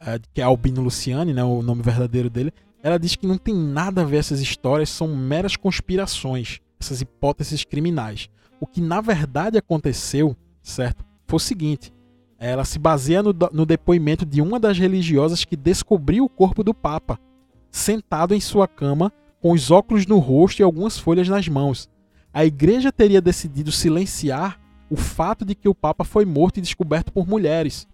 é, 0.01 0.21
que 0.35 0.41
é 0.41 0.45
Albino 0.45 0.83
Luciani, 0.83 1.33
né, 1.33 1.43
o 1.43 1.63
nome 1.63 1.83
verdadeiro 1.83 2.29
dele, 2.29 2.53
ela 2.83 2.99
diz 2.99 3.17
que 3.17 3.27
não 3.27 3.39
tem 3.39 3.55
nada 3.55 4.03
a 4.03 4.05
ver 4.05 4.19
essas 4.19 4.41
histórias, 4.41 4.91
são 4.91 5.17
meras 5.17 5.57
conspirações 5.57 6.61
essas 6.85 7.01
hipóteses 7.01 7.65
criminais. 7.65 8.29
O 8.61 8.67
que 8.67 8.81
na 8.81 9.01
verdade 9.01 9.59
aconteceu, 9.59 10.37
certo? 10.63 11.05
Foi 11.27 11.39
o 11.39 11.41
seguinte: 11.41 11.93
ela 12.39 12.65
se 12.65 12.79
baseia 12.79 13.23
no, 13.23 13.35
no 13.53 13.67
depoimento 13.67 14.25
de 14.25 14.41
uma 14.41 14.61
das 14.61 14.79
religiosas 14.79 15.45
que 15.45 15.57
descobriu 15.57 16.25
o 16.25 16.29
corpo 16.29 16.63
do 16.63 16.75
Papa, 16.75 17.19
sentado 17.75 18.35
em 18.35 18.41
sua 18.41 18.69
cama, 18.69 19.13
com 19.41 19.51
os 19.51 19.71
óculos 19.71 20.07
no 20.07 20.19
rosto 20.19 20.61
e 20.61 20.63
algumas 20.63 20.97
folhas 20.97 21.29
nas 21.29 21.49
mãos. 21.49 21.91
A 22.33 22.45
igreja 22.45 22.93
teria 22.93 23.21
decidido 23.21 23.73
silenciar 23.73 24.61
o 24.89 24.97
fato 24.97 25.45
de 25.45 25.57
que 25.57 25.69
o 25.69 25.75
Papa 25.75 26.05
foi 26.05 26.25
morto 26.25 26.59
e 26.59 26.63
descoberto 26.63 27.13
por 27.13 27.27
mulheres. 27.27 27.89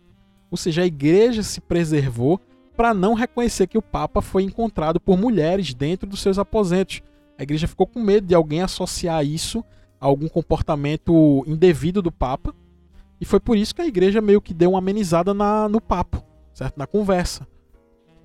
Ou 0.50 0.56
seja, 0.58 0.82
a 0.82 0.86
igreja 0.86 1.42
se 1.42 1.62
preservou 1.62 2.38
para 2.76 2.92
não 2.92 3.14
reconhecer 3.14 3.66
que 3.66 3.78
o 3.78 3.82
Papa 3.82 4.20
foi 4.20 4.42
encontrado 4.42 5.00
por 5.00 5.18
mulheres 5.18 5.72
dentro 5.72 6.06
dos 6.06 6.20
seus 6.20 6.38
aposentos, 6.38 7.02
a 7.38 7.42
igreja 7.42 7.66
ficou 7.66 7.86
com 7.86 8.00
medo 8.00 8.26
de 8.26 8.34
alguém 8.34 8.60
associar 8.60 9.24
isso 9.24 9.64
a 9.98 10.04
algum 10.04 10.28
comportamento 10.28 11.42
indevido 11.46 12.02
do 12.02 12.12
Papa. 12.12 12.54
E 13.18 13.24
foi 13.24 13.40
por 13.40 13.56
isso 13.56 13.74
que 13.74 13.80
a 13.80 13.86
igreja 13.86 14.20
meio 14.20 14.42
que 14.42 14.52
deu 14.52 14.72
uma 14.72 14.78
amenizada 14.78 15.32
na, 15.32 15.66
no 15.66 15.80
papo, 15.80 16.22
certo? 16.52 16.76
Na 16.76 16.86
conversa. 16.86 17.48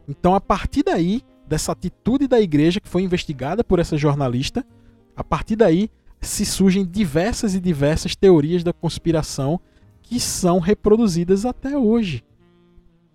Então, 0.06 0.36
a 0.36 0.42
partir 0.42 0.84
daí, 0.84 1.22
dessa 1.48 1.72
atitude 1.72 2.28
da 2.28 2.40
igreja 2.40 2.80
que 2.80 2.90
foi 2.90 3.04
investigada 3.04 3.64
por 3.64 3.80
essa 3.80 3.98
jornalista, 3.98 4.66
a 5.16 5.24
partir 5.24 5.56
daí 5.56 5.90
se 6.22 6.46
surgem 6.46 6.86
diversas 6.86 7.56
e 7.56 7.60
diversas 7.60 8.16
teorias 8.16 8.64
da 8.64 8.74
conspiração 8.74 9.60
que 10.02 10.20
são 10.20 10.60
reproduzidas 10.60 11.46
até 11.46 11.78
hoje. 11.78 12.24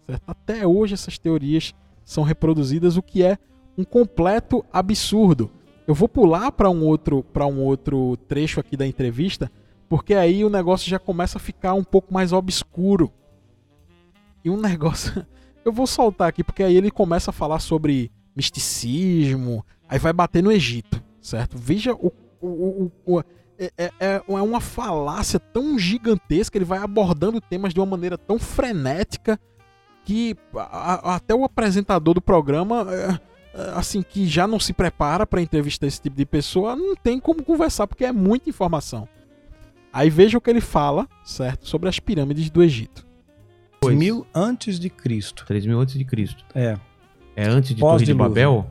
Certo? 0.06 0.22
Até 0.26 0.66
hoje 0.66 0.94
essas 0.94 1.18
teorias 1.18 1.74
são 2.04 2.24
reproduzidas, 2.24 2.96
o 2.96 3.02
que 3.02 3.22
é 3.22 3.38
um 3.76 3.84
completo 3.84 4.64
absurdo. 4.72 5.50
Eu 5.86 5.94
vou 5.94 6.08
pular 6.08 6.52
para 6.52 6.70
um 6.70 6.84
outro 6.84 7.22
para 7.22 7.46
um 7.46 7.60
outro 7.60 8.16
trecho 8.28 8.60
aqui 8.60 8.76
da 8.76 8.86
entrevista, 8.86 9.50
porque 9.88 10.14
aí 10.14 10.44
o 10.44 10.50
negócio 10.50 10.88
já 10.88 10.98
começa 10.98 11.38
a 11.38 11.40
ficar 11.40 11.74
um 11.74 11.84
pouco 11.84 12.12
mais 12.12 12.32
obscuro. 12.32 13.10
E 14.44 14.50
um 14.50 14.56
negócio, 14.60 15.26
eu 15.64 15.72
vou 15.72 15.86
soltar 15.86 16.28
aqui 16.28 16.44
porque 16.44 16.62
aí 16.62 16.76
ele 16.76 16.90
começa 16.90 17.30
a 17.30 17.34
falar 17.34 17.58
sobre 17.58 18.10
misticismo, 18.34 19.64
aí 19.88 19.98
vai 19.98 20.12
bater 20.12 20.42
no 20.42 20.52
Egito, 20.52 21.02
certo? 21.20 21.56
Veja 21.58 21.92
o, 21.94 22.12
o, 22.40 22.90
o, 23.06 23.16
o 23.16 23.20
é, 23.58 23.72
é, 23.76 23.92
é, 24.00 24.22
é 24.26 24.42
uma 24.42 24.60
falácia 24.60 25.38
tão 25.38 25.78
gigantesca, 25.78 26.56
ele 26.56 26.64
vai 26.64 26.78
abordando 26.78 27.40
temas 27.40 27.74
de 27.74 27.80
uma 27.80 27.86
maneira 27.86 28.16
tão 28.16 28.38
frenética 28.38 29.38
que 30.04 30.34
a, 30.54 31.16
até 31.16 31.34
o 31.34 31.44
apresentador 31.44 32.14
do 32.14 32.22
programa 32.22 32.86
é, 32.90 33.20
eh, 33.52 33.72
assim 33.74 34.02
que 34.02 34.26
já 34.26 34.46
não 34.46 34.58
se 34.58 34.72
prepara 34.72 35.26
para 35.26 35.42
entrevistar 35.42 35.86
esse 35.86 36.00
tipo 36.00 36.16
de 36.16 36.24
pessoa, 36.24 36.74
não 36.74 36.96
tem 36.96 37.20
como 37.20 37.42
conversar 37.42 37.86
porque 37.86 38.04
é 38.04 38.12
muita 38.12 38.48
informação. 38.48 39.06
Aí 39.92 40.08
veja 40.08 40.38
o 40.38 40.40
que 40.40 40.48
ele 40.48 40.60
fala, 40.60 41.08
certo, 41.24 41.68
sobre 41.68 41.88
as 41.88 41.98
pirâmides 41.98 42.48
do 42.48 42.62
Egito. 42.62 43.06
3 43.80 43.98
mil 43.98 44.26
antes 44.34 44.78
de 44.78 44.88
Cristo. 44.88 45.44
3 45.46 45.66
mil 45.66 45.80
antes 45.80 45.98
de 45.98 46.04
Cristo. 46.04 46.44
É. 46.54 46.78
É 47.40 47.48
antes 47.48 47.74
de 47.74 47.80
Torre 47.80 48.04
de 48.04 48.14
Babel? 48.14 48.66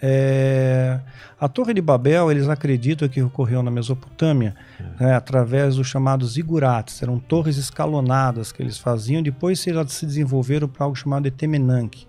É, 0.00 1.00
a 1.40 1.48
Torre 1.48 1.72
de 1.72 1.80
Babel, 1.80 2.30
eles 2.30 2.48
acreditam 2.48 3.08
que 3.08 3.22
ocorreu 3.22 3.62
na 3.62 3.70
Mesopotâmia 3.70 4.54
é. 5.00 5.04
né, 5.04 5.14
através 5.14 5.76
dos 5.76 5.86
chamados 5.86 6.32
zigurates. 6.34 7.02
Eram 7.02 7.18
torres 7.18 7.56
escalonadas 7.56 8.52
que 8.52 8.62
eles 8.62 8.78
faziam. 8.78 9.22
Depois 9.22 9.66
elas 9.66 9.92
se 9.92 10.04
desenvolveram 10.06 10.68
para 10.68 10.84
algo 10.84 10.94
chamado 10.96 11.26
Etemenanque 11.26 12.06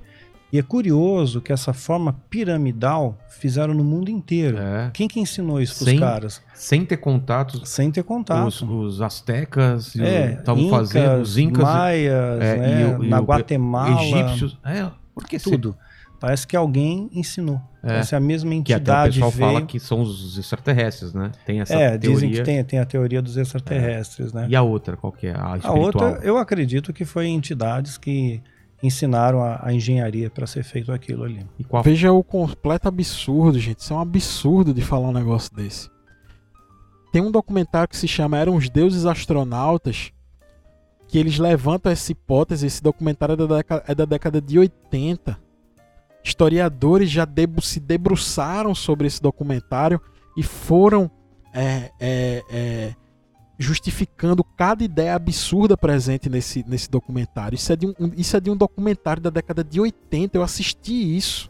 E 0.52 0.58
é 0.60 0.62
curioso 0.62 1.42
que 1.42 1.52
essa 1.54 1.74
forma 1.74 2.14
piramidal 2.30 3.18
fizeram 3.30 3.74
no 3.74 3.84
mundo 3.84 4.10
inteiro. 4.12 4.58
É. 4.58 4.90
Quem 4.94 5.08
que 5.08 5.20
ensinou 5.20 5.62
isso 5.62 5.76
pros 5.76 5.90
Sem- 5.90 6.00
caras? 6.00 6.42
Sem 6.54 6.86
ter 6.86 6.98
contatos, 6.98 7.68
Sem 7.70 7.90
ter 7.92 8.04
contato. 8.04 8.48
os, 8.48 8.62
os 8.62 9.02
astecas 9.02 9.96
É, 9.98 10.34
estavam 10.34 10.70
fazendo, 10.70 11.22
os 11.22 11.38
incas, 11.38 11.64
maias, 11.64 12.42
é, 12.42 12.58
né, 12.58 12.82
e 12.82 12.86
o- 13.00 13.04
e 13.06 13.10
na 13.10 13.20
Guatemala, 13.20 14.02
egípcios. 14.02 14.58
É, 14.66 14.88
porque 15.16 15.38
tudo. 15.40 15.76
Parece 16.20 16.48
que 16.48 16.56
alguém 16.56 17.10
ensinou. 17.14 17.62
É. 17.84 17.88
Parece 17.90 18.16
a 18.16 18.20
mesma 18.20 18.50
Que 18.64 18.74
até 18.74 18.74
o 18.74 18.78
entidade 18.78 19.14
pessoal 19.14 19.32
veio... 19.32 19.52
fala 19.54 19.66
que 19.66 19.80
são 19.80 20.02
os 20.02 20.38
extraterrestres, 20.38 21.14
né? 21.14 21.32
Tem 21.46 21.62
essa 21.62 21.74
É, 21.76 21.98
teoria. 21.98 22.00
dizem 22.00 22.32
que 22.32 22.42
tem, 22.42 22.64
tem 22.64 22.80
a 22.80 22.86
teoria 22.86 23.22
dos 23.22 23.38
extraterrestres, 23.38 24.34
né? 24.34 24.48
E 24.50 24.56
a 24.56 24.62
outra, 24.64 24.98
qual 24.98 25.14
que 25.14 25.28
é? 25.28 25.32
A 25.32 25.60
A 25.64 25.72
outra, 25.74 26.20
eu 26.24 26.38
acredito 26.38 26.92
que 26.92 27.06
foi 27.06 27.28
entidades 27.28 27.98
que 27.98 28.42
ensinaram 28.82 29.42
a, 29.44 29.60
a 29.68 29.74
engenharia 29.74 30.30
para 30.30 30.48
ser 30.48 30.64
feito 30.64 30.92
aquilo 30.92 31.24
ali. 31.24 31.46
E 31.58 31.64
qual 31.64 31.84
Veja 31.84 32.12
o 32.12 32.24
completo 32.24 32.88
absurdo, 32.88 33.60
gente. 33.60 33.80
Isso 33.80 33.94
é 33.94 33.96
um 33.96 34.02
absurdo 34.02 34.74
de 34.74 34.82
falar 34.82 35.10
um 35.10 35.14
negócio 35.14 35.56
desse. 35.56 35.90
Tem 37.12 37.22
um 37.22 37.32
documentário 37.32 37.88
que 37.88 37.98
se 37.98 38.08
chama 38.08 38.38
Eram 38.38 38.56
os 38.56 38.70
Deuses 38.70 39.06
Astronautas, 39.06 40.12
que 41.08 41.18
eles 41.18 41.38
levantam 41.40 41.92
essa 41.92 42.12
hipótese. 42.12 42.66
Esse 42.68 42.82
documentário 42.84 43.34
é 43.34 43.36
da 43.38 43.46
década, 43.48 43.84
é 43.88 43.96
da 43.96 44.06
década 44.06 44.42
de 44.42 44.60
80. 44.60 45.38
Historiadores 46.28 47.10
já 47.10 47.26
se 47.62 47.80
debruçaram 47.80 48.76
sobre 48.76 49.08
esse 49.08 49.22
documentário 49.22 50.02
e 50.36 50.44
foram 50.44 51.10
é, 51.54 51.90
é, 52.02 52.44
é, 52.50 52.96
justificando 53.58 54.44
cada 54.44 54.84
ideia 54.84 55.16
absurda 55.16 55.78
presente 55.78 56.30
nesse, 56.30 56.66
nesse 56.68 56.92
documentário. 56.92 57.56
Isso 57.56 57.72
é, 57.72 57.78
de 57.78 57.88
um, 57.88 57.94
um- 57.98 58.12
isso 58.18 58.36
é 58.36 58.42
de 58.42 58.50
um 58.52 58.58
documentário 58.58 59.24
da 59.24 59.30
década 59.30 59.64
de 59.64 59.80
80. 59.80 60.38
Eu 60.38 60.44
assisti 60.44 61.16
isso. 61.16 61.50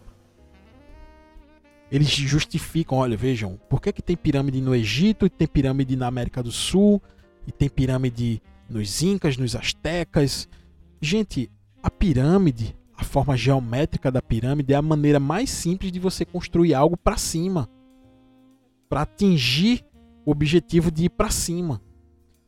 Eles 1.92 2.10
justificam, 2.10 3.00
olha, 3.00 3.18
vejam, 3.18 3.60
por 3.68 3.82
que, 3.82 3.92
que 3.92 4.02
tem 4.04 4.16
pirâmide 4.16 4.62
no 4.62 4.76
Egito, 4.76 5.26
e 5.26 5.30
tem 5.30 5.48
pirâmide 5.48 5.96
na 5.96 6.06
América 6.06 6.44
do 6.44 6.52
Sul, 6.52 7.02
e 7.48 7.52
tem 7.52 7.68
pirâmide 7.68 8.44
nos 8.70 9.02
Incas, 9.02 9.38
nos 9.38 9.56
Astecas. 9.56 10.48
Gente, 11.02 11.50
a 11.82 11.90
pirâmide, 11.90 12.77
a 12.98 13.04
forma 13.04 13.38
geométrica 13.38 14.12
da 14.12 14.22
pirâmide 14.22 14.74
é 14.74 14.76
a 14.76 14.82
maneira 14.82 15.20
mais 15.20 15.50
simples 15.52 15.92
de 15.92 16.00
você 16.00 16.26
construir 16.26 16.74
algo 16.74 16.98
para 16.98 17.16
cima. 17.16 17.70
Para 18.90 19.04
atingir 19.04 19.86
o 20.26 20.32
objetivo 20.32 20.90
de 20.90 21.06
ir 21.06 21.10
para 21.10 21.30
cima. 21.30 21.82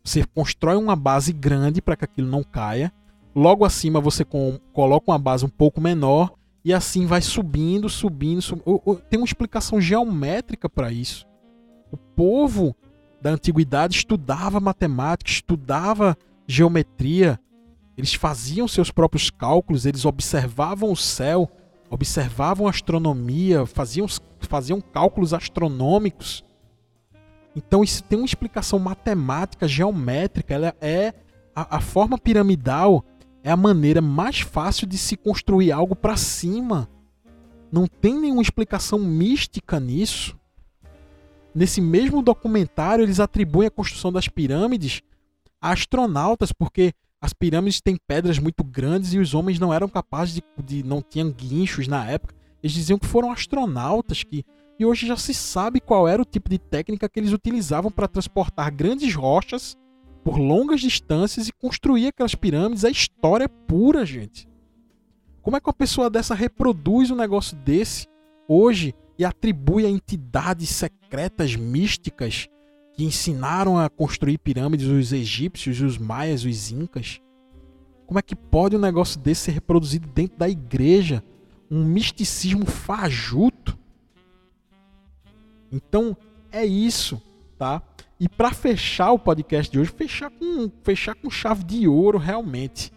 Você 0.03 0.25
constrói 0.25 0.75
uma 0.75 0.95
base 0.95 1.31
grande 1.31 1.81
para 1.81 1.95
que 1.95 2.05
aquilo 2.05 2.27
não 2.27 2.43
caia. 2.43 2.91
Logo 3.35 3.63
acima 3.63 4.01
você 4.01 4.25
coloca 4.25 5.11
uma 5.11 5.19
base 5.19 5.45
um 5.45 5.49
pouco 5.49 5.79
menor 5.79 6.33
e 6.65 6.73
assim 6.73 7.05
vai 7.05 7.21
subindo, 7.21 7.87
subindo. 7.87 8.41
sub- 8.41 8.61
o- 8.65 8.81
o- 8.83 8.95
Tem 8.95 9.19
uma 9.19 9.25
explicação 9.25 9.79
geométrica 9.79 10.67
para 10.67 10.91
isso. 10.91 11.27
O 11.91 11.97
povo 11.97 12.75
da 13.21 13.29
antiguidade 13.31 13.95
estudava 13.95 14.59
matemática, 14.59 15.29
estudava 15.29 16.17
geometria. 16.47 17.39
Eles 17.99 18.13
faziam 18.13 18.65
seus 18.65 18.89
próprios 18.89 19.29
cálculos, 19.29 19.85
eles 19.85 20.05
observavam 20.05 20.89
o 20.89 20.95
céu, 20.95 21.51
observavam 21.89 22.65
a 22.65 22.69
astronomia, 22.69 23.65
faziam, 23.65 24.07
faziam 24.39 24.79
cálculos 24.79 25.33
astronômicos. 25.33 26.45
Então 27.53 27.83
isso 27.83 28.01
tem 28.05 28.17
uma 28.17 28.25
explicação 28.25 28.79
matemática, 28.79 29.67
geométrica. 29.67 30.53
Ela 30.53 30.73
é 30.79 31.13
a, 31.53 31.75
a 31.75 31.81
forma 31.81 32.17
piramidal 32.17 33.03
é 33.43 33.51
a 33.51 33.57
maneira 33.57 33.99
mais 33.99 34.39
fácil 34.39 34.87
de 34.87 34.97
se 34.97 35.17
construir 35.17 35.73
algo 35.73 35.93
para 35.93 36.15
cima. 36.15 36.89
Não 37.69 37.85
tem 37.85 38.17
nenhuma 38.17 38.41
explicação 38.41 38.97
mística 38.97 39.77
nisso. 39.77 40.39
Nesse 41.53 41.81
mesmo 41.81 42.21
documentário, 42.21 43.03
eles 43.03 43.19
atribuem 43.19 43.67
a 43.67 43.71
construção 43.71 44.09
das 44.09 44.29
pirâmides 44.29 45.01
a 45.61 45.73
astronautas, 45.73 46.53
porque 46.53 46.93
as 47.21 47.33
pirâmides 47.33 47.81
têm 47.81 47.97
pedras 48.07 48.39
muito 48.39 48.63
grandes 48.63 49.13
e 49.13 49.19
os 49.19 49.33
homens 49.33 49.59
não 49.59 49.73
eram 49.73 49.87
capazes 49.89 50.35
de, 50.35 50.43
de 50.63 50.83
não 50.83 51.01
tinham 51.01 51.31
guinchos 51.31 51.87
na 51.87 52.05
época. 52.05 52.35
Eles 52.63 52.73
diziam 52.73 52.99
que 52.99 53.05
foram 53.05 53.31
astronautas 53.31 54.23
que 54.23 54.45
e 54.79 54.85
hoje 54.85 55.05
já 55.05 55.17
se 55.17 55.33
sabe 55.33 55.81
qual 55.81 56.07
era 56.07 56.21
o 56.21 56.25
tipo 56.25 56.49
de 56.49 56.57
técnica 56.57 57.09
que 57.09 57.19
eles 57.19 57.33
utilizavam 57.33 57.91
para 57.91 58.07
transportar 58.07 58.73
grandes 58.73 59.13
rochas 59.13 59.75
por 60.23 60.37
longas 60.37 60.79
distâncias 60.79 61.49
e 61.49 61.51
construir 61.51 62.07
aquelas 62.07 62.33
pirâmides. 62.33 62.85
É 62.85 62.89
história 62.89 63.49
pura, 63.49 64.05
gente. 64.05 64.47
Como 65.41 65.57
é 65.57 65.59
que 65.59 65.67
uma 65.67 65.73
pessoa 65.73 66.09
dessa 66.09 66.33
reproduz 66.33 67.11
um 67.11 67.15
negócio 67.15 67.57
desse 67.57 68.07
hoje 68.47 68.95
e 69.17 69.25
atribui 69.25 69.85
a 69.85 69.89
entidades 69.89 70.69
secretas, 70.69 71.57
místicas, 71.57 72.47
que 72.99 73.05
ensinaram 73.05 73.79
a 73.79 73.89
construir 73.89 74.37
pirâmides 74.39 74.85
os 74.87 75.13
egípcios, 75.13 75.79
os 75.79 75.97
maias, 75.97 76.43
os 76.43 76.69
incas? 76.69 77.21
Como 78.05 78.19
é 78.19 78.21
que 78.21 78.35
pode 78.35 78.75
um 78.75 78.79
negócio 78.79 79.17
desse 79.17 79.43
ser 79.43 79.51
reproduzido 79.51 80.05
dentro 80.09 80.37
da 80.37 80.49
igreja? 80.49 81.23
Um 81.71 81.85
misticismo 81.85 82.65
fajuto? 82.65 83.79
Então, 85.71 86.17
é 86.51 86.65
isso, 86.65 87.21
tá? 87.57 87.81
E 88.19 88.27
para 88.27 88.51
fechar 88.51 89.13
o 89.13 89.19
podcast 89.19 89.71
de 89.71 89.79
hoje, 89.79 89.93
fechar 89.95 90.29
com, 90.29 90.69
fechar 90.83 91.15
com 91.15 91.29
chave 91.29 91.63
de 91.63 91.87
ouro 91.87 92.17
realmente. 92.17 92.91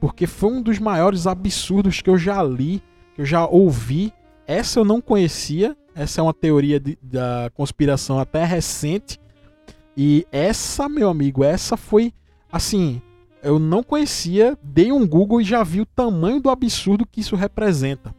Porque 0.00 0.24
foi 0.28 0.52
um 0.52 0.62
dos 0.62 0.78
maiores 0.78 1.26
absurdos 1.26 2.00
que 2.00 2.08
eu 2.08 2.16
já 2.16 2.40
li, 2.44 2.80
que 3.16 3.22
eu 3.22 3.26
já 3.26 3.44
ouvi. 3.44 4.12
Essa 4.46 4.78
eu 4.78 4.84
não 4.84 5.00
conhecia. 5.00 5.76
Essa 5.96 6.20
é 6.20 6.22
uma 6.22 6.32
teoria 6.34 6.78
de- 6.78 6.96
da 7.02 7.50
conspiração 7.54 8.20
até 8.20 8.44
recente. 8.44 9.18
E 10.00 10.24
essa, 10.30 10.88
meu 10.88 11.10
amigo, 11.10 11.42
essa 11.42 11.76
foi 11.76 12.14
assim. 12.52 13.02
Eu 13.42 13.58
não 13.58 13.82
conhecia, 13.82 14.56
dei 14.62 14.92
um 14.92 15.04
Google 15.04 15.40
e 15.40 15.44
já 15.44 15.64
vi 15.64 15.80
o 15.80 15.86
tamanho 15.86 16.38
do 16.38 16.48
absurdo 16.50 17.04
que 17.04 17.20
isso 17.20 17.34
representa. 17.34 18.14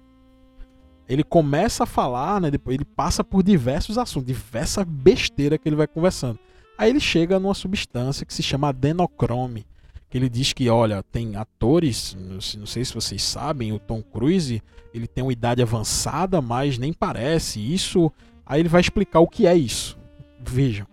Ele 1.08 1.24
começa 1.24 1.84
a 1.84 1.88
falar, 1.88 2.42
né? 2.42 2.52
Depois 2.52 2.76
ele 2.76 2.84
passa 2.84 3.24
por 3.24 3.42
diversos 3.42 3.98
assuntos, 3.98 4.28
diversa 4.28 4.84
besteira 4.84 5.58
que 5.58 5.70
ele 5.70 5.78
vai 5.78 5.88
conversando. 5.88 6.38
Aí 6.78 6.90
ele 6.90 7.00
chega 7.00 7.40
numa 7.40 7.54
substância 7.54 8.26
que 8.26 8.34
se 8.34 8.44
chama 8.44 8.68
adenocrome. 8.70 9.66
Que 10.10 10.18
ele 10.18 10.28
diz 10.28 10.52
que, 10.52 10.70
olha, 10.70 11.02
tem 11.02 11.38
atores, 11.38 12.18
não 12.58 12.66
sei- 12.66 12.84
se 12.84 12.94
vocês 12.94 13.24
sabem, 13.24 13.72
o 13.72 13.80
Tom 13.80 14.02
Cruise, 14.02 14.62
ele 14.94 15.08
tem 15.08 15.24
uma 15.24 15.32
idade 15.32 15.62
avançada, 15.62 16.42
mas 16.42 16.78
nem 16.78 16.92
parece. 16.92 17.60
Isso. 17.62 18.12
Aí 18.46 18.60
ele 18.60 18.70
vai 18.70 18.82
explicar 18.82 19.22
o 19.22 19.28
que 19.28 19.48
é 19.48 19.56
isso. 19.56 19.98
Vejam. 20.46 20.89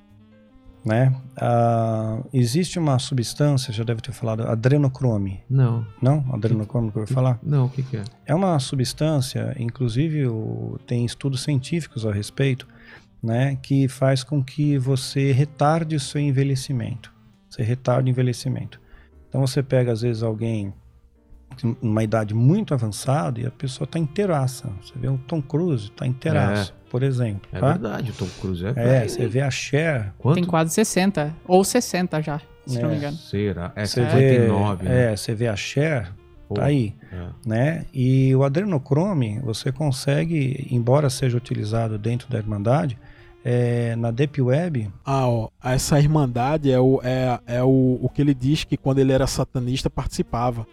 Né? 0.86 1.12
Ah, 1.36 2.20
existe 2.32 2.78
uma 2.78 2.96
substância, 3.00 3.72
já 3.72 3.82
deve 3.82 4.00
ter 4.00 4.12
falado, 4.12 4.42
adrenocrome. 4.46 5.40
Não. 5.50 5.84
Não? 6.00 6.24
Adrenocrome 6.32 6.92
que 6.92 6.98
eu 6.98 7.04
vou 7.04 7.12
falar? 7.12 7.40
Não, 7.42 7.66
o 7.66 7.68
que, 7.68 7.82
que 7.82 7.96
é? 7.96 8.04
É 8.24 8.32
uma 8.32 8.56
substância, 8.60 9.52
inclusive 9.58 10.26
o- 10.28 10.78
tem 10.86 11.04
estudos 11.04 11.42
científicos 11.42 12.06
a 12.06 12.12
respeito, 12.12 12.68
né, 13.20 13.56
que 13.60 13.88
faz 13.88 14.22
com 14.22 14.40
que 14.44 14.78
você 14.78 15.32
retarde 15.32 15.96
o 15.96 16.00
seu 16.00 16.20
envelhecimento. 16.20 17.12
Você 17.50 17.64
retarda 17.64 18.06
o 18.06 18.08
envelhecimento. 18.10 18.80
Então 19.28 19.40
você 19.44 19.64
pega 19.64 19.90
às 19.90 20.02
vezes 20.02 20.22
alguém 20.22 20.72
com 21.60 21.74
uma 21.82 22.02
idade 22.04 22.34
muito 22.34 22.74
avançada 22.74 23.40
e 23.40 23.46
a 23.46 23.50
pessoa 23.50 23.84
está 23.86 23.98
inteiraça. 23.98 24.68
Você 24.82 24.92
vê 24.96 25.08
o 25.08 25.18
Tom 25.26 25.40
Cruise, 25.42 25.86
está 25.86 26.06
inteiraço, 26.06 26.74
por 26.90 27.02
exemplo. 27.02 27.48
É 27.52 27.58
tá? 27.58 27.68
verdade, 27.72 28.10
o 28.10 28.14
Tom 28.14 28.28
Cruise 28.40 28.64
é. 28.66 28.70
É, 28.70 28.72
velho. 28.72 29.10
você 29.10 29.26
vê 29.26 29.40
a 29.40 29.50
Cher, 29.50 30.12
Quanto 30.18 30.34
Tem 30.36 30.44
quase 30.44 30.72
60. 30.72 31.34
Ou 31.46 31.64
60 31.64 32.20
já, 32.22 32.40
se 32.66 32.80
não 32.80 32.88
me 32.88 32.94
É. 32.94 32.98
engano. 32.98 33.16
será? 33.16 33.72
É 33.76 33.86
você 33.86 34.04
vê, 34.04 34.10
59, 34.40 34.84
né? 34.84 35.12
é, 35.12 35.16
você 35.16 35.34
vê 35.34 35.48
a 35.48 35.56
Cher, 35.56 36.12
Pô, 36.48 36.54
tá 36.54 36.64
aí. 36.66 36.94
é. 37.12 37.26
né? 37.48 37.84
E 37.92 38.34
o 38.34 38.44
adrenocrome 38.44 39.40
você 39.40 39.72
consegue, 39.72 40.66
embora 40.70 41.10
seja 41.10 41.36
utilizado 41.36 41.98
dentro 41.98 42.28
da 42.30 42.38
Irmandade, 42.38 42.98
é, 43.48 43.94
na 43.94 44.10
Deep 44.10 44.42
Web, 44.42 44.90
Ah, 45.04 45.28
ó, 45.28 45.48
essa 45.62 46.00
irmandade 46.00 46.68
é, 46.72 46.80
o, 46.80 47.00
é, 47.04 47.38
é 47.46 47.62
o, 47.62 47.96
o 48.02 48.08
que 48.12 48.20
ele 48.20 48.34
diz 48.34 48.64
que 48.64 48.76
quando 48.76 48.98
ele 48.98 49.12
era 49.12 49.24
satanista 49.28 49.88
participava. 49.88 50.66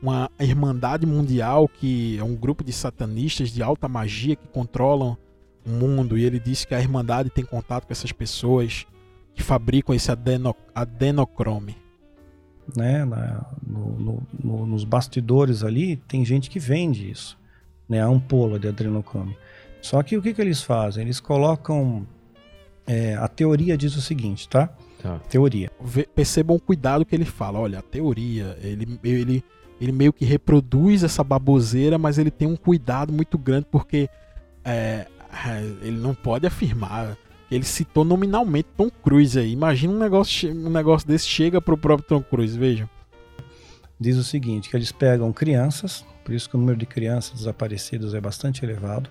Uma 0.00 0.30
irmandade 0.38 1.04
mundial 1.06 1.66
que 1.68 2.16
é 2.18 2.22
um 2.24 2.34
grupo 2.36 2.62
de 2.62 2.72
satanistas 2.72 3.50
de 3.50 3.62
alta 3.62 3.88
magia 3.88 4.36
que 4.36 4.46
controlam 4.48 5.16
o 5.66 5.70
mundo. 5.70 6.16
E 6.16 6.24
ele 6.24 6.38
diz 6.38 6.64
que 6.64 6.74
a 6.74 6.80
irmandade 6.80 7.30
tem 7.30 7.44
contato 7.44 7.86
com 7.86 7.92
essas 7.92 8.12
pessoas 8.12 8.86
que 9.34 9.42
fabricam 9.42 9.94
esse 9.94 10.10
adeno, 10.10 10.54
adenocrome. 10.74 11.76
né? 12.76 13.02
na- 13.04 13.46
no- 13.66 13.98
no- 13.98 14.22
no- 14.44 14.66
nos 14.66 14.84
bastidores 14.84 15.64
ali, 15.64 15.96
tem 16.06 16.22
gente 16.22 16.50
que 16.50 16.58
vende 16.58 17.10
isso, 17.10 17.38
né? 17.88 18.02
A 18.02 18.06
ampola 18.06 18.58
de 18.58 18.68
adrenocrome. 18.68 19.34
Só 19.80 20.02
que 20.02 20.18
o 20.18 20.22
que, 20.22 20.34
que 20.34 20.40
eles 20.42 20.62
fazem? 20.62 21.02
Eles 21.02 21.18
colocam. 21.18 22.06
é, 22.86 23.14
a 23.16 23.26
teoria 23.28 23.76
diz 23.76 23.96
o 23.96 24.00
seguinte, 24.02 24.48
tá? 24.48 24.68
Tá. 25.02 25.18
Teoria. 25.30 25.70
Percebam 26.14 26.56
o 26.56 26.60
cuidado 26.60 27.04
que 27.06 27.14
ele 27.14 27.24
fala. 27.24 27.58
Olha, 27.58 27.78
a 27.78 27.82
teoria, 27.82 28.58
ele, 28.62 28.98
ele, 29.04 29.44
ele 29.80 29.92
meio 29.92 30.12
que 30.12 30.24
reproduz 30.24 31.02
essa 31.02 31.22
baboseira, 31.22 31.98
mas 31.98 32.18
ele 32.18 32.30
tem 32.30 32.48
um 32.48 32.56
cuidado 32.56 33.12
muito 33.12 33.38
grande 33.38 33.66
porque 33.70 34.08
é, 34.64 35.06
é, 35.46 35.60
ele 35.82 35.98
não 35.98 36.14
pode 36.14 36.46
afirmar. 36.46 37.16
Ele 37.50 37.64
citou 37.64 38.04
nominalmente 38.04 38.68
Tom 38.76 38.90
Cruise 38.90 39.38
aí. 39.38 39.52
Imagina 39.52 39.92
um 39.92 39.98
negócio, 39.98 40.50
um 40.50 40.70
negócio 40.70 41.08
desse 41.08 41.26
chega 41.26 41.60
pro 41.60 41.78
próprio 41.78 42.06
Tom 42.06 42.22
Cruise, 42.22 42.58
vejam. 42.58 42.88
Diz 43.98 44.16
o 44.16 44.24
seguinte, 44.24 44.68
que 44.68 44.76
eles 44.76 44.92
pegam 44.92 45.32
crianças, 45.32 46.04
por 46.24 46.34
isso 46.34 46.48
que 46.48 46.56
o 46.56 46.58
número 46.58 46.78
de 46.78 46.86
crianças 46.86 47.38
desaparecidas 47.38 48.14
é 48.14 48.20
bastante 48.20 48.64
elevado, 48.64 49.10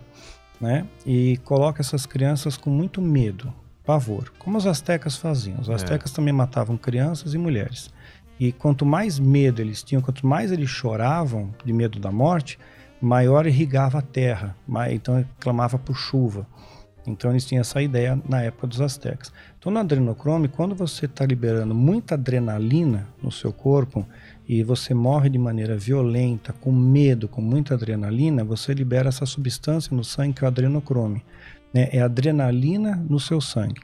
né? 0.61 0.85
E 1.05 1.37
coloca 1.43 1.81
essas 1.81 2.05
crianças 2.05 2.55
com 2.55 2.69
muito 2.69 3.01
medo, 3.01 3.53
pavor, 3.83 4.31
como 4.39 4.57
os 4.57 4.65
astecas 4.65 5.17
faziam. 5.17 5.59
Os 5.59 5.69
astecas 5.69 6.11
também 6.11 6.33
matavam 6.33 6.77
crianças 6.77 7.33
e 7.33 7.37
mulheres. 7.37 7.89
E 8.39 8.51
quanto 8.51 8.85
mais 8.85 9.19
medo 9.19 9.61
eles 9.61 9.83
tinham, 9.83 10.01
quanto 10.01 10.25
mais 10.25 10.51
eles 10.51 10.69
choravam 10.69 11.53
de 11.65 11.73
medo 11.73 11.99
da 11.99 12.11
morte, 12.11 12.59
maior 13.01 13.45
irrigava 13.45 13.99
a 13.99 14.01
terra, 14.01 14.55
então 14.89 15.23
clamava 15.39 15.77
por 15.77 15.95
chuva. 15.95 16.47
Então 17.05 17.31
eles 17.31 17.45
tinham 17.45 17.61
essa 17.61 17.81
ideia 17.81 18.21
na 18.27 18.41
época 18.41 18.67
dos 18.67 18.81
astecas. 18.81 19.31
Então 19.57 19.71
no 19.71 19.79
adrenocrome, 19.79 20.49
quando 20.49 20.75
você 20.75 21.05
está 21.05 21.25
liberando 21.25 21.73
muita 21.73 22.15
adrenalina 22.15 23.07
no 23.23 23.31
seu 23.31 23.53
corpo 23.53 24.05
e 24.47 24.61
você 24.61 24.93
morre 24.93 25.29
de 25.29 25.37
maneira 25.37 25.77
violenta, 25.77 26.51
com 26.51 26.71
medo, 26.71 27.29
com 27.29 27.41
muita 27.41 27.75
adrenalina, 27.75 28.43
você 28.43 28.73
libera 28.73 29.07
essa 29.07 29.25
substância 29.25 29.95
no 29.95 30.03
sangue 30.03 30.33
que 30.33 30.43
é 30.43 30.45
o 30.45 30.49
adrenocrome. 30.49 31.23
né? 31.73 31.87
É 31.93 32.01
adrenalina 32.01 33.01
no 33.09 33.19
seu 33.19 33.39
sangue. 33.39 33.81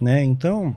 Né? 0.00 0.24
Então, 0.24 0.76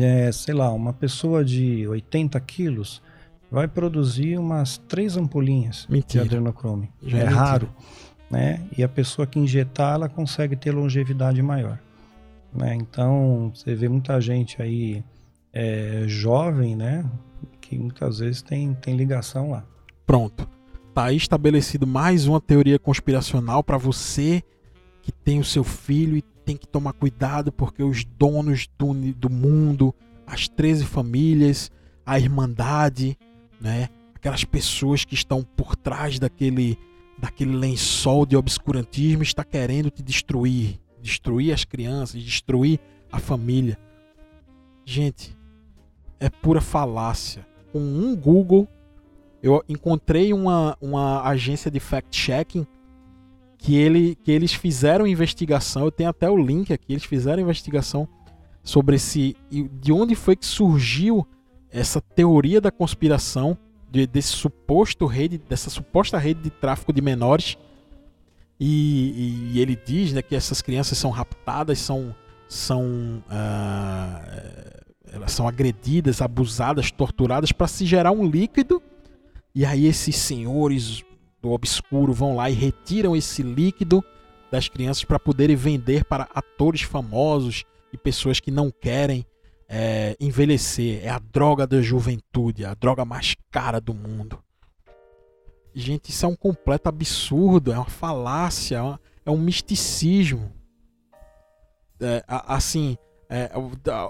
é, 0.00 0.32
sei 0.32 0.54
lá, 0.54 0.72
uma 0.72 0.92
pessoa 0.92 1.44
de 1.44 1.86
80 1.86 2.38
quilos 2.40 3.02
vai 3.50 3.68
produzir 3.68 4.38
umas 4.38 4.78
três 4.78 5.16
ampolinhas 5.16 5.86
Mentira. 5.88 6.24
de 6.24 6.30
adrenocrome. 6.30 6.90
Já 7.02 7.18
é 7.18 7.20
é 7.22 7.24
raro. 7.24 7.68
Né? 8.30 8.62
E 8.76 8.82
a 8.82 8.88
pessoa 8.88 9.26
que 9.26 9.38
injetar, 9.38 9.94
ela 9.94 10.08
consegue 10.08 10.56
ter 10.56 10.70
longevidade 10.72 11.42
maior. 11.42 11.78
Né? 12.54 12.74
Então, 12.74 13.52
você 13.54 13.74
vê 13.74 13.88
muita 13.88 14.18
gente 14.20 14.62
aí 14.62 15.04
é, 15.52 16.04
jovem, 16.06 16.74
né? 16.74 17.04
Que 17.60 17.78
muitas 17.78 18.20
vezes 18.20 18.40
tem, 18.40 18.72
tem 18.74 18.96
ligação 18.96 19.50
lá. 19.50 19.64
Pronto. 20.06 20.48
Tá 20.94 21.04
aí 21.04 21.16
estabelecido 21.16 21.86
mais 21.86 22.26
uma 22.26 22.40
teoria 22.40 22.78
conspiracional 22.78 23.62
para 23.62 23.76
você 23.76 24.42
que 25.02 25.12
tem 25.12 25.40
o 25.40 25.44
seu 25.44 25.64
filho 25.64 26.16
e 26.16 26.22
tem 26.44 26.56
que 26.56 26.66
tomar 26.66 26.92
cuidado 26.92 27.52
porque 27.52 27.82
os 27.82 28.04
donos 28.04 28.68
do, 28.78 28.92
do 29.14 29.30
mundo, 29.30 29.94
as 30.26 30.48
13 30.48 30.84
famílias, 30.84 31.70
a 32.04 32.18
irmandade, 32.18 33.18
né? 33.60 33.88
Aquelas 34.14 34.44
pessoas 34.44 35.04
que 35.04 35.14
estão 35.14 35.42
por 35.42 35.76
trás 35.76 36.18
daquele 36.18 36.78
daquele 37.18 37.54
lençol 37.54 38.26
de 38.26 38.36
obscurantismo 38.36 39.22
está 39.22 39.44
querendo 39.44 39.90
te 39.90 40.02
destruir, 40.02 40.80
destruir 41.00 41.52
as 41.52 41.64
crianças, 41.64 42.20
destruir 42.20 42.80
a 43.12 43.20
família. 43.20 43.78
Gente, 44.84 45.36
é 46.18 46.28
pura 46.28 46.60
falácia. 46.60 47.46
Com 47.72 47.78
um 47.78 48.16
Google 48.16 48.68
eu 49.42 49.62
encontrei 49.68 50.32
uma, 50.32 50.76
uma 50.80 51.22
agência 51.22 51.70
de 51.70 51.80
fact-checking 51.80 52.64
que, 53.62 53.76
ele, 53.76 54.16
que 54.16 54.30
eles 54.30 54.52
fizeram 54.52 55.06
investigação. 55.06 55.84
Eu 55.84 55.92
tenho 55.92 56.10
até 56.10 56.28
o 56.28 56.36
link 56.36 56.72
aqui. 56.72 56.92
Eles 56.92 57.04
fizeram 57.04 57.40
investigação 57.40 58.08
sobre 58.62 58.96
esse. 58.96 59.36
e 59.50 59.62
De 59.62 59.92
onde 59.92 60.14
foi 60.16 60.34
que 60.34 60.44
surgiu 60.44 61.26
essa 61.70 62.00
teoria 62.00 62.60
da 62.60 62.70
conspiração 62.72 63.56
de- 63.90 64.06
desse 64.06 64.28
suposto 64.30 65.06
rede, 65.06 65.38
dessa 65.38 65.70
suposta 65.70 66.18
rede 66.18 66.42
de 66.42 66.50
tráfico 66.50 66.92
de 66.92 67.00
menores. 67.00 67.56
E, 68.58 69.50
e 69.52 69.60
ele 69.60 69.76
diz 69.76 70.12
né, 70.12 70.22
que 70.22 70.34
essas 70.34 70.60
crianças 70.60 70.98
são 70.98 71.10
raptadas, 71.10 71.78
são, 71.78 72.14
são, 72.48 73.22
eh, 73.30 74.80
elas 75.12 75.32
são 75.32 75.46
agredidas, 75.48 76.20
abusadas, 76.20 76.90
torturadas 76.90 77.52
para 77.52 77.66
se 77.66 77.84
gerar 77.86 78.12
um 78.12 78.24
líquido 78.24 78.82
e 79.54 79.64
aí 79.66 79.86
esses 79.86 80.16
senhores 80.16 81.02
do 81.42 81.50
obscuro 81.50 82.12
vão 82.12 82.36
lá 82.36 82.48
e 82.48 82.54
retiram 82.54 83.16
esse 83.16 83.42
líquido 83.42 84.02
das 84.50 84.68
crianças 84.68 85.02
para 85.04 85.18
poderem 85.18 85.56
vender 85.56 86.04
para 86.04 86.28
atores 86.34 86.82
famosos 86.82 87.64
e 87.92 87.98
pessoas 87.98 88.38
que 88.38 88.50
não 88.50 88.70
querem 88.70 89.26
é, 89.68 90.16
envelhecer. 90.20 91.04
É 91.04 91.08
a 91.08 91.18
droga 91.18 91.66
da 91.66 91.82
juventude, 91.82 92.64
a 92.64 92.74
droga 92.74 93.04
mais 93.04 93.34
cara 93.50 93.80
do 93.80 93.92
mundo. 93.92 94.38
Gente, 95.74 96.10
isso 96.10 96.26
é 96.26 96.28
um 96.28 96.36
completo 96.36 96.88
absurdo, 96.88 97.72
é 97.72 97.76
uma 97.76 97.86
falácia, 97.86 98.76
é 98.76 98.82
uma- 98.82 99.00
é 99.24 99.30
um 99.30 99.38
misticismo. 99.38 100.52
É, 101.98 102.22
assim, 102.28 102.96
é, 103.30 103.50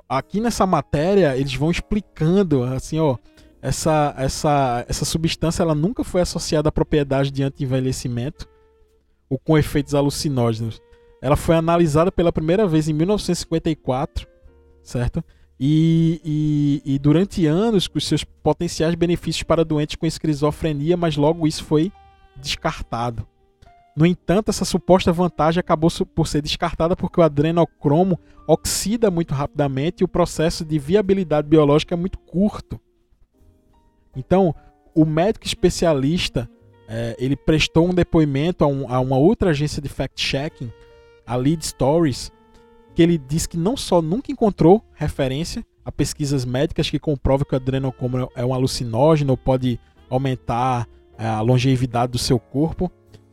aqui 0.08 0.40
nessa 0.40 0.66
matéria 0.66 1.36
eles 1.36 1.54
vão 1.54 1.70
explicando, 1.70 2.64
assim, 2.64 2.98
ó, 2.98 3.16
essa, 3.62 4.12
essa, 4.18 4.84
essa 4.88 5.04
substância 5.04 5.62
ela 5.62 5.74
nunca 5.74 6.02
foi 6.02 6.20
associada 6.20 6.68
à 6.68 6.72
propriedade 6.72 7.30
de 7.30 7.44
anti-envelhecimento 7.44 8.48
ou 9.30 9.38
com 9.38 9.56
efeitos 9.56 9.94
alucinógenos. 9.94 10.82
Ela 11.22 11.36
foi 11.36 11.54
analisada 11.54 12.10
pela 12.10 12.32
primeira 12.32 12.66
vez 12.66 12.88
em 12.88 12.92
1954, 12.92 14.26
certo? 14.82 15.24
E, 15.60 16.20
e, 16.84 16.94
e 16.94 16.98
durante 16.98 17.46
anos 17.46 17.86
com 17.86 18.00
seus 18.00 18.24
potenciais 18.24 18.96
benefícios 18.96 19.44
para 19.44 19.64
doentes 19.64 19.94
com 19.94 20.04
esquizofrenia, 20.04 20.96
mas 20.96 21.16
logo 21.16 21.46
isso 21.46 21.64
foi 21.64 21.92
descartado. 22.36 23.24
No 23.96 24.04
entanto, 24.04 24.48
essa 24.48 24.64
suposta 24.64 25.12
vantagem 25.12 25.60
acabou 25.60 25.88
por 26.12 26.26
ser 26.26 26.42
descartada 26.42 26.96
porque 26.96 27.20
o 27.20 27.22
adrenocromo 27.22 28.18
oxida 28.48 29.08
muito 29.08 29.34
rapidamente 29.34 30.00
e 30.00 30.04
o 30.04 30.08
processo 30.08 30.64
de 30.64 30.80
viabilidade 30.80 31.46
biológica 31.46 31.94
é 31.94 31.96
muito 31.96 32.18
curto. 32.18 32.80
Então, 34.16 34.54
o 34.94 35.04
médico 35.04 35.46
especialista 35.46 36.48
eh, 36.88 37.16
ele 37.18 37.36
prestou 37.36 37.88
um 37.88 37.94
depoimento 37.94 38.64
a, 38.64 38.66
um- 38.66 38.92
a 38.92 39.00
uma 39.00 39.16
outra 39.16 39.50
agência 39.50 39.80
de 39.80 39.88
fact-checking, 39.88 40.70
a 41.26 41.36
Lead 41.36 41.64
Stories, 41.64 42.30
que 42.94 43.02
ele 43.02 43.16
disse 43.16 43.48
que 43.48 43.56
não 43.56 43.76
só 43.76 44.02
nunca 44.02 44.30
encontrou 44.30 44.84
referência 44.94 45.64
a 45.84 45.90
pesquisas 45.90 46.44
médicas 46.44 46.90
que 46.90 46.98
comprovam 46.98 47.46
que 47.48 47.54
o 47.54 47.56
adrenocromo 47.56 48.28
é 48.36 48.44
um 48.44 48.52
alucinógeno 48.52 49.36
pode 49.36 49.80
aumentar 50.10 50.86
eh, 51.18 51.26
a 51.26 51.40
longevidade 51.40 52.12
do 52.12 52.18
seu 52.18 52.38
corpo. 52.38 52.90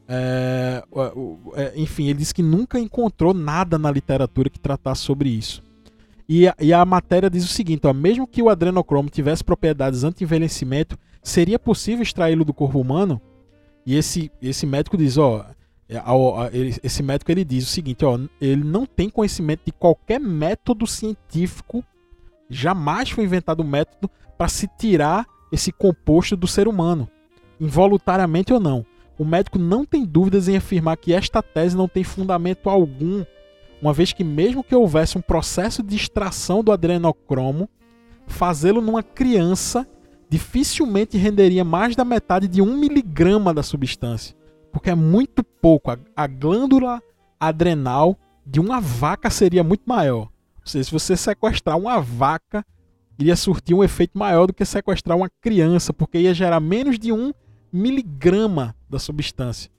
É, 0.07 0.84
o- 0.91 1.38
é, 1.55 1.73
enfim, 1.75 2.05
ele 2.05 2.19
disse 2.19 2.34
que 2.34 2.41
nunca 2.41 2.80
encontrou 2.80 3.34
nada 3.34 3.77
na 3.77 3.91
literatura 3.91 4.49
que 4.49 4.59
tratasse 4.59 5.01
sobre 5.01 5.30
isso. 5.30 5.61
E 6.32 6.47
a, 6.47 6.55
e 6.59 6.71
a 6.71 6.86
matéria 6.86 7.27
diz 7.27 7.43
o 7.43 7.47
seguinte: 7.47 7.88
ó, 7.88 7.93
mesmo 7.93 8.27
que 8.27 8.43
o 8.43 8.49
adrenocromo 8.49 9.09
tivesse 9.09 9.43
propriedades 9.43 10.03
anti-envelhecimento, 10.03 10.95
seria 11.23 11.57
possível 11.57 12.03
extraí-lo 12.03 12.45
do 12.45 12.53
corpo 12.53 12.80
humano? 12.80 13.19
E 13.84 13.95
esse, 13.95 14.32
esse 14.39 14.67
médico 14.67 14.95
diz: 14.95 15.17
ó, 15.17 15.43
é, 15.89 15.99
esse 16.84 17.01
médico 17.01 17.32
ele 17.32 17.43
diz 17.43 17.63
o 17.63 17.71
seguinte: 17.71 18.05
ó, 18.05 18.19
ele 18.39 18.63
não 18.63 18.86
tem 18.86 19.09
conhecimento 19.09 19.61
de 19.65 19.71
qualquer 19.71 20.19
método 20.19 20.86
científico, 20.86 21.84
jamais 22.47 23.09
foi 23.09 23.23
inventado 23.23 23.63
um 23.63 23.67
método 23.67 24.07
para 24.38 24.47
se 24.47 24.67
tirar 24.77 25.25
esse 25.51 25.71
composto 25.71 26.38
do 26.38 26.45
ser 26.45 26.67
humano, 26.67 27.09
involuntariamente 27.59 28.53
ou 28.53 28.59
não. 28.59 28.86
O 29.17 29.25
médico 29.25 29.57
não 29.57 29.84
tem 29.84 30.05
dúvidas 30.05 30.47
em 30.47 30.55
afirmar 30.55 30.95
que 30.95 31.11
esta 31.11 31.41
tese 31.41 31.75
não 31.75 31.88
tem 31.88 32.03
fundamento 32.03 32.69
algum 32.69 33.25
uma 33.82 33.93
vez 33.93 34.13
que 34.13 34.23
mesmo 34.23 34.63
que 34.63 34.75
houvesse 34.75 35.17
um 35.17 35.21
processo 35.21 35.82
de 35.82 35.95
extração 35.95 36.63
do 36.63 36.71
adrenocromo, 36.71 37.69
fazê-lo 38.27 38.82
numa 38.82 39.01
criança 39.01 39.88
dificilmente 40.30 41.17
renderia 41.17 41.63
mais 41.63 41.95
da 41.95 42.05
metade 42.05 42.47
de 42.47 42.61
um 42.61 42.77
miligrama 42.77 43.53
da 43.53 43.63
substância, 43.63 44.36
porque 44.71 44.89
é 44.89 44.95
muito 44.95 45.43
pouco. 45.43 45.91
A, 46.15 46.27
glândula 46.27 47.01
adrenal 47.39 48.17
de 48.45 48.59
uma 48.59 48.80
vaca 48.80 49.30
seria 49.30 49.63
muito 49.63 49.84
maior. 49.86 50.30
Ou 50.57 50.65
seja, 50.65 50.84
se 50.84 50.91
você 50.91 51.17
sequestrar 51.17 51.77
uma 51.77 51.99
vaca, 51.99 52.63
iria 53.17 53.36
surtir 53.36 53.75
um 53.75 53.84
efeito 53.84 54.17
maior 54.17 54.45
do 54.45 54.53
que 54.53 54.63
sequestrar 54.63 55.17
uma 55.17 55.30
criança, 55.41 55.91
porque 55.91 56.19
ia 56.19 56.34
gerar 56.34 56.59
menos 56.59 56.99
de 56.99 57.11
um 57.11 57.34
miligrama 57.73 58.75
da 58.88 58.99
substância. 58.99 59.71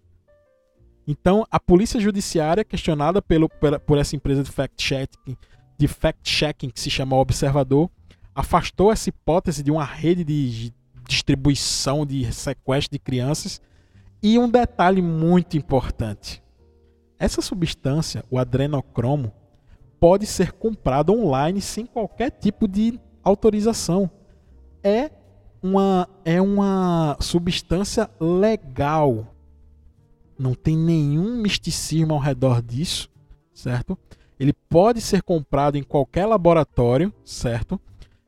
Então, 1.06 1.44
a 1.50 1.58
polícia 1.58 1.98
judiciária, 2.00 2.64
questionada 2.64 3.20
pelo, 3.20 3.48
pela- 3.48 3.80
por 3.80 3.98
essa 3.98 4.14
empresa 4.14 4.42
de 4.42 4.50
fact-checking, 4.50 5.36
de 5.78 5.88
fact-checking 5.88 6.70
que 6.70 6.80
se 6.80 6.90
chama 6.90 7.16
Observador, 7.16 7.90
afastou 8.34 8.92
essa 8.92 9.08
hipótese 9.08 9.62
de 9.62 9.70
uma 9.70 9.84
rede 9.84 10.24
de 10.24 10.72
distribuição 11.08 12.06
de 12.06 12.32
sequestro 12.32 12.92
de 12.92 12.98
crianças. 12.98 13.60
E 14.22 14.38
um 14.38 14.48
detalhe 14.48 15.02
muito 15.02 15.56
importante: 15.56 16.42
essa 17.18 17.40
substância, 17.40 18.24
o 18.30 18.38
adrenocromo, 18.38 19.32
pode 19.98 20.26
ser 20.26 20.52
comprado 20.52 21.12
online 21.12 21.60
sem 21.60 21.84
qualquer 21.86 22.30
tipo 22.30 22.68
de 22.68 22.98
autorização. 23.22 24.10
É 24.82 25.10
uma, 25.62 26.08
é 26.24 26.40
uma 26.40 27.16
substância 27.20 28.08
legal. 28.18 29.34
Não 30.40 30.54
tem 30.54 30.74
nenhum 30.74 31.36
misticismo 31.36 32.14
ao 32.14 32.18
redor 32.18 32.62
disso, 32.62 33.10
certo? 33.52 33.98
Ele 34.38 34.54
pode 34.70 35.02
ser 35.02 35.22
comprado 35.22 35.76
em 35.76 35.82
qualquer 35.82 36.24
laboratório, 36.24 37.12
certo? 37.22 37.78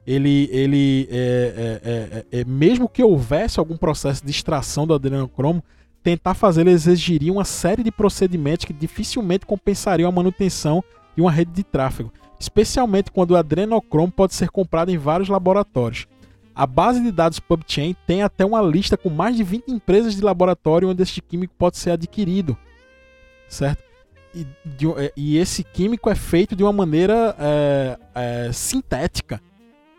Ele, 0.06 0.46
ele 0.52 1.08
é, 1.10 1.80
é, 1.82 2.36
é, 2.36 2.40
é 2.40 2.44
mesmo 2.44 2.86
que 2.86 3.02
houvesse 3.02 3.58
algum 3.58 3.78
processo 3.78 4.22
de 4.22 4.30
extração 4.30 4.86
do 4.86 4.92
adrenocromo, 4.92 5.64
tentar 6.02 6.34
fazê-lo 6.34 6.68
exigiria 6.68 7.32
uma 7.32 7.46
série 7.46 7.82
de 7.82 7.90
procedimentos 7.90 8.66
que 8.66 8.74
dificilmente 8.74 9.46
compensariam 9.46 10.10
a 10.10 10.12
manutenção 10.12 10.84
de 11.16 11.22
uma 11.22 11.32
rede 11.32 11.52
de 11.52 11.62
tráfego, 11.62 12.12
especialmente 12.38 13.10
quando 13.10 13.30
o 13.30 13.36
adrenocromo 13.36 14.12
pode 14.12 14.34
ser 14.34 14.50
comprado 14.50 14.90
em 14.90 14.98
vários 14.98 15.30
laboratórios. 15.30 16.06
A 16.54 16.66
base 16.66 17.02
de 17.02 17.10
dados 17.10 17.40
PubChain 17.40 17.96
tem 18.06 18.22
até 18.22 18.44
uma 18.44 18.60
lista 18.60 18.96
com 18.96 19.08
mais 19.08 19.36
de 19.36 19.42
20 19.42 19.68
empresas 19.68 20.14
de 20.14 20.22
laboratório 20.22 20.90
onde 20.90 21.02
este 21.02 21.22
químico 21.22 21.54
pode 21.56 21.78
ser 21.78 21.92
adquirido, 21.92 22.56
certo? 23.48 23.82
E, 24.34 24.46
de, 24.64 24.86
e 25.16 25.36
esse 25.36 25.62
químico 25.64 26.10
é 26.10 26.14
feito 26.14 26.54
de 26.54 26.62
uma 26.62 26.72
maneira 26.72 27.34
é, 27.38 27.98
é, 28.14 28.52
sintética. 28.52 29.40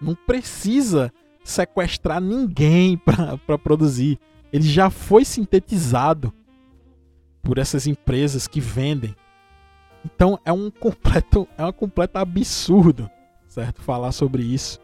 Não 0.01 0.15
precisa 0.15 1.11
sequestrar 1.43 2.21
ninguém 2.21 2.97
para 3.45 3.57
produzir. 3.57 4.19
Ele 4.51 4.63
já 4.63 4.89
foi 4.89 5.25
sintetizado 5.25 6.33
por 7.41 7.57
essas 7.57 7.87
empresas 7.87 8.47
que 8.47 8.59
vendem. 8.59 9.15
Então 10.05 10.39
é 10.45 10.51
um 10.51 10.69
completo, 10.71 11.47
é 11.57 11.65
um 11.65 11.73
completo 11.73 12.17
absurdo, 12.17 13.09
certo? 13.47 13.81
Falar 13.81 14.11
sobre 14.11 14.43
isso, 14.43 14.79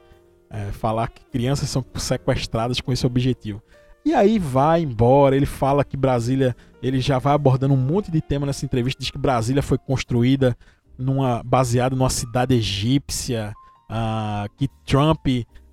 é, 0.49 0.71
falar 0.71 1.07
que 1.09 1.25
crianças 1.25 1.69
são 1.69 1.83
sequestradas 1.95 2.81
com 2.81 2.91
esse 2.91 3.05
objetivo. 3.05 3.61
E 4.05 4.13
aí 4.13 4.39
vai 4.39 4.81
embora, 4.81 5.35
ele 5.35 5.45
fala 5.45 5.83
que 5.83 5.97
Brasília, 5.97 6.55
ele 6.81 6.99
já 6.99 7.19
vai 7.19 7.33
abordando 7.33 7.73
um 7.73 7.77
monte 7.77 8.09
de 8.11 8.21
tema 8.21 8.45
nessa 8.45 8.65
entrevista, 8.65 8.99
diz 8.99 9.11
que 9.11 9.17
Brasília 9.17 9.61
foi 9.61 9.77
construída 9.77 10.57
numa 10.97 11.41
baseada 11.43 11.95
numa 11.95 12.09
cidade 12.09 12.53
egípcia, 12.53 13.53
uh, 13.89 14.49
que 14.57 14.67
Trump 14.85 15.25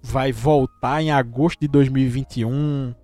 vai 0.03 0.33
voltar 0.33 1.03
em 1.03 1.11
agosto 1.11 1.61
de 1.61 1.69
2021. 1.69 2.95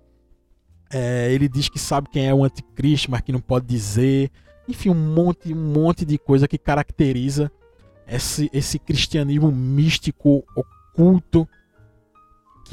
É, 0.91 1.31
ele 1.33 1.49
diz 1.49 1.67
que 1.67 1.79
sabe 1.79 2.07
quem 2.09 2.27
é 2.27 2.33
o 2.33 2.43
anticristo, 2.43 3.11
mas 3.11 3.21
que 3.21 3.31
não 3.31 3.41
pode 3.41 3.65
dizer. 3.65 4.31
Enfim, 4.67 4.89
um 4.89 5.13
monte, 5.13 5.53
um 5.53 5.73
monte 5.73 6.05
de 6.05 6.17
coisa 6.17 6.47
que 6.47 6.57
caracteriza 6.57 7.51
esse, 8.07 8.49
esse 8.53 8.79
cristianismo 8.79 9.51
místico, 9.51 10.43
oculto, 10.55 11.47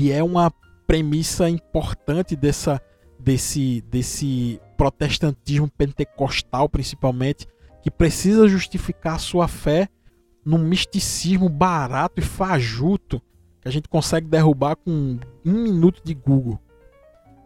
que 0.01 0.11
é 0.11 0.25
uma 0.25 0.51
premissa 0.87 1.47
importante 1.51 2.35
dessa, 2.35 2.81
desse, 3.19 3.83
desse 3.83 4.59
protestantismo 4.75 5.71
pentecostal, 5.71 6.71
principalmente, 6.71 7.47
que 7.83 7.91
precisa 7.91 8.49
justificar 8.49 9.21
sua 9.21 9.47
fé 9.47 9.91
num 10.43 10.57
misticismo 10.57 11.51
barato 11.51 12.19
e 12.19 12.23
fajuto 12.23 13.21
que 13.61 13.69
a 13.69 13.71
gente 13.71 13.91
consegue 13.91 14.27
derrubar 14.27 14.75
com 14.75 15.19
um 15.45 15.53
minuto 15.53 16.01
de 16.03 16.15
Google. 16.15 16.59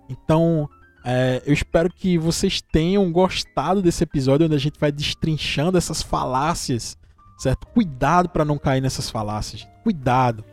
Então, 0.09 0.71
é, 1.05 1.43
eu 1.45 1.53
espero 1.53 1.93
que 1.93 2.17
vocês 2.17 2.63
tenham 2.63 3.11
gostado 3.11 3.83
desse 3.83 4.05
episódio 4.05 4.47
onde 4.47 4.55
a 4.55 4.61
gente 4.61 4.79
vai 4.79 4.93
destrinchando 4.93 5.77
essas 5.77 6.03
falácias, 6.03 6.97
certo? 7.37 7.67
Cuidado 7.67 8.29
para 8.29 8.45
não 8.45 8.59
cair 8.59 8.81
nessas 8.81 9.11
falácias. 9.11 9.67
Cuidado. 9.83 10.45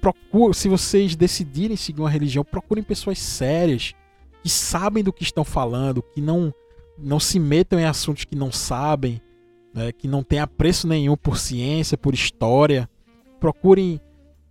Procure, 0.00 0.54
se 0.54 0.68
vocês 0.68 1.16
decidirem 1.16 1.76
seguir 1.76 2.00
uma 2.00 2.10
religião, 2.10 2.44
procurem 2.44 2.84
pessoas 2.84 3.18
sérias 3.18 3.94
que 4.42 4.48
sabem 4.48 5.02
do 5.02 5.12
que 5.12 5.22
estão 5.22 5.44
falando, 5.44 6.02
que 6.02 6.20
não 6.20 6.52
não 7.00 7.20
se 7.20 7.38
metam 7.38 7.78
em 7.78 7.84
assuntos 7.84 8.24
que 8.24 8.34
não 8.34 8.50
sabem, 8.50 9.22
né, 9.72 9.92
que 9.92 10.08
não 10.08 10.24
têm 10.24 10.40
apreço 10.40 10.88
nenhum 10.88 11.16
por 11.16 11.38
ciência, 11.38 11.96
por 11.96 12.12
história. 12.12 12.88
Procurem 13.38 14.00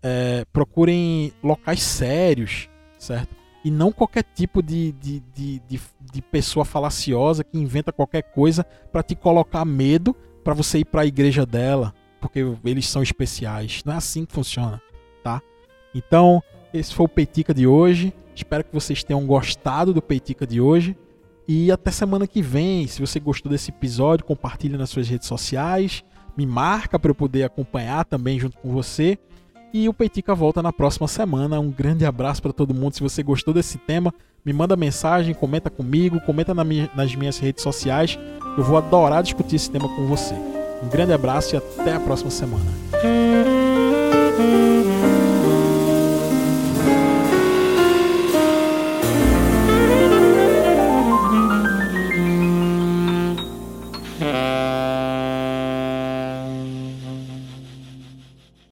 é, 0.01 0.45
procurem 0.53 1.33
locais 1.43 1.81
sérios, 1.81 2.69
certo? 2.97 3.35
e 3.67 3.71
não 3.71 3.91
qualquer 3.91 4.23
tipo 4.23 4.63
de, 4.63 4.93
de, 4.93 5.19
de, 5.35 5.59
de, 5.67 5.81
de 6.13 6.21
pessoa 6.21 6.63
falaciosa 6.63 7.43
que 7.43 7.57
inventa 7.57 7.91
qualquer 7.91 8.21
coisa 8.21 8.63
para 8.93 9.03
te 9.03 9.13
colocar 9.13 9.65
medo 9.65 10.15
para 10.41 10.53
você 10.53 10.79
ir 10.79 10.85
para 10.85 11.01
a 11.01 11.05
igreja 11.05 11.45
dela, 11.45 11.93
porque 12.21 12.39
eles 12.63 12.87
são 12.87 13.03
especiais. 13.03 13.81
Não 13.85 13.93
é 13.93 13.97
assim 13.97 14.23
que 14.25 14.33
funciona? 14.33 14.81
Então, 15.93 16.41
esse 16.73 16.93
foi 16.93 17.05
o 17.05 17.09
Peitica 17.09 17.53
de 17.53 17.65
hoje. 17.65 18.13
Espero 18.35 18.63
que 18.63 18.73
vocês 18.73 19.03
tenham 19.03 19.25
gostado 19.25 19.93
do 19.93 20.01
Peitica 20.01 20.45
de 20.45 20.61
hoje. 20.61 20.95
E 21.47 21.71
até 21.71 21.91
semana 21.91 22.27
que 22.27 22.41
vem. 22.41 22.85
Se 22.87 22.99
você 22.99 23.19
gostou 23.19 23.51
desse 23.51 23.71
episódio, 23.71 24.25
compartilhe 24.25 24.77
nas 24.77 24.89
suas 24.89 25.07
redes 25.07 25.27
sociais. 25.27 26.03
Me 26.35 26.45
marca 26.45 26.99
para 26.99 27.09
eu 27.09 27.15
poder 27.15 27.43
acompanhar 27.43 28.05
também 28.05 28.39
junto 28.39 28.57
com 28.57 28.71
você. 28.71 29.17
E 29.73 29.87
o 29.89 29.93
Peitica 29.93 30.35
volta 30.35 30.61
na 30.61 30.71
próxima 30.71 31.07
semana. 31.07 31.59
Um 31.59 31.71
grande 31.71 32.05
abraço 32.05 32.41
para 32.41 32.53
todo 32.53 32.73
mundo. 32.73 32.93
Se 32.93 33.01
você 33.01 33.23
gostou 33.23 33.53
desse 33.53 33.77
tema, 33.77 34.13
me 34.45 34.53
manda 34.53 34.75
mensagem, 34.75 35.33
comenta 35.33 35.69
comigo, 35.69 36.21
comenta 36.21 36.53
nas 36.53 37.15
minhas 37.15 37.37
redes 37.37 37.63
sociais. 37.63 38.17
Eu 38.57 38.63
vou 38.63 38.77
adorar 38.77 39.23
discutir 39.23 39.55
esse 39.55 39.69
tema 39.69 39.89
com 39.89 40.05
você. 40.05 40.35
Um 40.83 40.89
grande 40.89 41.13
abraço 41.13 41.55
e 41.55 41.57
até 41.57 41.93
a 41.93 41.99
próxima 41.99 42.29
semana. 42.29 43.66